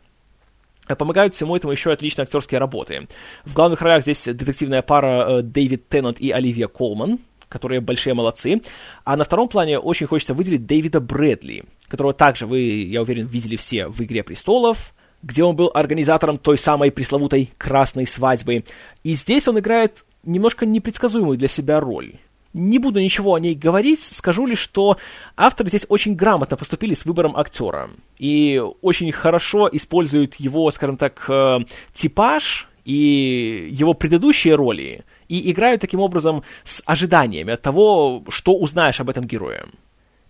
[0.97, 3.07] Помогают всему этому еще отличные актерские работы.
[3.45, 8.61] В главных ролях здесь детективная пара э, Дэвид Теннант и Оливия Колман, которые большие молодцы.
[9.05, 13.55] А на втором плане очень хочется выделить Дэвида Брэдли, которого также вы, я уверен, видели
[13.55, 18.65] все в «Игре престолов», где он был организатором той самой пресловутой «красной свадьбы».
[19.03, 22.15] И здесь он играет немножко непредсказуемую для себя роль.
[22.53, 24.97] Не буду ничего о ней говорить, скажу лишь, что
[25.35, 27.89] авторы здесь очень грамотно поступили с выбором актера.
[28.19, 31.59] И очень хорошо используют его, скажем так, э,
[31.93, 38.99] типаж и его предыдущие роли, и играют таким образом с ожиданиями от того, что узнаешь
[38.99, 39.65] об этом герое.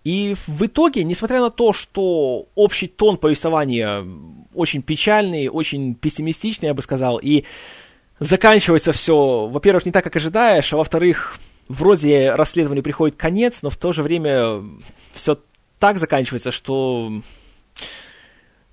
[0.04, 4.06] И в итоге, несмотря на то, что общий тон повествования
[4.54, 7.44] очень печальный, очень пессимистичный, я бы сказал, и
[8.18, 11.38] заканчивается все, во-первых, не так, как ожидаешь, а во-вторых,
[11.68, 14.62] вроде расследованию приходит конец, но в то же время
[15.12, 15.38] все
[15.78, 17.12] так заканчивается, что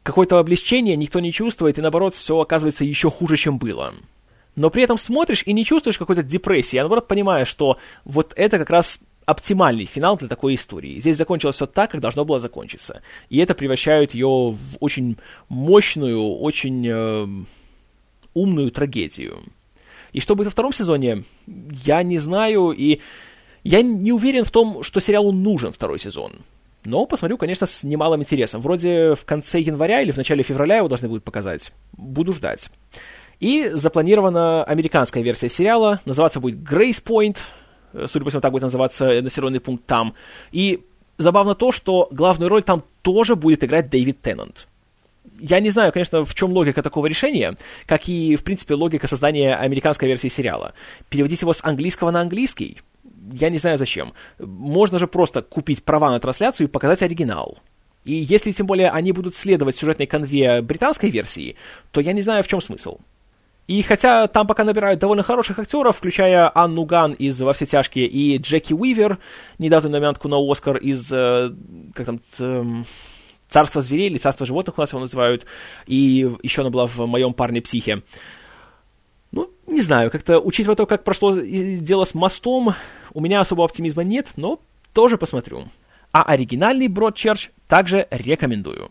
[0.04, 3.94] какое-то облегчение никто не чувствует, и наоборот, все оказывается еще хуже, чем было.
[4.56, 8.58] Но при этом смотришь и не чувствуешь какой-то депрессии, а наоборот понимаешь, что вот это
[8.58, 11.00] как раз оптимальный финал для такой истории.
[11.00, 13.02] Здесь закончилось все так, как должно было закончиться.
[13.30, 17.28] И это превращает ее в очень мощную, очень э,
[18.34, 19.44] умную трагедию.
[20.14, 23.00] И что будет во втором сезоне, я не знаю, и
[23.64, 26.34] я не уверен в том, что сериалу нужен второй сезон.
[26.84, 28.62] Но посмотрю, конечно, с немалым интересом.
[28.62, 31.72] Вроде в конце января или в начале февраля его должны будут показать.
[31.94, 32.72] Буду ждать.
[33.40, 36.00] И запланирована американская версия сериала.
[36.06, 37.38] Называться будет Grace Point.
[37.94, 40.16] Э, судя по всему, так будет называться населенный пункт там.
[40.52, 40.84] И
[41.18, 44.68] забавно то, что главную роль там тоже будет играть Дэвид Теннант.
[45.39, 49.56] Я не знаю, конечно, в чем логика такого решения, как и, в принципе, логика создания
[49.56, 50.73] американской версии сериала.
[51.10, 52.80] Переводить его с английского на английский?
[53.31, 54.14] Я не знаю зачем.
[54.39, 57.60] Можно же просто купить права на трансляцию и показать оригинал.
[58.03, 61.56] И если, тем более, они будут следовать сюжетной конве британской версии,
[61.91, 62.98] то я не знаю, в чем смысл.
[63.68, 68.07] И хотя там пока набирают довольно хороших актеров, включая Анну Ган из «Во все тяжкие»
[68.07, 69.19] и Джеки Уивер,
[69.60, 71.52] недавнюю номинантку на Оскар из, э,
[71.93, 72.85] как там, эм,
[73.52, 75.45] «Царство зверей» или «Царство животных» у нас его называют,
[75.86, 78.02] и еще она была в «Моем парне психе».
[79.32, 82.73] Ну, не знаю, как-то учитывая то, как прошло дело с мостом,
[83.14, 84.60] у меня особого оптимизма нет, но
[84.94, 85.65] тоже посмотрю.
[86.14, 88.90] А оригинальный Бродчерч также рекомендую.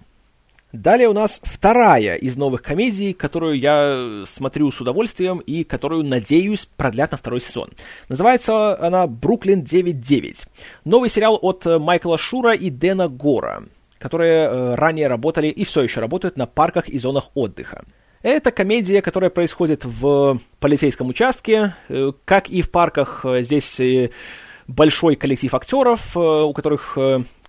[0.73, 6.65] Далее у нас вторая из новых комедий, которую я смотрю с удовольствием и которую, надеюсь,
[6.65, 7.71] продлят на второй сезон.
[8.09, 10.49] Называется она «Бруклин 9.9».
[10.85, 13.65] Новый сериал от Майкла Шура и Дэна Гора,
[14.01, 17.85] которые э, ранее работали и все еще работают на парках и зонах отдыха.
[18.23, 21.75] Это комедия, которая происходит в полицейском участке.
[21.89, 23.81] Э, как и в парках, э, здесь
[24.67, 26.97] большой коллектив актеров, у которых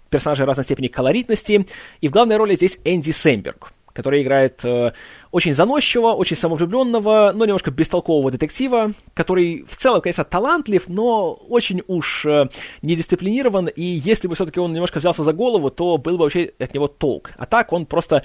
[0.10, 1.68] персонажей разной степени колоритности,
[2.02, 4.94] и в главной роли здесь Энди Сэмберг, который играет э,
[5.32, 11.82] очень заносчивого, очень самовлюбленного, но немножко бестолкового детектива, который в целом, конечно, талантлив, но очень
[11.88, 12.50] уж э,
[12.82, 16.74] недисциплинирован, и если бы все-таки он немножко взялся за голову, то был бы вообще от
[16.74, 17.32] него толк.
[17.38, 18.24] А так он просто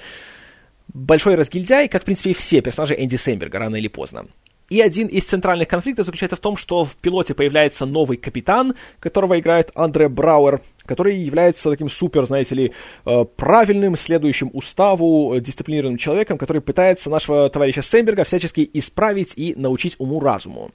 [0.93, 4.27] большой разгильдяй, как, в принципе, и все персонажи Энди Сэмберга, рано или поздно.
[4.69, 9.39] И один из центральных конфликтов заключается в том, что в пилоте появляется новый капитан, которого
[9.39, 12.71] играет Андре Брауэр, который является таким супер, знаете ли,
[13.05, 19.53] э, правильным, следующим уставу, э, дисциплинированным человеком, который пытается нашего товарища Сэмберга всячески исправить и
[19.55, 20.71] научить уму-разуму.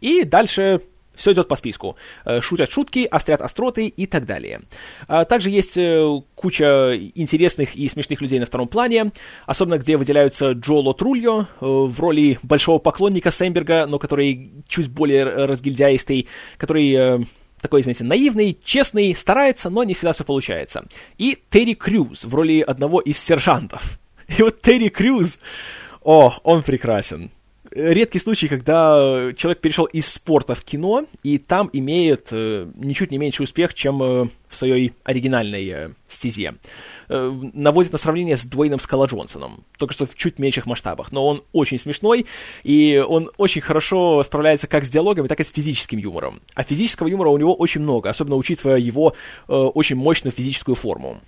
[0.00, 0.82] И дальше
[1.14, 1.96] все идет по списку.
[2.24, 4.60] Э, шутят шутки, острят остроты и так далее.
[5.08, 5.78] А также есть
[6.34, 9.12] куча интересных и смешных людей на втором плане,
[9.46, 16.28] особенно где выделяются Джоло Трульо в роли большого поклонника Сэмберга, но который чуть более разгильдяистый,
[16.58, 17.26] который
[17.60, 20.86] такой, знаете, наивный, честный, старается, но не всегда все получается.
[21.18, 23.98] И Терри Крюз в роли одного из сержантов.
[24.28, 25.38] И вот Терри Крюз,
[26.02, 27.30] о, он прекрасен.
[27.76, 33.18] Редкий случай, когда человек перешел из спорта в кино, и там имеет э, ничуть не
[33.18, 36.54] меньший успех, чем э, в своей оригинальной э, стезе.
[37.08, 41.12] Наводит на сравнение с Дуэйном Скала Джонсоном, только что в чуть меньших масштабах.
[41.12, 42.26] Но он очень смешной,
[42.64, 46.40] и он очень хорошо справляется как с диалогами, так и с физическим юмором.
[46.54, 49.14] А физического юмора у него очень много, особенно учитывая его
[49.46, 51.20] очень мощную физическую форму.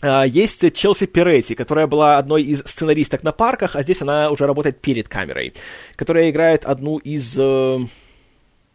[0.00, 4.46] Uh, есть Челси Перетти, которая была одной из сценаристок на парках, а здесь она уже
[4.46, 5.54] работает перед камерой,
[5.96, 7.84] которая играет одну из uh,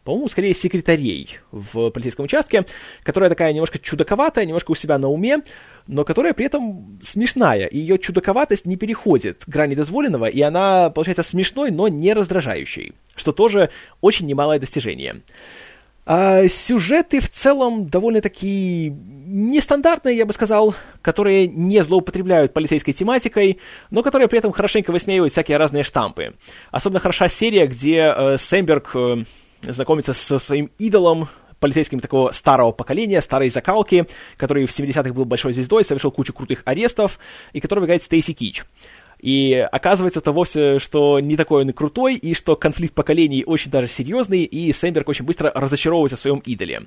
[0.03, 2.65] по-моему, скорее секретарей в полицейском участке,
[3.03, 5.39] которая такая немножко чудаковатая, немножко у себя на уме,
[5.87, 11.23] но которая при этом смешная, и ее чудаковатость не переходит грани дозволенного, и она получается
[11.23, 13.69] смешной, но не раздражающей, что тоже
[14.01, 15.21] очень немалое достижение.
[16.05, 23.59] А сюжеты в целом довольно-таки нестандартные, я бы сказал, которые не злоупотребляют полицейской тематикой,
[23.89, 26.33] но которые при этом хорошенько высмеивают всякие разные штампы.
[26.71, 29.23] Особенно хороша серия, где э, Сэмберг э,
[29.61, 31.29] знакомится со своим идолом,
[31.63, 34.05] полицейским такого старого поколения, старой закалки,
[34.35, 37.17] который в 70-х был большой звездой, совершил кучу крутых арестов,
[37.53, 38.65] и которого играет Стейси Кич.
[39.23, 43.71] И оказывается это вовсе, что не такой он и крутой, и что конфликт поколений очень
[43.71, 46.81] даже серьезный, и Сэмберг очень быстро разочаровывается в своем идоле.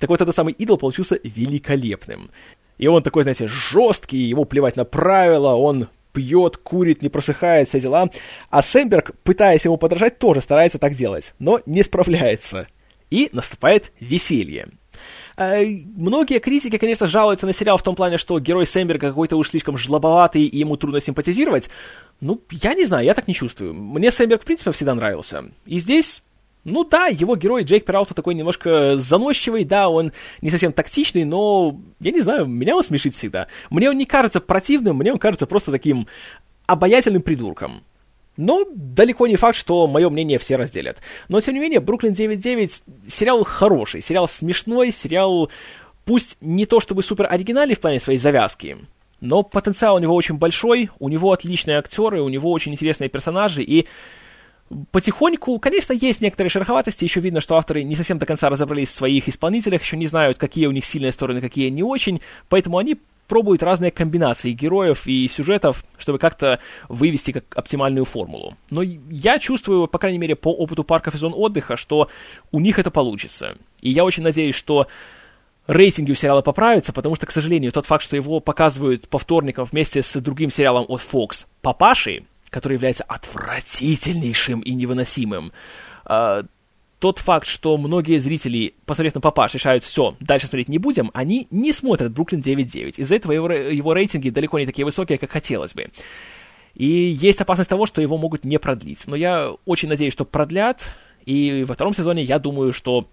[0.00, 2.32] Так вот, этот самый идол получился великолепным.
[2.78, 7.78] И он такой, знаете, жесткий, ему плевать на правила, он пьет, курит, не просыхает, все
[7.78, 8.10] дела.
[8.50, 12.66] А Сэмберг, пытаясь ему подражать, тоже старается так делать, но не справляется.
[13.08, 14.68] И наступает веселье.
[15.38, 15.64] Э,
[15.96, 19.78] многие критики, конечно, жалуются на сериал в том плане, что герой Сэмберга какой-то уж слишком
[19.78, 21.70] жлобоватый, и ему трудно симпатизировать.
[22.20, 23.72] Ну, я не знаю, я так не чувствую.
[23.72, 25.44] Мне Сэмберг, в принципе, всегда нравился.
[25.64, 26.22] И здесь
[26.64, 30.12] ну да, его герой Джейк Пералта такой немножко заносчивый, да, он
[30.42, 33.46] не совсем тактичный, но, я не знаю, меня он смешит всегда.
[33.70, 36.08] Мне он не кажется противным, мне он кажется просто таким
[36.66, 37.84] обаятельным придурком.
[38.38, 40.98] Но далеко не факт, что мое мнение все разделят.
[41.28, 45.50] Но, тем не менее, «Бруклин 9.9» сериал хороший, сериал смешной, сериал
[46.04, 48.78] пусть не то чтобы супер оригинальный в плане своей завязки,
[49.20, 53.62] но потенциал у него очень большой, у него отличные актеры, у него очень интересные персонажи,
[53.64, 53.86] и
[54.90, 58.92] потихоньку, конечно, есть некоторые шероховатости, еще видно, что авторы не совсем до конца разобрались в
[58.92, 62.98] своих исполнителях, еще не знают, какие у них сильные стороны, какие не очень, поэтому они
[63.28, 68.56] пробуют разные комбинации героев и сюжетов, чтобы как-то вывести как оптимальную формулу.
[68.70, 72.08] Но я чувствую, по крайней мере, по опыту парков и зон отдыха, что
[72.50, 73.56] у них это получится.
[73.82, 74.88] И я очень надеюсь, что
[75.66, 79.66] рейтинги у сериала поправятся, потому что, к сожалению, тот факт, что его показывают по вторникам
[79.66, 85.52] вместе с другим сериалом от Fox «Папаши», который является отвратительнейшим и невыносимым.
[86.04, 86.46] Uh,
[86.98, 91.46] тот факт, что многие зрители, посмотрев на папаш, решают, все, дальше смотреть не будем, они
[91.50, 92.94] не смотрят Бруклин 9.9.
[92.96, 95.90] Из-за этого его, его рейтинги далеко не такие высокие, как хотелось бы.
[96.74, 99.06] И есть опасность того, что его могут не продлить.
[99.06, 100.88] Но я очень надеюсь, что продлят,
[101.24, 103.08] и во втором сезоне я думаю, что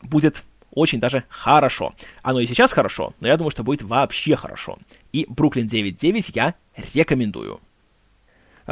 [0.00, 1.94] будет очень даже хорошо.
[2.22, 4.78] Оно и сейчас хорошо, но я думаю, что будет вообще хорошо.
[5.12, 6.54] И Бруклин 9.9 я
[6.94, 7.60] рекомендую.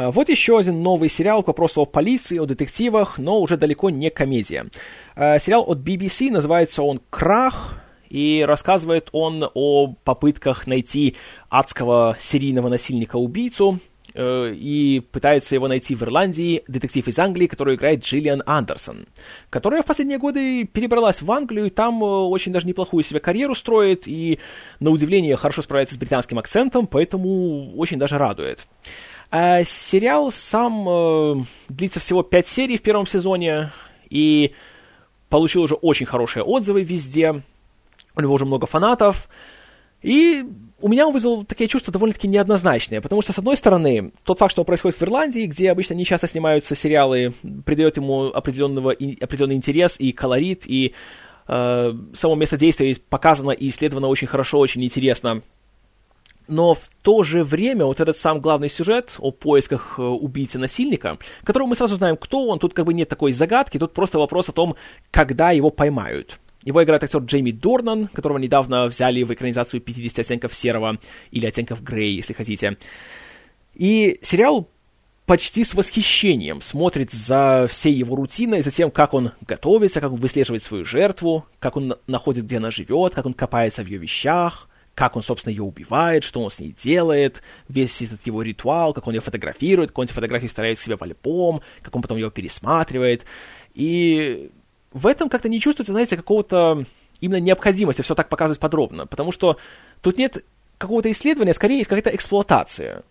[0.01, 3.91] А, вот еще один новый сериал к вопросу о полиции, о детективах, но уже далеко
[3.91, 4.67] не комедия.
[5.15, 7.75] А, сериал от BBC, называется он «Крах»,
[8.09, 11.17] и рассказывает он о попытках найти
[11.49, 13.79] адского серийного насильника-убийцу,
[14.15, 19.07] э, и пытается его найти в Ирландии детектив из Англии, который играет Джиллиан Андерсон,
[19.49, 23.55] которая в последние годы перебралась в Англию, и там э, очень даже неплохую себе карьеру
[23.55, 24.41] строит, и,
[24.81, 28.67] на удивление, хорошо справляется с британским акцентом, поэтому очень даже радует.
[29.31, 31.35] А сериал сам э,
[31.69, 33.71] длится всего 5 серий в первом сезоне
[34.09, 34.53] и
[35.29, 37.43] получил уже очень хорошие отзывы везде.
[38.17, 39.29] У него уже много фанатов.
[40.03, 40.45] И
[40.81, 44.51] у меня он вызвал такие чувства довольно-таки неоднозначные, потому что, с одной стороны, тот факт,
[44.51, 47.35] что он происходит в Ирландии, где обычно не часто снимаются сериалы,
[47.65, 50.95] придает ему определенного, определенный интерес и колорит, и
[51.47, 55.43] э, само место действия показано и исследовано очень хорошо, очень интересно
[56.51, 61.69] но в то же время вот этот сам главный сюжет о поисках э, убийцы-насильника, которого
[61.69, 64.53] мы сразу знаем, кто он, тут как бы нет такой загадки, тут просто вопрос о
[64.53, 64.75] том,
[65.11, 66.39] когда его поймают.
[66.65, 70.99] Его играет актер Джейми Дорнан, которого недавно взяли в экранизацию 50 оттенков серого
[71.31, 72.77] или оттенков грей, если хотите.
[73.75, 74.69] И сериал
[75.25, 80.19] почти с восхищением смотрит за всей его рутиной, за тем, как он готовится, как он
[80.19, 84.69] выслеживает свою жертву, как он находит, где она живет, как он копается в ее вещах,
[84.95, 89.07] как он, собственно, ее убивает, что он с ней делает, весь этот его ритуал, как
[89.07, 92.31] он ее фотографирует, как он эти фотографии вставляет себе в альбом, как он потом ее
[92.31, 93.25] пересматривает.
[93.75, 94.51] И
[94.93, 96.85] в этом как-то не чувствуется, знаете, какого-то
[97.21, 99.57] именно необходимости все так показывать подробно, потому что
[100.03, 100.45] тут нет
[100.79, 103.03] какого-то исследования, скорее есть какая-то эксплуатация.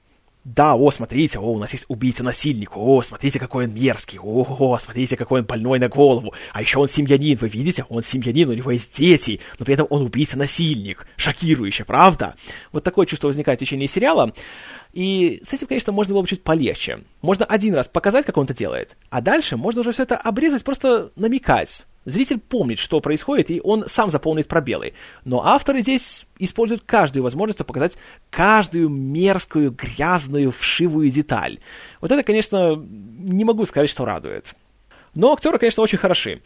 [0.46, 5.18] Да, о, смотрите, о, у нас есть убийца-насильник, о, смотрите, какой он мерзкий, о, смотрите,
[5.18, 8.72] какой он больной на голову, а еще он семьянин, вы видите, он семьянин, у него
[8.72, 12.36] есть дети, но при этом он убийца-насильник, шокирующе, правда?
[12.72, 14.34] Вот такое чувство возникает в течение сериала,
[14.94, 17.02] и с этим, конечно, можно было бы чуть полегче.
[17.22, 20.64] Можно один раз показать, как он это делает, а дальше можно уже все это обрезать,
[20.64, 21.84] просто намекать.
[22.06, 24.94] Зритель помнит, что происходит, и он сам заполнит пробелы.
[25.26, 27.98] Но авторы здесь используют каждую возможность, чтобы показать
[28.30, 31.60] каждую мерзкую, грязную, вшивую деталь.
[32.02, 34.56] Вот это, конечно, не могу сказать, что радует.
[35.14, 36.42] Но актеры, конечно, очень хороши.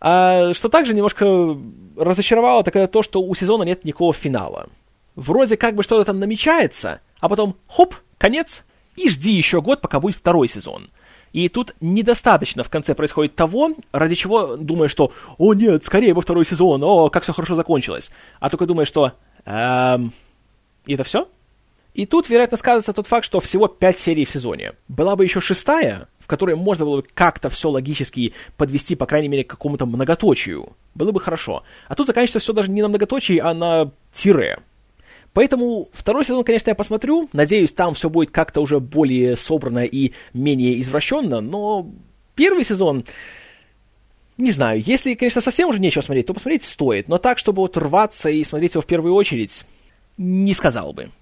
[0.00, 1.56] А что также немножко
[1.96, 4.68] разочаровало, так это то, что у сезона нет никакого финала.
[5.16, 8.64] Вроде как бы что-то там намечается, а потом хоп, конец,
[8.96, 10.90] и жди еще год, пока будет второй сезон.
[11.32, 16.22] И тут недостаточно в конце происходит того, ради чего думаешь, что «О нет, скорее бы
[16.22, 18.10] второй сезон, о, как все хорошо закончилось».
[18.40, 19.12] А только думаешь, что
[19.44, 20.12] «Эм...»
[20.88, 21.28] И это все?
[21.92, 24.72] И тут, вероятно, сказывается тот факт, что всего пять серий в сезоне.
[24.88, 29.28] Была бы еще шестая, в которой можно было бы как-то все логически подвести, по крайней
[29.28, 30.76] мере, к какому-то многоточию.
[30.94, 31.62] Было бы хорошо.
[31.88, 34.60] А тут заканчивается все даже не на многоточии, а на тире.
[35.38, 37.28] Поэтому второй сезон, конечно, я посмотрю.
[37.32, 41.40] Надеюсь, там все будет как-то уже более собрано и менее извращенно.
[41.40, 41.88] Но
[42.34, 43.04] первый сезон...
[44.36, 47.06] Не знаю, если, конечно, совсем уже нечего смотреть, то посмотреть стоит.
[47.06, 49.64] Но так, чтобы вот рваться и смотреть его в первую очередь,
[50.16, 51.12] не сказал бы.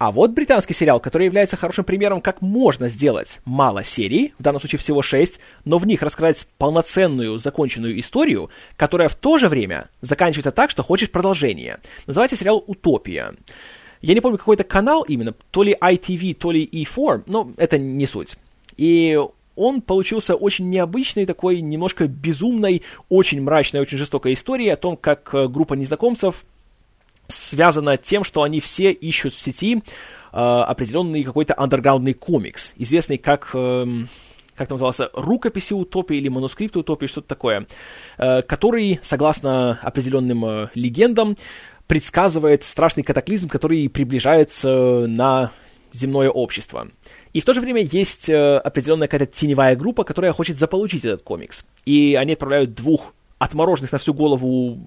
[0.00, 4.58] А вот британский сериал, который является хорошим примером, как можно сделать мало серий, в данном
[4.58, 8.48] случае всего шесть, но в них рассказать полноценную, законченную историю,
[8.78, 11.80] которая в то же время заканчивается так, что хочешь продолжения.
[12.06, 13.34] Называется сериал «Утопия».
[14.00, 17.76] Я не помню, какой это канал именно, то ли ITV, то ли E4, но это
[17.76, 18.38] не суть.
[18.78, 19.20] И
[19.54, 25.34] он получился очень необычной, такой немножко безумной, очень мрачной, очень жестокой историей о том, как
[25.34, 26.46] э, группа незнакомцев
[27.30, 33.50] связано тем, что они все ищут в сети э, определенный какой-то андерграундный комикс, известный как...
[33.54, 33.86] Э,
[34.56, 37.66] как там назывался, рукописи утопии или манускрипты утопии, что-то такое,
[38.18, 41.38] э, который, согласно определенным э, легендам,
[41.86, 45.50] предсказывает страшный катаклизм, который приближается на
[45.92, 46.88] земное общество.
[47.32, 51.22] И в то же время есть э, определенная какая-то теневая группа, которая хочет заполучить этот
[51.22, 51.64] комикс.
[51.86, 54.78] И они отправляют двух отмороженных на всю голову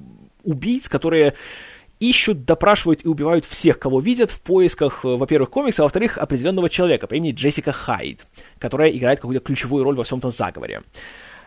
[0.44, 1.34] убийц, которые
[2.00, 6.70] ищут, допрашивают и убивают всех, кого видят в поисках, э, во-первых, комикса, а во-вторых, определенного
[6.70, 8.26] человека по имени Джессика Хайд,
[8.60, 10.82] которая играет какую-то ключевую роль во всем этом заговоре.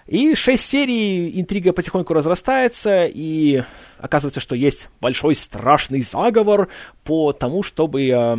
[0.07, 3.63] И шесть серий, интрига потихоньку разрастается, и
[3.99, 6.69] оказывается, что есть большой страшный заговор
[7.03, 8.37] по тому, чтобы э,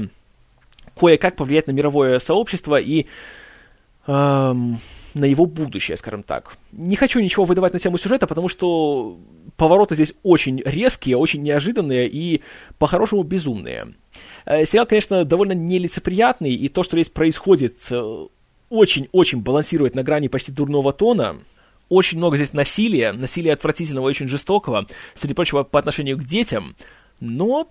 [0.97, 3.07] кое-как повлиять на мировое сообщество и
[4.07, 4.55] э,
[5.17, 6.55] на его будущее, скажем так.
[6.71, 9.17] Не хочу ничего выдавать на тему сюжета, потому что
[9.55, 12.41] повороты здесь очень резкие, очень неожиданные и
[12.77, 13.93] по-хорошему безумные.
[14.45, 18.27] Э, сериал, конечно, довольно нелицеприятный, и то, что здесь происходит, э,
[18.69, 21.37] очень-очень балансирует на грани почти дурного тона.
[21.89, 26.75] Очень много здесь насилия, насилия отвратительного и очень жестокого, среди прочего, по отношению к детям,
[27.21, 27.69] но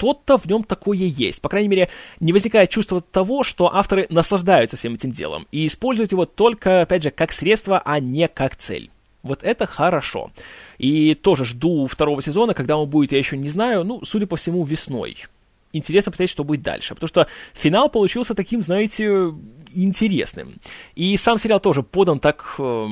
[0.00, 1.42] что-то в нем такое есть.
[1.42, 1.90] По крайней мере,
[2.20, 7.02] не возникает чувства того, что авторы наслаждаются всем этим делом и используют его только, опять
[7.02, 8.90] же, как средство, а не как цель.
[9.22, 10.30] Вот это хорошо.
[10.78, 14.36] И тоже жду второго сезона, когда он будет, я еще не знаю, ну, судя по
[14.36, 15.18] всему, весной.
[15.74, 16.94] Интересно посмотреть, что будет дальше.
[16.94, 19.34] Потому что финал получился таким, знаете,
[19.74, 20.54] интересным.
[20.94, 22.54] И сам сериал тоже подан так...
[22.58, 22.88] Э,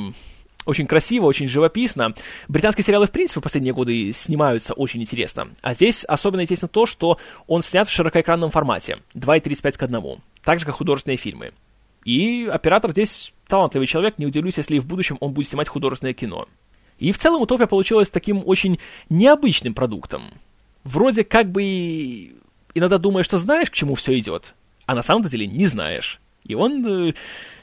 [0.69, 2.15] очень красиво, очень живописно.
[2.47, 5.49] Британские сериалы, в принципе, в последние годы снимаются очень интересно.
[5.63, 8.99] А здесь особенно интересно то, что он снят в широкоэкранном формате.
[9.15, 10.21] 2,35 к 1.
[10.43, 11.53] Так же, как художественные фильмы.
[12.05, 16.47] И оператор здесь талантливый человек, не удивлюсь, если в будущем он будет снимать художественное кино.
[16.99, 18.79] И в целом «Утопия» получилась таким очень
[19.09, 20.35] необычным продуктом.
[20.85, 21.63] Вроде как бы
[22.75, 24.55] иногда думаешь, что знаешь, к чему все идет,
[24.85, 26.21] а на самом деле не знаешь.
[26.45, 27.15] И он, э,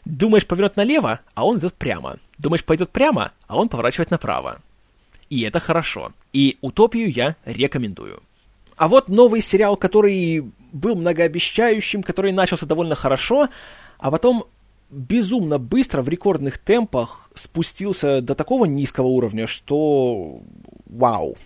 [0.05, 2.17] думаешь, повернет налево, а он идет прямо.
[2.37, 4.59] Думаешь, пойдет прямо, а он поворачивает направо.
[5.29, 6.11] И это хорошо.
[6.33, 8.21] И «Утопию» я рекомендую.
[8.77, 13.49] А вот новый сериал, который был многообещающим, который начался довольно хорошо,
[13.97, 14.45] а потом
[14.89, 20.41] безумно быстро, в рекордных темпах спустился до такого низкого уровня, что
[20.85, 21.37] вау.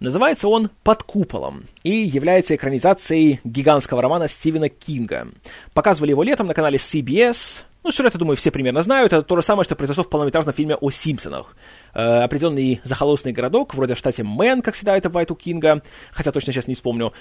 [0.00, 5.28] Называется он «Под куполом» и является экранизацией гигантского романа Стивена Кинга.
[5.74, 7.62] Показывали его летом на канале CBS.
[7.84, 9.12] Ну, сюжет, я думаю, все примерно знают.
[9.12, 11.56] Это то же самое, что произошло в полнометражном фильме о Симпсонах.
[11.94, 15.82] Э, определенный захолустный городок, вроде в штате Мэн, как всегда это бывает у Кинга,
[16.12, 17.12] хотя точно сейчас не вспомню.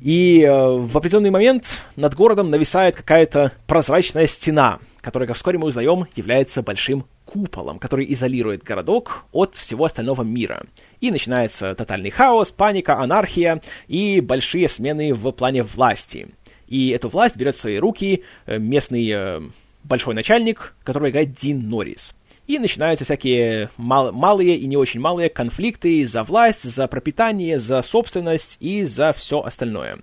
[0.00, 5.68] И э, в определенный момент над городом нависает какая-то прозрачная стена, которая, как вскоре мы
[5.68, 10.64] узнаем, является большим куполом, который изолирует городок от всего остального мира.
[11.00, 16.28] И начинается тотальный хаос, паника, анархия и большие смены в плане власти.
[16.66, 19.40] И эту власть берет в свои руки э, местный э,
[19.84, 22.14] большой начальник, который играет Дин Норрис.
[22.46, 27.82] И начинаются всякие мал- малые и не очень малые конфликты за власть, за пропитание, за
[27.82, 29.98] собственность и за все остальное.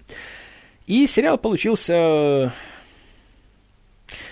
[0.88, 2.54] И сериал получился...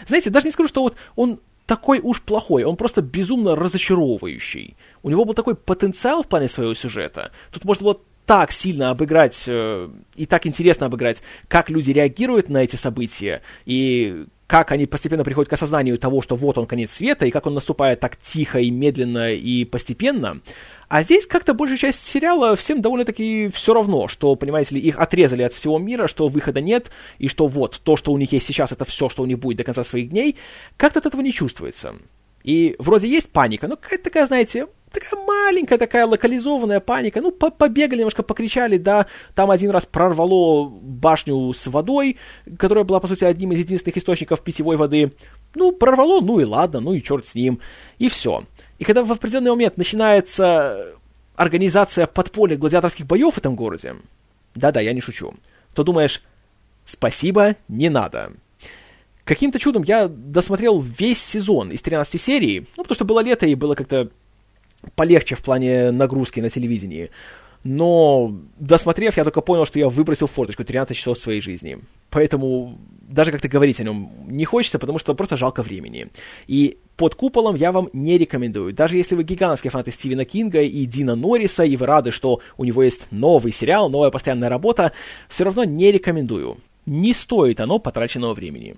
[0.06, 4.76] Знаете, даже не скажу, что вот он такой уж плохой, он просто безумно разочаровывающий.
[5.04, 7.32] У него был такой потенциал в плане своего сюжета.
[7.52, 12.58] Тут можно было так сильно обыграть э, и так интересно обыграть, как люди реагируют на
[12.58, 17.26] эти события, и как они постепенно приходят к осознанию того, что вот он конец света,
[17.26, 20.42] и как он наступает так тихо и медленно и постепенно.
[20.88, 25.44] А здесь как-то большая часть сериала всем довольно-таки все равно, что, понимаете ли, их отрезали
[25.44, 28.72] от всего мира, что выхода нет, и что вот, то, что у них есть сейчас,
[28.72, 30.38] это все, что у них будет до конца своих дней,
[30.78, 31.96] как-то от этого не чувствуется.
[32.44, 34.68] И вроде есть паника, но какая-то такая, знаете,
[35.00, 37.22] такая маленькая, такая локализованная паника.
[37.22, 42.18] Ну, побегали, немножко покричали, да, там один раз прорвало башню с водой,
[42.58, 45.14] которая была, по сути, одним из единственных источников питьевой воды.
[45.56, 47.60] Ну, прорвало, ну и ладно, ну и черт с ним.
[48.00, 48.44] И все.
[48.80, 50.96] И когда в определенный момент начинается
[51.36, 53.96] организация подпольных гладиаторских боев в этом городе,
[54.56, 55.34] да-да, я не шучу,
[55.74, 56.24] то думаешь,
[56.86, 58.34] спасибо, не надо.
[59.24, 63.56] Каким-то чудом я досмотрел весь сезон из 13 серий, ну, потому что было лето и
[63.56, 64.10] было как-то
[64.96, 67.10] полегче в плане нагрузки на телевидении.
[67.64, 71.80] Но, досмотрев, я только понял, что я выбросил форточку 13 часов своей жизни.
[72.10, 76.08] Поэтому даже как-то говорить о нем не хочется, потому что просто жалко времени.
[76.48, 78.74] И под куполом я вам не рекомендую.
[78.74, 82.64] Даже если вы гигантские фанаты Стивена Кинга и Дина Норриса, и вы рады, что у
[82.64, 84.94] него есть новый сериал, новая постоянная работа,
[85.28, 86.58] все равно не рекомендую.
[86.86, 88.76] Не стоит оно потраченного времени.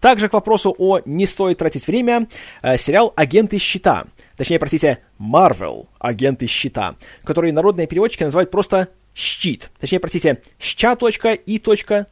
[0.00, 2.28] Также к вопросу о «не стоит тратить время»
[2.62, 4.06] э, сериал «Агенты щита»,
[4.36, 5.88] точнее, простите, «Марвел.
[5.98, 12.06] Агенты щита», который народные переводчики называют просто «щит», точнее, простите, «ща.и.т.»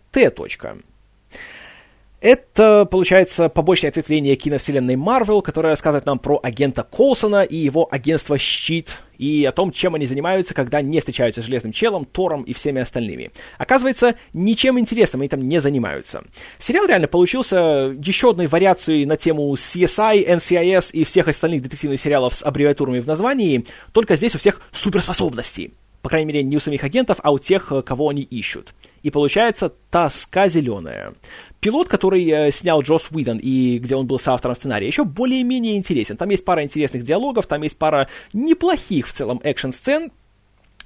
[2.21, 8.37] Это, получается, побочное ответвление киновселенной Марвел, которое рассказывает нам про агента Колсона и его агентство
[8.37, 12.53] «Щит», и о том, чем они занимаются, когда не встречаются с Железным Челом, Тором и
[12.53, 13.33] всеми остальными.
[13.57, 16.23] Оказывается, ничем интересным они там не занимаются.
[16.59, 22.35] Сериал реально получился еще одной вариацией на тему CSI, NCIS и всех остальных детективных сериалов
[22.35, 25.73] с аббревиатурами в названии, только здесь у всех суперспособности.
[26.01, 28.73] По крайней мере, не у самих агентов, а у тех, кого они ищут.
[29.03, 31.15] И получается тоска зеленая
[31.61, 36.17] пилот, который э, снял Джос Уидон, и где он был соавтором сценария, еще более-менее интересен.
[36.17, 40.13] Там есть пара интересных диалогов, там есть пара неплохих в целом экшн-сцен,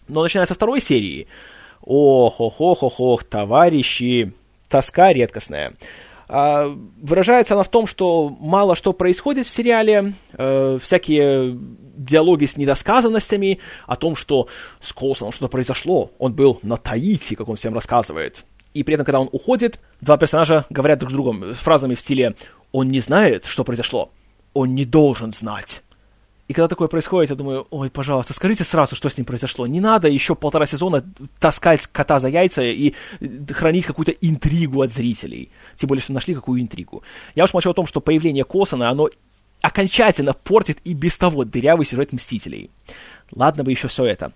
[0.08, 1.26] но начиная со второй серии,
[1.82, 4.32] ох-ох-ох-ох, товарищи,
[4.68, 5.74] тоска редкостная.
[6.28, 11.58] А, выражается она в том, что мало что происходит в сериале, э, всякие
[11.94, 14.48] диалоги с недосказанностями о том, что
[14.80, 18.44] с Колсоном что-то произошло, он был на Таити, как он всем рассказывает
[18.74, 22.34] и при этом, когда он уходит, два персонажа говорят друг с другом фразами в стиле
[22.72, 24.10] «Он не знает, что произошло.
[24.54, 25.82] Он не должен знать».
[26.48, 29.66] И когда такое происходит, я думаю, ой, пожалуйста, скажите сразу, что с ним произошло.
[29.66, 31.02] Не надо еще полтора сезона
[31.38, 32.92] таскать кота за яйца и
[33.48, 35.50] хранить какую-то интригу от зрителей.
[35.76, 37.02] Тем более, что нашли какую интригу.
[37.34, 39.08] Я уж молчу о том, что появление Косона, оно
[39.62, 42.70] окончательно портит и без того дырявый сюжет Мстителей.
[43.34, 44.32] Ладно бы еще все это.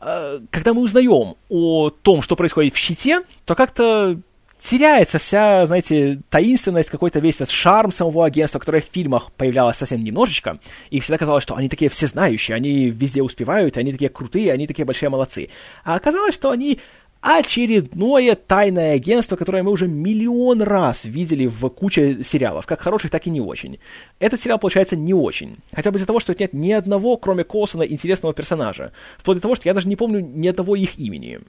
[0.00, 4.18] Э, когда мы узнаем о том, что происходит в щите, то как-то
[4.60, 10.04] теряется вся, знаете, таинственность, какой-то весь этот шарм самого агентства, которое в фильмах появлялось совсем
[10.04, 10.58] немножечко,
[10.90, 14.84] и всегда казалось, что они такие всезнающие, они везде успевают, они такие крутые, они такие
[14.84, 15.48] большие молодцы.
[15.82, 16.78] А оказалось, что они
[17.20, 23.26] очередное тайное агентство, которое мы уже миллион раз видели в куче сериалов, как хороших, так
[23.26, 23.78] и не очень.
[24.18, 25.58] Этот сериал получается не очень.
[25.72, 28.92] Хотя бы из-за того, что нет ни одного, кроме Колсона, интересного персонажа.
[29.18, 31.40] Вплоть до того, что я даже не помню ни одного их имени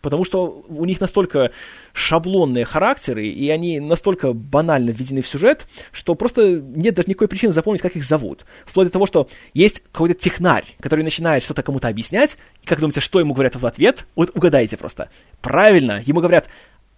[0.00, 1.50] потому что у них настолько
[1.92, 7.52] шаблонные характеры, и они настолько банально введены в сюжет, что просто нет даже никакой причины
[7.52, 8.44] запомнить, как их зовут.
[8.64, 13.00] Вплоть до того, что есть какой-то технарь, который начинает что-то кому-то объяснять, и как думаете,
[13.00, 14.06] что ему говорят в ответ?
[14.14, 15.08] Вот угадайте просто.
[15.40, 16.48] Правильно, ему говорят,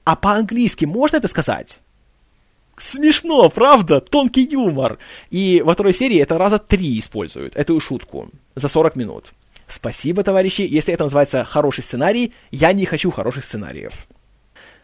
[0.04, 1.80] а по-английски можно это сказать?
[2.78, 4.00] Смешно, правда?
[4.00, 4.98] Тонкий юмор.
[5.30, 9.32] И во второй серии это раза три используют, эту шутку, за 40 минут.
[9.68, 10.62] Спасибо, товарищи.
[10.62, 14.08] Если это называется хороший сценарий, я не хочу хороших сценариев.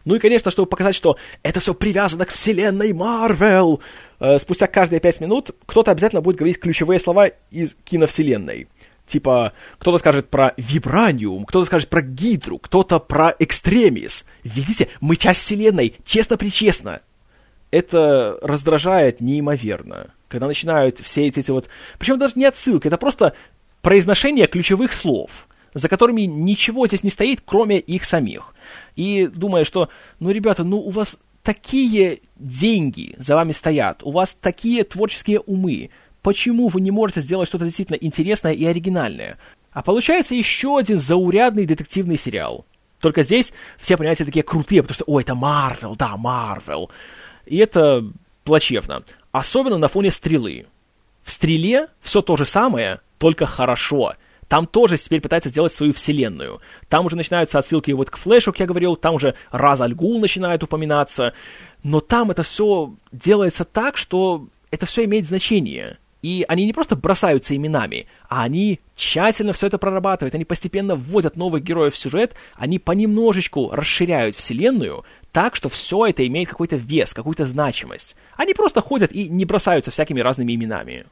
[0.05, 3.81] Ну и, конечно, чтобы показать, что это все привязано к вселенной Марвел,
[4.19, 8.67] э, спустя каждые пять минут кто-то обязательно будет говорить ключевые слова из киновселенной.
[9.07, 14.25] Типа, кто-то скажет про вибраниум, кто-то скажет про гидру, кто-то про экстремис.
[14.43, 17.01] Видите, мы часть вселенной, честно-причестно.
[17.71, 21.67] Это раздражает неимоверно, когда начинают все эти вот...
[21.99, 23.33] Причем даже не отсылки, это просто
[23.85, 25.47] произношение ключевых слов.
[25.75, 28.55] за которыми ничего здесь не стоит, кроме их самих.
[28.95, 29.89] И думая, что,
[30.21, 35.89] ну, ребята, ну, у вас такие деньги за вами стоят, у вас такие творческие умы,
[36.21, 39.37] почему вы не можете сделать что-то действительно интересное и оригинальное?
[39.71, 42.65] А получается еще один заурядный детективный сериал.
[43.01, 46.89] Только здесь все понятия такие крутые, потому что, ой, это Марвел, да, Марвел.
[47.45, 48.09] И это
[48.45, 49.03] плачевно.
[49.33, 50.67] Особенно на фоне стрелы.
[51.21, 54.13] В стреле все то же самое, только хорошо.
[54.47, 56.61] Там тоже теперь пытаются сделать свою вселенную.
[56.87, 60.19] Там уже начинаются отсылки вот к Флэшу, как я говорил, там уже Раз Аль Гул
[60.19, 61.33] начинает упоминаться.
[61.83, 65.97] Но там это все делается так, что это все имеет значение.
[66.21, 71.35] И они не просто бросаются именами, а они тщательно все это прорабатывают, они постепенно вводят
[71.35, 77.13] новых героев в сюжет, они понемножечку расширяют вселенную так, что все это имеет какой-то вес,
[77.13, 78.15] какую-то значимость.
[78.37, 81.05] Они просто ходят и не бросаются всякими разными именами.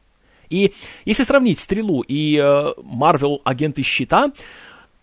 [0.54, 0.74] И
[1.06, 2.38] если сравнить «Стрелу» и
[2.84, 4.32] Марвел э, «Агенты щита»,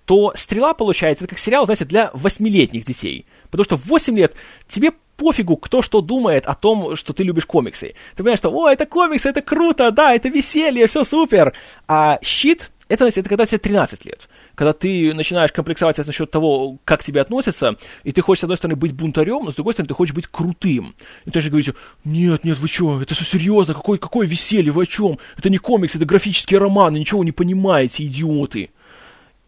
[0.05, 3.27] то «Стрела» получается, как сериал, знаете, для восьмилетних детей.
[3.51, 4.35] Потому что в 8 лет
[4.69, 7.95] тебе пофигу, кто что думает о том, что ты любишь комиксы.
[8.13, 11.53] Ты понимаешь, что, о, это комиксы, это круто, да, это веселье, все супер.
[11.89, 14.29] А щит, это, это когда тебе 13 лет.
[14.61, 18.59] Когда ты начинаешь комплексовать насчет того, как к тебе относятся, и ты хочешь, с одной
[18.59, 20.95] стороны, быть бунтарем, но с другой стороны, ты хочешь быть крутым.
[21.25, 21.73] И ты же говоришь,
[22.05, 25.19] нет, нет, вы что, это все серьезно, какое, какое веселье, вы о чем?
[25.39, 28.69] Это не комикс, это графические романы, ничего не понимаете, идиоты.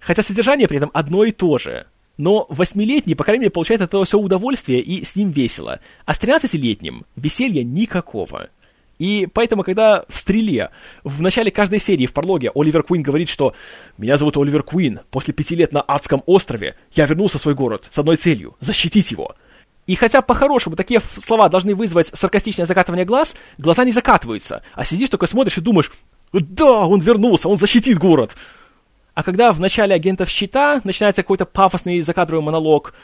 [0.00, 1.84] Хотя содержание при этом одно и то же.
[2.16, 5.80] Но восьмилетний, по крайней мере, получает от этого все удовольствие, и с ним весело.
[6.06, 8.48] А с тринадцатилетним веселья никакого.
[9.02, 10.70] И поэтому, когда в «Стреле»
[11.02, 13.52] в начале каждой серии в прологе Оливер Куин говорит, что
[13.98, 17.88] «Меня зовут Оливер Куин, после пяти лет на адском острове я вернулся в свой город
[17.90, 19.34] с одной целью— защитить его».
[19.88, 25.10] И хотя по-хорошему такие слова должны вызвать саркастичное закатывание глаз, глаза не закатываются, а сидишь
[25.10, 25.90] только смотришь и думаешь
[26.32, 28.36] «Да, он вернулся, он защитит город!»
[29.14, 32.94] А когда в начале агентов щита начинается какой-то пафосный закадровый монолог,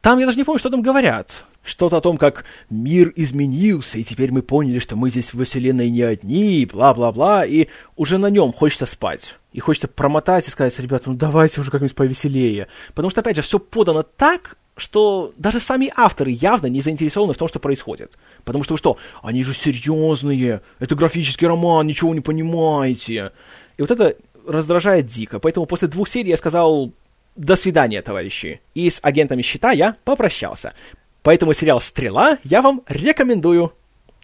[0.00, 1.44] там я даже не помню, что там говорят.
[1.64, 5.90] Что-то о том, как мир изменился, и теперь мы поняли, что мы здесь в вселенной
[5.90, 9.36] не одни, бла-бла-бла, и уже на нем хочется спать.
[9.52, 12.68] И хочется промотать и сказать, ребята, ну давайте уже как-нибудь повеселее.
[12.94, 17.38] Потому что, опять же, все подано так, что даже сами авторы явно не заинтересованы в
[17.38, 18.12] том, что происходит.
[18.44, 23.32] Потому что вы что, они же серьезные, это графический роман, ничего не понимаете.
[23.76, 24.16] И вот это
[24.46, 25.40] раздражает дико.
[25.40, 26.92] Поэтому после двух серий я сказал
[27.38, 28.60] «до свидания, товарищи».
[28.74, 30.74] И с агентами щита я попрощался.
[31.22, 33.72] Поэтому сериал «Стрела» я вам рекомендую.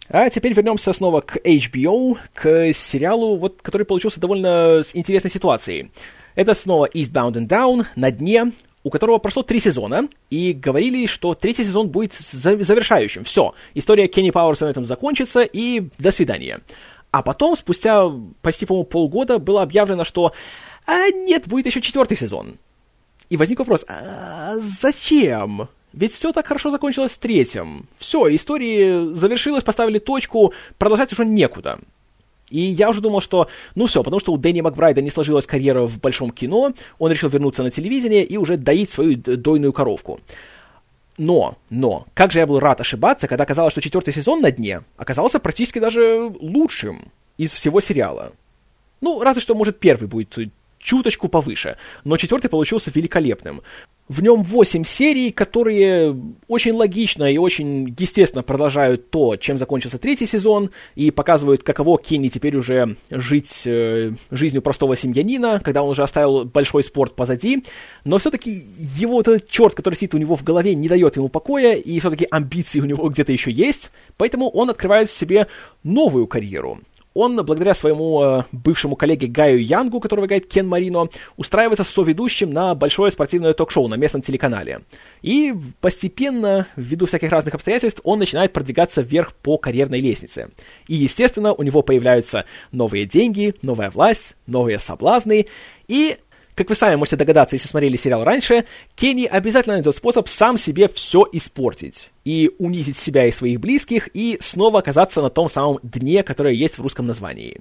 [0.09, 5.91] А теперь вернемся снова к HBO, к сериалу, вот, который получился довольно с интересной ситуацией.
[6.35, 8.51] Это снова Eastbound and Down на дне,
[8.83, 13.23] у которого прошло три сезона, и говорили, что третий сезон будет завершающим.
[13.23, 16.59] Все, история Кенни Пауэрса на этом закончится, и до свидания.
[17.09, 18.11] А потом, спустя
[18.41, 20.33] почти, по-моему, полгода, было объявлено, что
[20.85, 22.57] а, нет, будет еще четвертый сезон.
[23.29, 25.67] И возник вопрос, а зачем?
[25.93, 27.87] Ведь все так хорошо закончилось с третьим.
[27.97, 31.79] Все, история завершилась, поставили точку, продолжать уже некуда.
[32.49, 35.87] И я уже думал, что, ну все, потому что у Дэнни Макбрайда не сложилась карьера
[35.87, 40.19] в большом кино, он решил вернуться на телевидение и уже доить свою дойную коровку.
[41.17, 44.81] Но, но, как же я был рад ошибаться, когда казалось, что четвертый сезон на дне
[44.97, 48.33] оказался практически даже лучшим из всего сериала.
[49.01, 50.29] Ну, разве что, может, первый будет
[50.85, 53.61] чуточку повыше, но четвертый получился великолепным.
[54.07, 56.15] В нем 8 серий, которые
[56.47, 62.29] очень логично и очень естественно продолжают то, чем закончился третий сезон, и показывают, каково Кенни
[62.29, 67.63] теперь уже жить э, жизнью простого семьянина, когда он уже оставил большой спорт позади.
[68.03, 71.29] Но все-таки его вот этот черт, который сидит у него в голове, не дает ему
[71.29, 75.47] покоя, и все-таки амбиции у него где-то еще есть, поэтому он открывает себе
[75.83, 76.79] новую карьеру
[77.15, 82.75] он, благодаря своему э, бывшему коллеге Гаю Янгу, которого играет Кен Марино, устраивается соведущим на
[82.75, 84.81] большое спортивное ток-шоу на местном телеканале.
[85.21, 90.49] И постепенно, ввиду всяких разных обстоятельств, он начинает продвигаться вверх по карьерной лестнице.
[90.89, 92.43] И, естественно, у него появляются
[92.73, 95.47] новые деньги, новая власть, новые соблазны,
[95.87, 96.17] и
[96.55, 98.65] как вы сами можете догадаться, если смотрели сериал раньше,
[98.95, 102.09] Кенни обязательно найдет способ сам себе все испортить.
[102.23, 106.77] И унизить себя и своих близких, и снова оказаться на том самом дне, которое есть
[106.77, 107.59] в русском названии.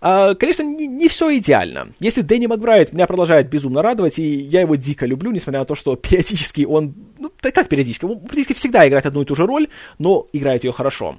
[0.00, 1.88] А, конечно, не, не все идеально.
[1.98, 5.74] Если Дэнни Макбрайт меня продолжает безумно радовать, и я его дико люблю, несмотря на то,
[5.74, 6.94] что периодически он...
[7.18, 8.04] Ну, да как периодически?
[8.04, 9.68] Он практически всегда играет одну и ту же роль,
[9.98, 11.16] но играет ее хорошо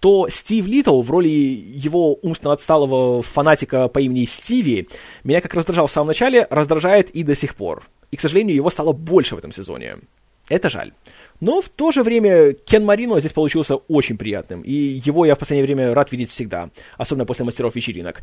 [0.00, 4.88] то Стив Литл в роли его умственно отсталого фанатика по имени Стиви
[5.24, 7.84] меня как раздражал в самом начале, раздражает и до сих пор.
[8.10, 9.96] И, к сожалению, его стало больше в этом сезоне.
[10.48, 10.92] Это жаль.
[11.40, 15.38] Но в то же время Кен Марино здесь получился очень приятным, и его я в
[15.38, 18.22] последнее время рад видеть всегда, особенно после мастеров вечеринок.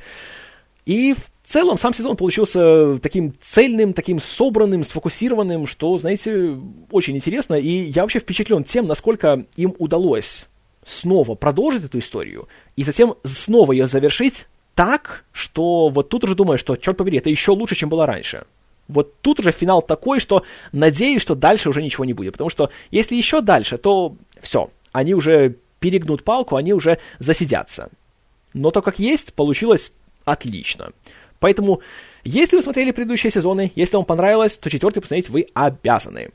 [0.86, 6.58] И в целом сам сезон получился таким цельным, таким собранным, сфокусированным, что, знаете,
[6.92, 7.56] очень интересно.
[7.56, 10.46] И я вообще впечатлен тем, насколько им удалось
[10.88, 16.58] снова продолжить эту историю и затем снова ее завершить так, что вот тут уже думаю,
[16.58, 18.46] что, черт побери, это еще лучше, чем было раньше.
[18.88, 22.34] Вот тут уже финал такой, что надеюсь, что дальше уже ничего не будет.
[22.34, 27.90] Потому что если еще дальше, то все, они уже перегнут палку, они уже засидятся.
[28.54, 29.94] Но то, как есть, получилось
[30.24, 30.92] отлично.
[31.40, 31.82] Поэтому,
[32.24, 36.30] если вы смотрели предыдущие сезоны, если вам понравилось, то четвертый посмотреть вы обязаны.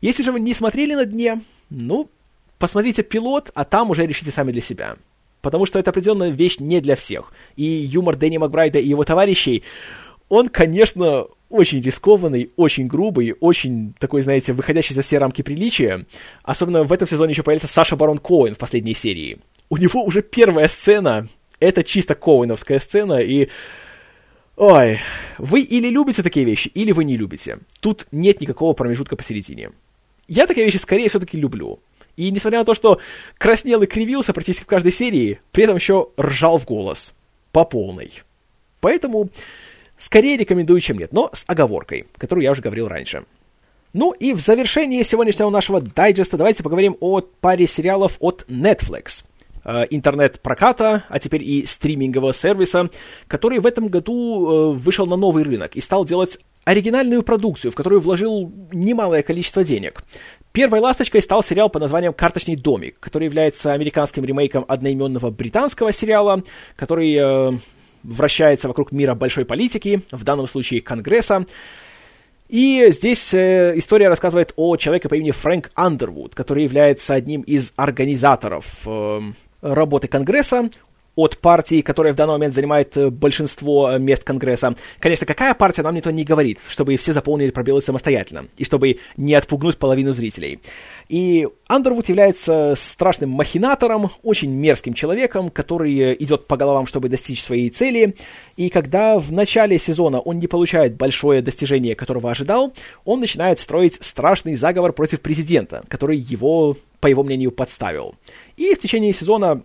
[0.00, 2.08] Если же вы не смотрели на дне, ну,
[2.58, 4.96] посмотрите пилот, а там уже решите сами для себя.
[5.40, 7.32] Потому что это определенная вещь не для всех.
[7.56, 9.62] И юмор Дэнни Макбрайда и его товарищей,
[10.28, 16.06] он, конечно, очень рискованный, очень грубый, очень такой, знаете, выходящий за все рамки приличия.
[16.42, 19.38] Особенно в этом сезоне еще появился Саша Барон Коэн в последней серии.
[19.70, 21.28] У него уже первая сцена,
[21.60, 23.48] это чисто Коуэновская сцена, и...
[24.56, 24.98] Ой,
[25.38, 27.58] вы или любите такие вещи, или вы не любите.
[27.80, 29.70] Тут нет никакого промежутка посередине.
[30.26, 31.78] Я такие вещи скорее все-таки люблю.
[32.18, 33.00] И несмотря на то, что
[33.38, 37.14] краснел и кривился практически в каждой серии, при этом еще ржал в голос.
[37.52, 38.12] По полной.
[38.80, 39.30] Поэтому
[39.96, 43.24] скорее рекомендую, чем нет, но с оговоркой, которую я уже говорил раньше.
[43.92, 49.24] Ну и в завершении сегодняшнего нашего дайджеста давайте поговорим о паре сериалов от Netflix
[49.90, 52.90] интернет-проката, а теперь и стримингового сервиса,
[53.26, 57.74] который в этом году э, вышел на новый рынок и стал делать оригинальную продукцию, в
[57.74, 60.02] которую вложил немалое количество денег.
[60.52, 66.42] Первой ласточкой стал сериал под названием «Карточный домик», который является американским ремейком одноименного британского сериала,
[66.76, 67.58] который э,
[68.02, 71.46] вращается вокруг мира большой политики, в данном случае Конгресса.
[72.48, 77.74] И здесь э, история рассказывает о человеке по имени Фрэнк Андервуд, который является одним из
[77.76, 79.20] организаторов э,
[79.60, 80.70] работы Конгресса
[81.18, 84.76] от партии, которая в данный момент занимает э, большинство э, мест Конгресса.
[85.00, 89.34] Конечно, какая партия, нам никто не говорит, чтобы все заполнили пробелы самостоятельно, и чтобы не
[89.34, 90.60] отпугнуть половину зрителей.
[91.08, 97.42] И Андервуд является страшным махинатором, очень мерзким человеком, который э, идет по головам, чтобы достичь
[97.42, 98.14] своей цели.
[98.56, 102.72] И когда в начале сезона он не получает большое достижение, которого ожидал,
[103.04, 108.14] он начинает строить страшный заговор против президента, который его, по его мнению, подставил.
[108.56, 109.64] И в течение сезона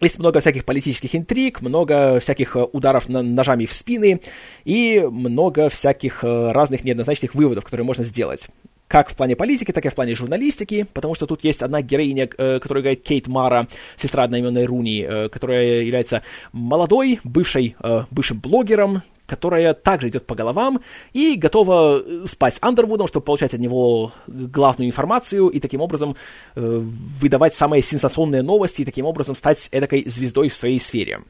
[0.00, 4.20] есть много всяких политических интриг, много всяких э, ударов ножами в спины
[4.64, 8.48] и много всяких э, разных неоднозначных выводов, которые можно сделать.
[8.88, 12.28] Как в плане политики, так и в плане журналистики, потому что тут есть одна героиня,
[12.36, 17.76] э, которая играет Кейт Мара, сестра одноименной Руни, которая является молодой, бывшей,
[18.10, 20.80] бывшим блогером, которая также идет по головам
[21.12, 26.16] и готова э, спать с Андервудом, чтобы получать от него главную информацию и таким образом
[26.54, 31.20] э, выдавать самые сенсационные новости и таким образом стать эдакой звездой в своей сфере.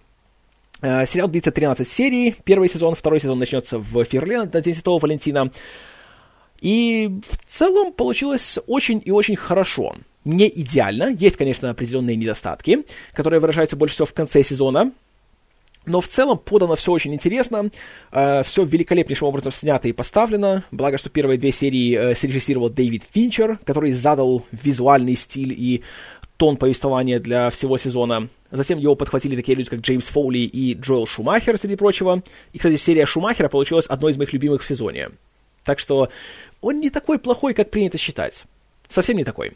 [0.83, 4.99] Э, сериал длится 13 серий, первый сезон, второй сезон начнется в феврале на День Святого
[4.99, 5.51] Валентина.
[6.61, 9.95] И в целом получилось очень и очень хорошо.
[10.25, 14.93] Не идеально, есть, конечно, определенные недостатки, которые выражаются больше всего в конце сезона,
[15.87, 17.71] но в целом подано все очень интересно,
[18.13, 20.65] э, все великолепнейшим образом снято и поставлено.
[20.71, 25.83] Благо, что первые две серии э, срежиссировал Дэвид Финчер, который задал визуальный стиль и
[26.37, 28.29] тон повествования для всего сезона.
[28.51, 32.23] Затем его подхватили такие люди, как Джеймс Фоули и Джоэл Шумахер, среди прочего.
[32.53, 35.11] И, кстати, серия Шумахера получилась одной из моих любимых в сезоне.
[35.65, 36.11] Так что
[36.61, 38.45] он не такой плохой, как принято считать.
[38.89, 39.53] Совсем не такой.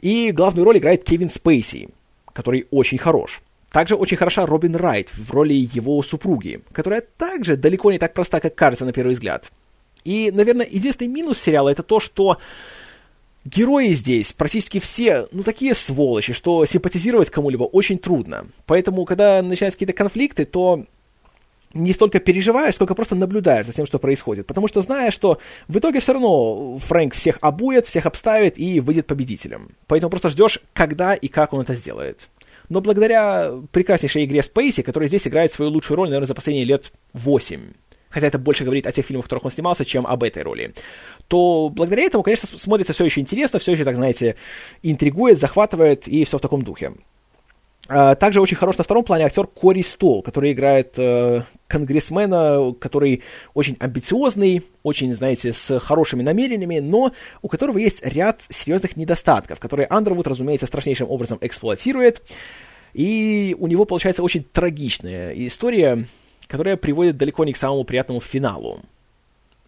[0.00, 1.88] И главную роль играет Кевин Спейси,
[2.32, 3.42] который очень хорош.
[3.70, 8.40] Также очень хороша Робин Райт в роли его супруги, которая также далеко не так проста,
[8.40, 9.50] как кажется на первый взгляд.
[10.04, 12.38] И, наверное, единственный минус сериала это то, что
[13.44, 18.46] герои здесь практически все, ну, такие сволочи, что симпатизировать кому-либо очень трудно.
[18.66, 20.84] Поэтому, когда начинаются какие-то конфликты, то
[21.72, 24.48] не столько переживаешь, сколько просто наблюдаешь за тем, что происходит.
[24.48, 25.38] Потому что знаешь, что
[25.68, 29.68] в итоге все равно Фрэнк всех обует, всех обставит и выйдет победителем.
[29.86, 32.28] Поэтому просто ждешь, когда и как он это сделает
[32.70, 36.92] но благодаря прекраснейшей игре Спейси, который здесь играет свою лучшую роль, наверное, за последние лет
[37.12, 37.60] 8,
[38.08, 40.72] хотя это больше говорит о тех фильмах, в которых он снимался, чем об этой роли,
[41.28, 44.36] то благодаря этому, конечно, смотрится все еще интересно, все еще, так знаете,
[44.82, 46.92] интригует, захватывает и все в таком духе.
[47.92, 53.24] А, также очень хорош на втором плане актер Кори Стол, который играет э, конгрессмена, который
[53.52, 57.10] очень амбициозный, очень, знаете, с хорошими намерениями, но
[57.42, 62.22] у которого есть ряд серьезных недостатков, которые Андервуд, разумеется, страшнейшим образом эксплуатирует.
[62.92, 66.06] И у него получается очень трагичная история,
[66.46, 68.82] которая приводит далеко не к самому приятному финалу.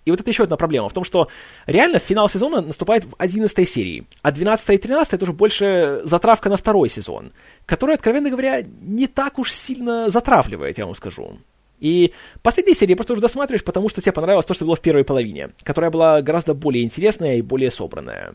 [0.05, 1.29] И вот это еще одна проблема в том, что
[1.67, 6.49] реально финал сезона наступает в 11 серии, а 12 и 13 это уже больше затравка
[6.49, 7.33] на второй сезон,
[7.67, 11.39] который, откровенно говоря, не так уж сильно затравливает, я вам скажу.
[11.79, 12.13] И
[12.43, 15.51] последние серии просто уже досматриваешь, потому что тебе понравилось то, что было в первой половине,
[15.65, 18.35] которая была гораздо более интересная и более собранная.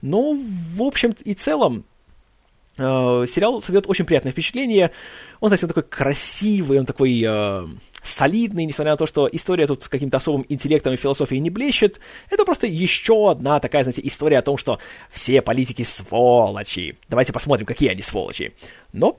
[0.00, 1.84] Но, в общем и целом,
[2.78, 4.92] сериал создает очень приятное впечатление.
[5.40, 7.66] Он, знаете, такой красивый, он такой э,
[8.02, 12.00] солидный, несмотря на то, что история тут каким-то особым интеллектом и философией не блещет.
[12.30, 14.78] Это просто еще одна такая, знаете, история о том, что
[15.10, 16.96] все политики сволочи.
[17.08, 18.54] Давайте посмотрим, какие они сволочи.
[18.92, 19.18] Но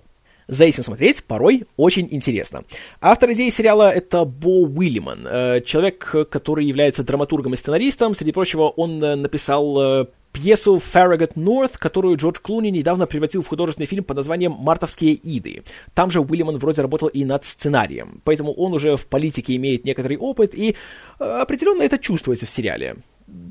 [0.49, 2.63] за этим смотреть порой очень интересно.
[3.01, 8.15] Автор идеи сериала— это Бо Уильяман, э, человек, который является драматургом и сценаристом.
[8.15, 13.47] Среди прочего, он э, написал э, пьесу Farragut North, которую Джордж Клуни недавно превратил в
[13.47, 15.63] художественный фильм под названием «Мартовские иды».
[15.93, 20.17] Там же Уильяман вроде работал и над сценарием, поэтому он уже в политике имеет некоторый
[20.17, 20.75] опыт, и
[21.19, 22.97] определенно это чувствуется в сериале.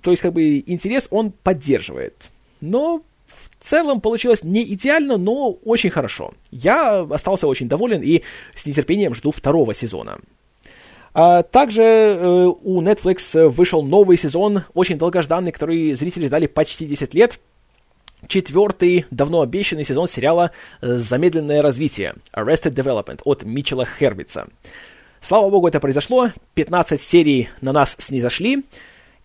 [0.03, 2.29] То есть, как бы, интерес он поддерживает.
[2.61, 3.03] Но
[3.59, 6.32] в целом получилось не идеально, но очень хорошо.
[6.51, 8.22] Я остался очень доволен и
[8.55, 10.18] с нетерпением жду второго сезона.
[11.14, 17.14] А также э, у Netflix вышел новый сезон, очень долгожданный, который зрители ждали почти 10
[17.14, 17.40] лет.
[18.26, 24.48] Четвертый, давно обещанный сезон сериала «Замедленное развитие» Arrested Development от Митчелла Хервица.
[25.20, 28.64] Слава богу, это произошло, 15 серий на нас снизошли,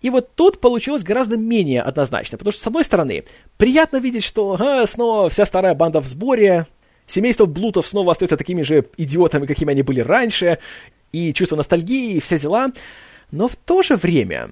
[0.03, 3.23] и вот тут получилось гораздо менее однозначно, потому что, с одной стороны,
[3.57, 6.67] приятно видеть, что ага, снова вся старая банда в сборе,
[7.07, 10.59] семейство Блутов снова остается такими же идиотами, какими они были раньше,
[11.13, 12.73] и чувство ностальгии, и все дела.
[13.31, 14.49] Но в то же время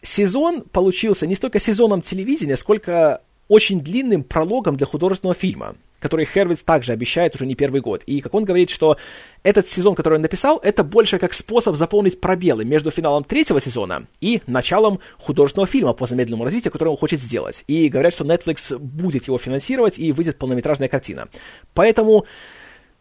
[0.00, 6.62] сезон получился не столько сезоном телевидения, сколько очень длинным прологом для художественного фильма, который Хервиц
[6.62, 8.02] также обещает уже не первый год.
[8.04, 8.96] И как он говорит, что
[9.42, 14.06] этот сезон, который он написал, это больше как способ заполнить пробелы между финалом третьего сезона
[14.20, 17.64] и началом художественного фильма по замедленному развитию, который он хочет сделать.
[17.68, 21.28] И говорят, что Netflix будет его финансировать и выйдет полнометражная картина.
[21.74, 22.26] Поэтому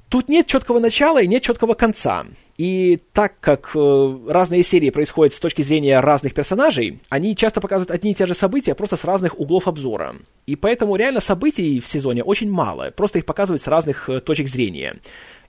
[0.09, 2.25] тут нет четкого начала и нет четкого конца.
[2.57, 7.91] И так как э, разные серии происходят с точки зрения разных персонажей, они часто показывают
[7.91, 10.15] одни и те же события, просто с разных углов обзора.
[10.45, 14.47] И поэтому реально событий в сезоне очень мало, просто их показывают с разных э, точек
[14.47, 14.99] зрения.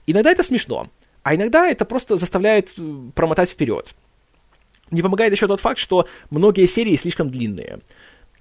[0.07, 0.89] Иногда это смешно,
[1.23, 3.93] а иногда это просто заставляет э, промотать вперед.
[4.91, 7.79] Не помогает еще тот факт, что многие серии слишком длинные.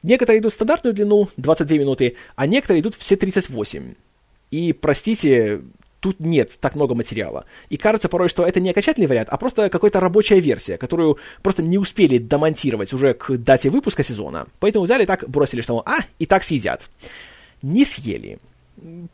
[0.02, 3.94] Некоторые идут в стандартную длину, 22 минуты, а некоторые идут все 38.
[4.50, 5.62] И, простите,
[6.02, 7.46] тут нет так много материала.
[7.70, 11.62] И кажется порой, что это не окончательный вариант, а просто какая-то рабочая версия, которую просто
[11.62, 14.46] не успели домонтировать уже к дате выпуска сезона.
[14.58, 16.88] Поэтому взяли так бросили, что а, и так съедят.
[17.62, 18.38] Не съели.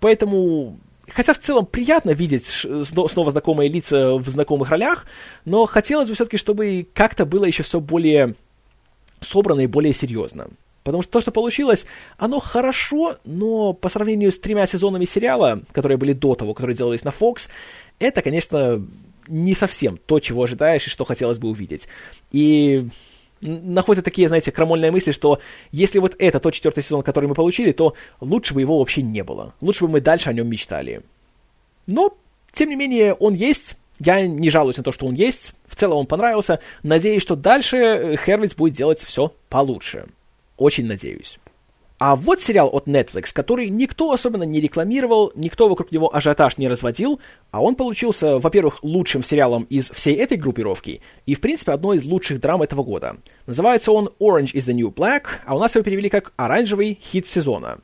[0.00, 0.78] Поэтому
[1.10, 5.06] Хотя в целом приятно видеть снова знакомые лица в знакомых ролях,
[5.46, 8.34] но хотелось бы все-таки, чтобы как-то было еще все более
[9.20, 10.48] собрано и более серьезно.
[10.84, 11.86] Потому что то, что получилось,
[12.16, 17.04] оно хорошо, но по сравнению с тремя сезонами сериала, которые были до того, которые делались
[17.04, 17.48] на Fox,
[17.98, 18.84] это, конечно,
[19.26, 21.88] не совсем то, чего ожидаешь и что хотелось бы увидеть.
[22.32, 22.88] И
[23.40, 25.40] находят такие, знаете, крамольные мысли, что
[25.70, 29.22] если вот это тот четвертый сезон, который мы получили, то лучше бы его вообще не
[29.22, 29.54] было.
[29.60, 31.02] Лучше бы мы дальше о нем мечтали.
[31.86, 32.16] Но,
[32.52, 33.76] тем не менее, он есть.
[34.00, 35.52] Я не жалуюсь на то, что он есть.
[35.66, 36.60] В целом он понравился.
[36.82, 40.06] Надеюсь, что дальше Хервиц будет делать все получше.
[40.58, 41.38] Очень надеюсь.
[41.98, 46.68] А вот сериал от Netflix, который никто особенно не рекламировал, никто вокруг него ажиотаж не
[46.68, 47.18] разводил,
[47.50, 52.04] а он получился, во-первых, лучшим сериалом из всей этой группировки и, в принципе, одной из
[52.04, 53.16] лучших драм этого года.
[53.46, 57.26] Называется он Orange is the New Black, а у нас его перевели как «Оранжевый хит
[57.26, 57.78] сезона».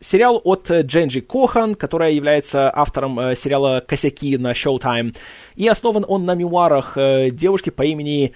[0.00, 5.14] Сериал от Дженджи Кохан, которая является автором э, сериала «Косяки» на Showtime,
[5.54, 8.32] и основан он на мемуарах э, девушки по имени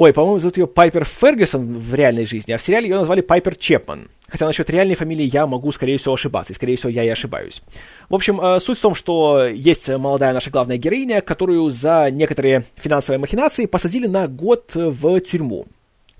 [0.00, 3.54] Ой, по-моему, зовут ее Пайпер Фергюсон в реальной жизни, а в сериале ее назвали Пайпер
[3.54, 4.08] Чепман.
[4.28, 7.60] Хотя насчет реальной фамилии я могу, скорее всего, ошибаться, и, скорее всего, я и ошибаюсь.
[8.08, 12.64] В общем, э, суть в том, что есть молодая наша главная героиня, которую за некоторые
[12.76, 15.66] финансовые махинации посадили на год в тюрьму.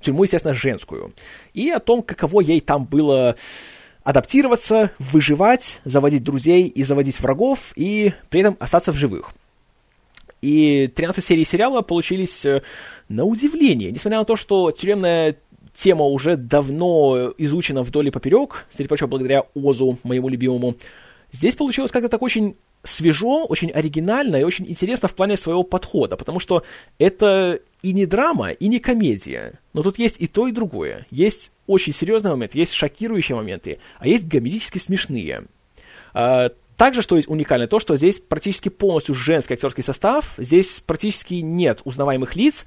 [0.02, 1.15] Тюрьму, естественно, женскую.
[1.55, 3.36] И о том, каково ей там было
[4.05, 9.32] адаптироваться, выживать, заводить друзей и заводить врагов, и при этом остаться в живых.
[10.43, 12.62] И 13 серий сериала получились э,
[13.09, 15.37] на удивление, несмотря на то, что тюремная
[15.75, 20.77] тема уже давно изучена вдоль и поперек, среди прочего, благодаря Озу, моему любимому,
[21.31, 26.17] здесь получилось как-то так очень свежо, очень оригинально и очень интересно в плане своего подхода,
[26.17, 26.65] потому что
[26.99, 29.61] это и не драма, и не комедия.
[29.73, 31.07] Но тут есть и то, и другое.
[31.11, 35.45] Есть очень серьезные моменты, есть шокирующие моменты, а есть гомерически смешные.
[36.12, 36.51] А,
[36.81, 41.82] также, что есть уникально, то, что здесь практически полностью женский актерский состав, здесь практически нет
[41.85, 42.65] узнаваемых лиц,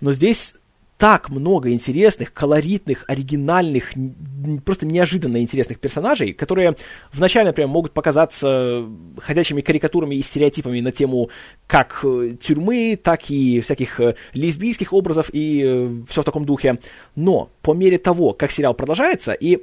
[0.00, 0.54] но здесь
[0.96, 3.92] так много интересных, колоритных, оригинальных,
[4.64, 6.74] просто неожиданно интересных персонажей, которые
[7.12, 8.82] вначале, например, могут показаться
[9.18, 11.28] ходячими карикатурами и стереотипами на тему
[11.66, 16.78] как э, тюрьмы, так и всяких э, лесбийских образов и э, все в таком духе.
[17.14, 19.58] Но по мере того, как сериал продолжается, и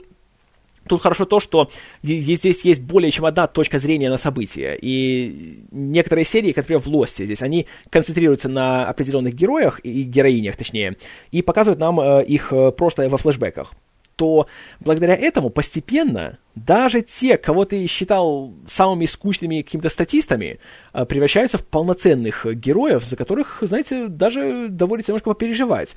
[0.88, 1.70] Тут хорошо то, что
[2.04, 4.78] здесь есть более чем одна точка зрения на события.
[4.82, 10.98] И некоторые серии, например, в Лосте, здесь они концентрируются на определенных героях, и героинях точнее,
[11.32, 13.74] и показывают нам э, их э, прошлое во флешбеках
[14.18, 14.48] то
[14.80, 20.60] благодаря этому постепенно даже те, кого ты считал самыми скучными какими-то статистами,
[20.92, 25.96] э, превращаются в полноценных героев, за которых, знаете, даже доводится немножко попереживать.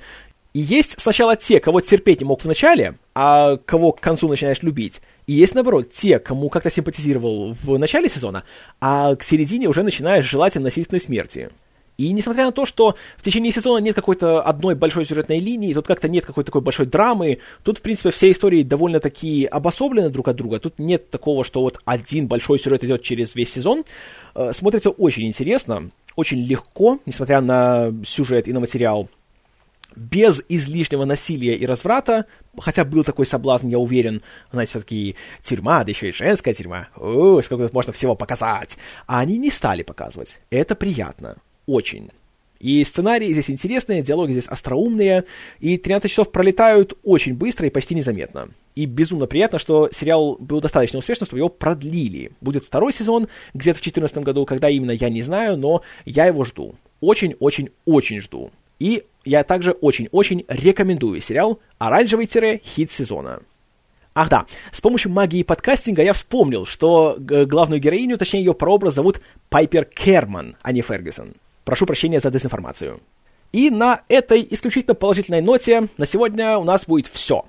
[0.53, 4.61] И есть сначала те, кого терпеть не мог в начале, а кого к концу начинаешь
[4.61, 5.01] любить.
[5.25, 8.43] И есть, наоборот, те, кому как-то симпатизировал в начале сезона,
[8.81, 11.51] а к середине уже начинаешь желать им насильственной смерти.
[11.97, 15.85] И несмотря на то, что в течение сезона нет какой-то одной большой сюжетной линии, тут
[15.85, 20.35] как-то нет какой-то такой большой драмы, тут, в принципе, все истории довольно-таки обособлены друг от
[20.35, 23.85] друга, тут нет такого, что вот один большой сюжет идет через весь сезон,
[24.33, 29.07] э, смотрится очень интересно, очень легко, несмотря на сюжет и на материал,
[29.95, 32.25] без излишнего насилия и разврата,
[32.57, 37.41] хотя был такой соблазн, я уверен, знаете, все-таки тюрьма, да еще и женская тюрьма, о,
[37.41, 38.77] сколько тут можно всего показать.
[39.07, 40.39] А они не стали показывать.
[40.49, 41.37] Это приятно.
[41.65, 42.09] Очень.
[42.61, 45.23] И сценарии здесь интересные, диалоги здесь остроумные,
[45.59, 48.49] и 13 часов пролетают очень быстро и почти незаметно.
[48.75, 52.31] И безумно приятно, что сериал был достаточно успешным, чтобы его продлили.
[52.39, 56.45] Будет второй сезон где-то в 2014 году, когда именно, я не знаю, но я его
[56.45, 56.75] жду.
[56.99, 58.51] Очень-очень-очень жду.
[58.81, 63.43] И я также очень-очень рекомендую сериал «Оранжевый-хит сезона».
[64.15, 69.21] Ах да, с помощью магии подкастинга я вспомнил, что главную героиню, точнее ее прообраз, зовут
[69.49, 71.35] Пайпер Керман, а не Фергюсон.
[71.63, 72.99] Прошу прощения за дезинформацию.
[73.51, 77.45] И на этой исключительно положительной ноте на сегодня у нас будет все.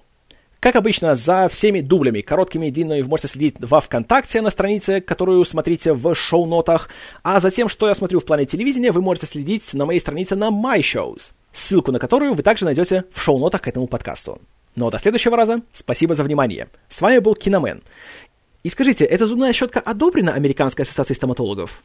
[0.62, 5.00] Как обычно, за всеми дублями, короткими и длинными, вы можете следить во ВКонтакте на странице,
[5.00, 6.88] которую смотрите в шоу-нотах,
[7.24, 10.36] а за тем, что я смотрю в плане телевидения, вы можете следить на моей странице
[10.36, 14.40] на MyShows, ссылку на которую вы также найдете в шоу-нотах к этому подкасту.
[14.76, 16.68] Но до следующего раза, спасибо за внимание.
[16.88, 17.82] С вами был Киномен.
[18.62, 21.82] И скажите, эта зубная щетка одобрена Американской ассоциацией стоматологов?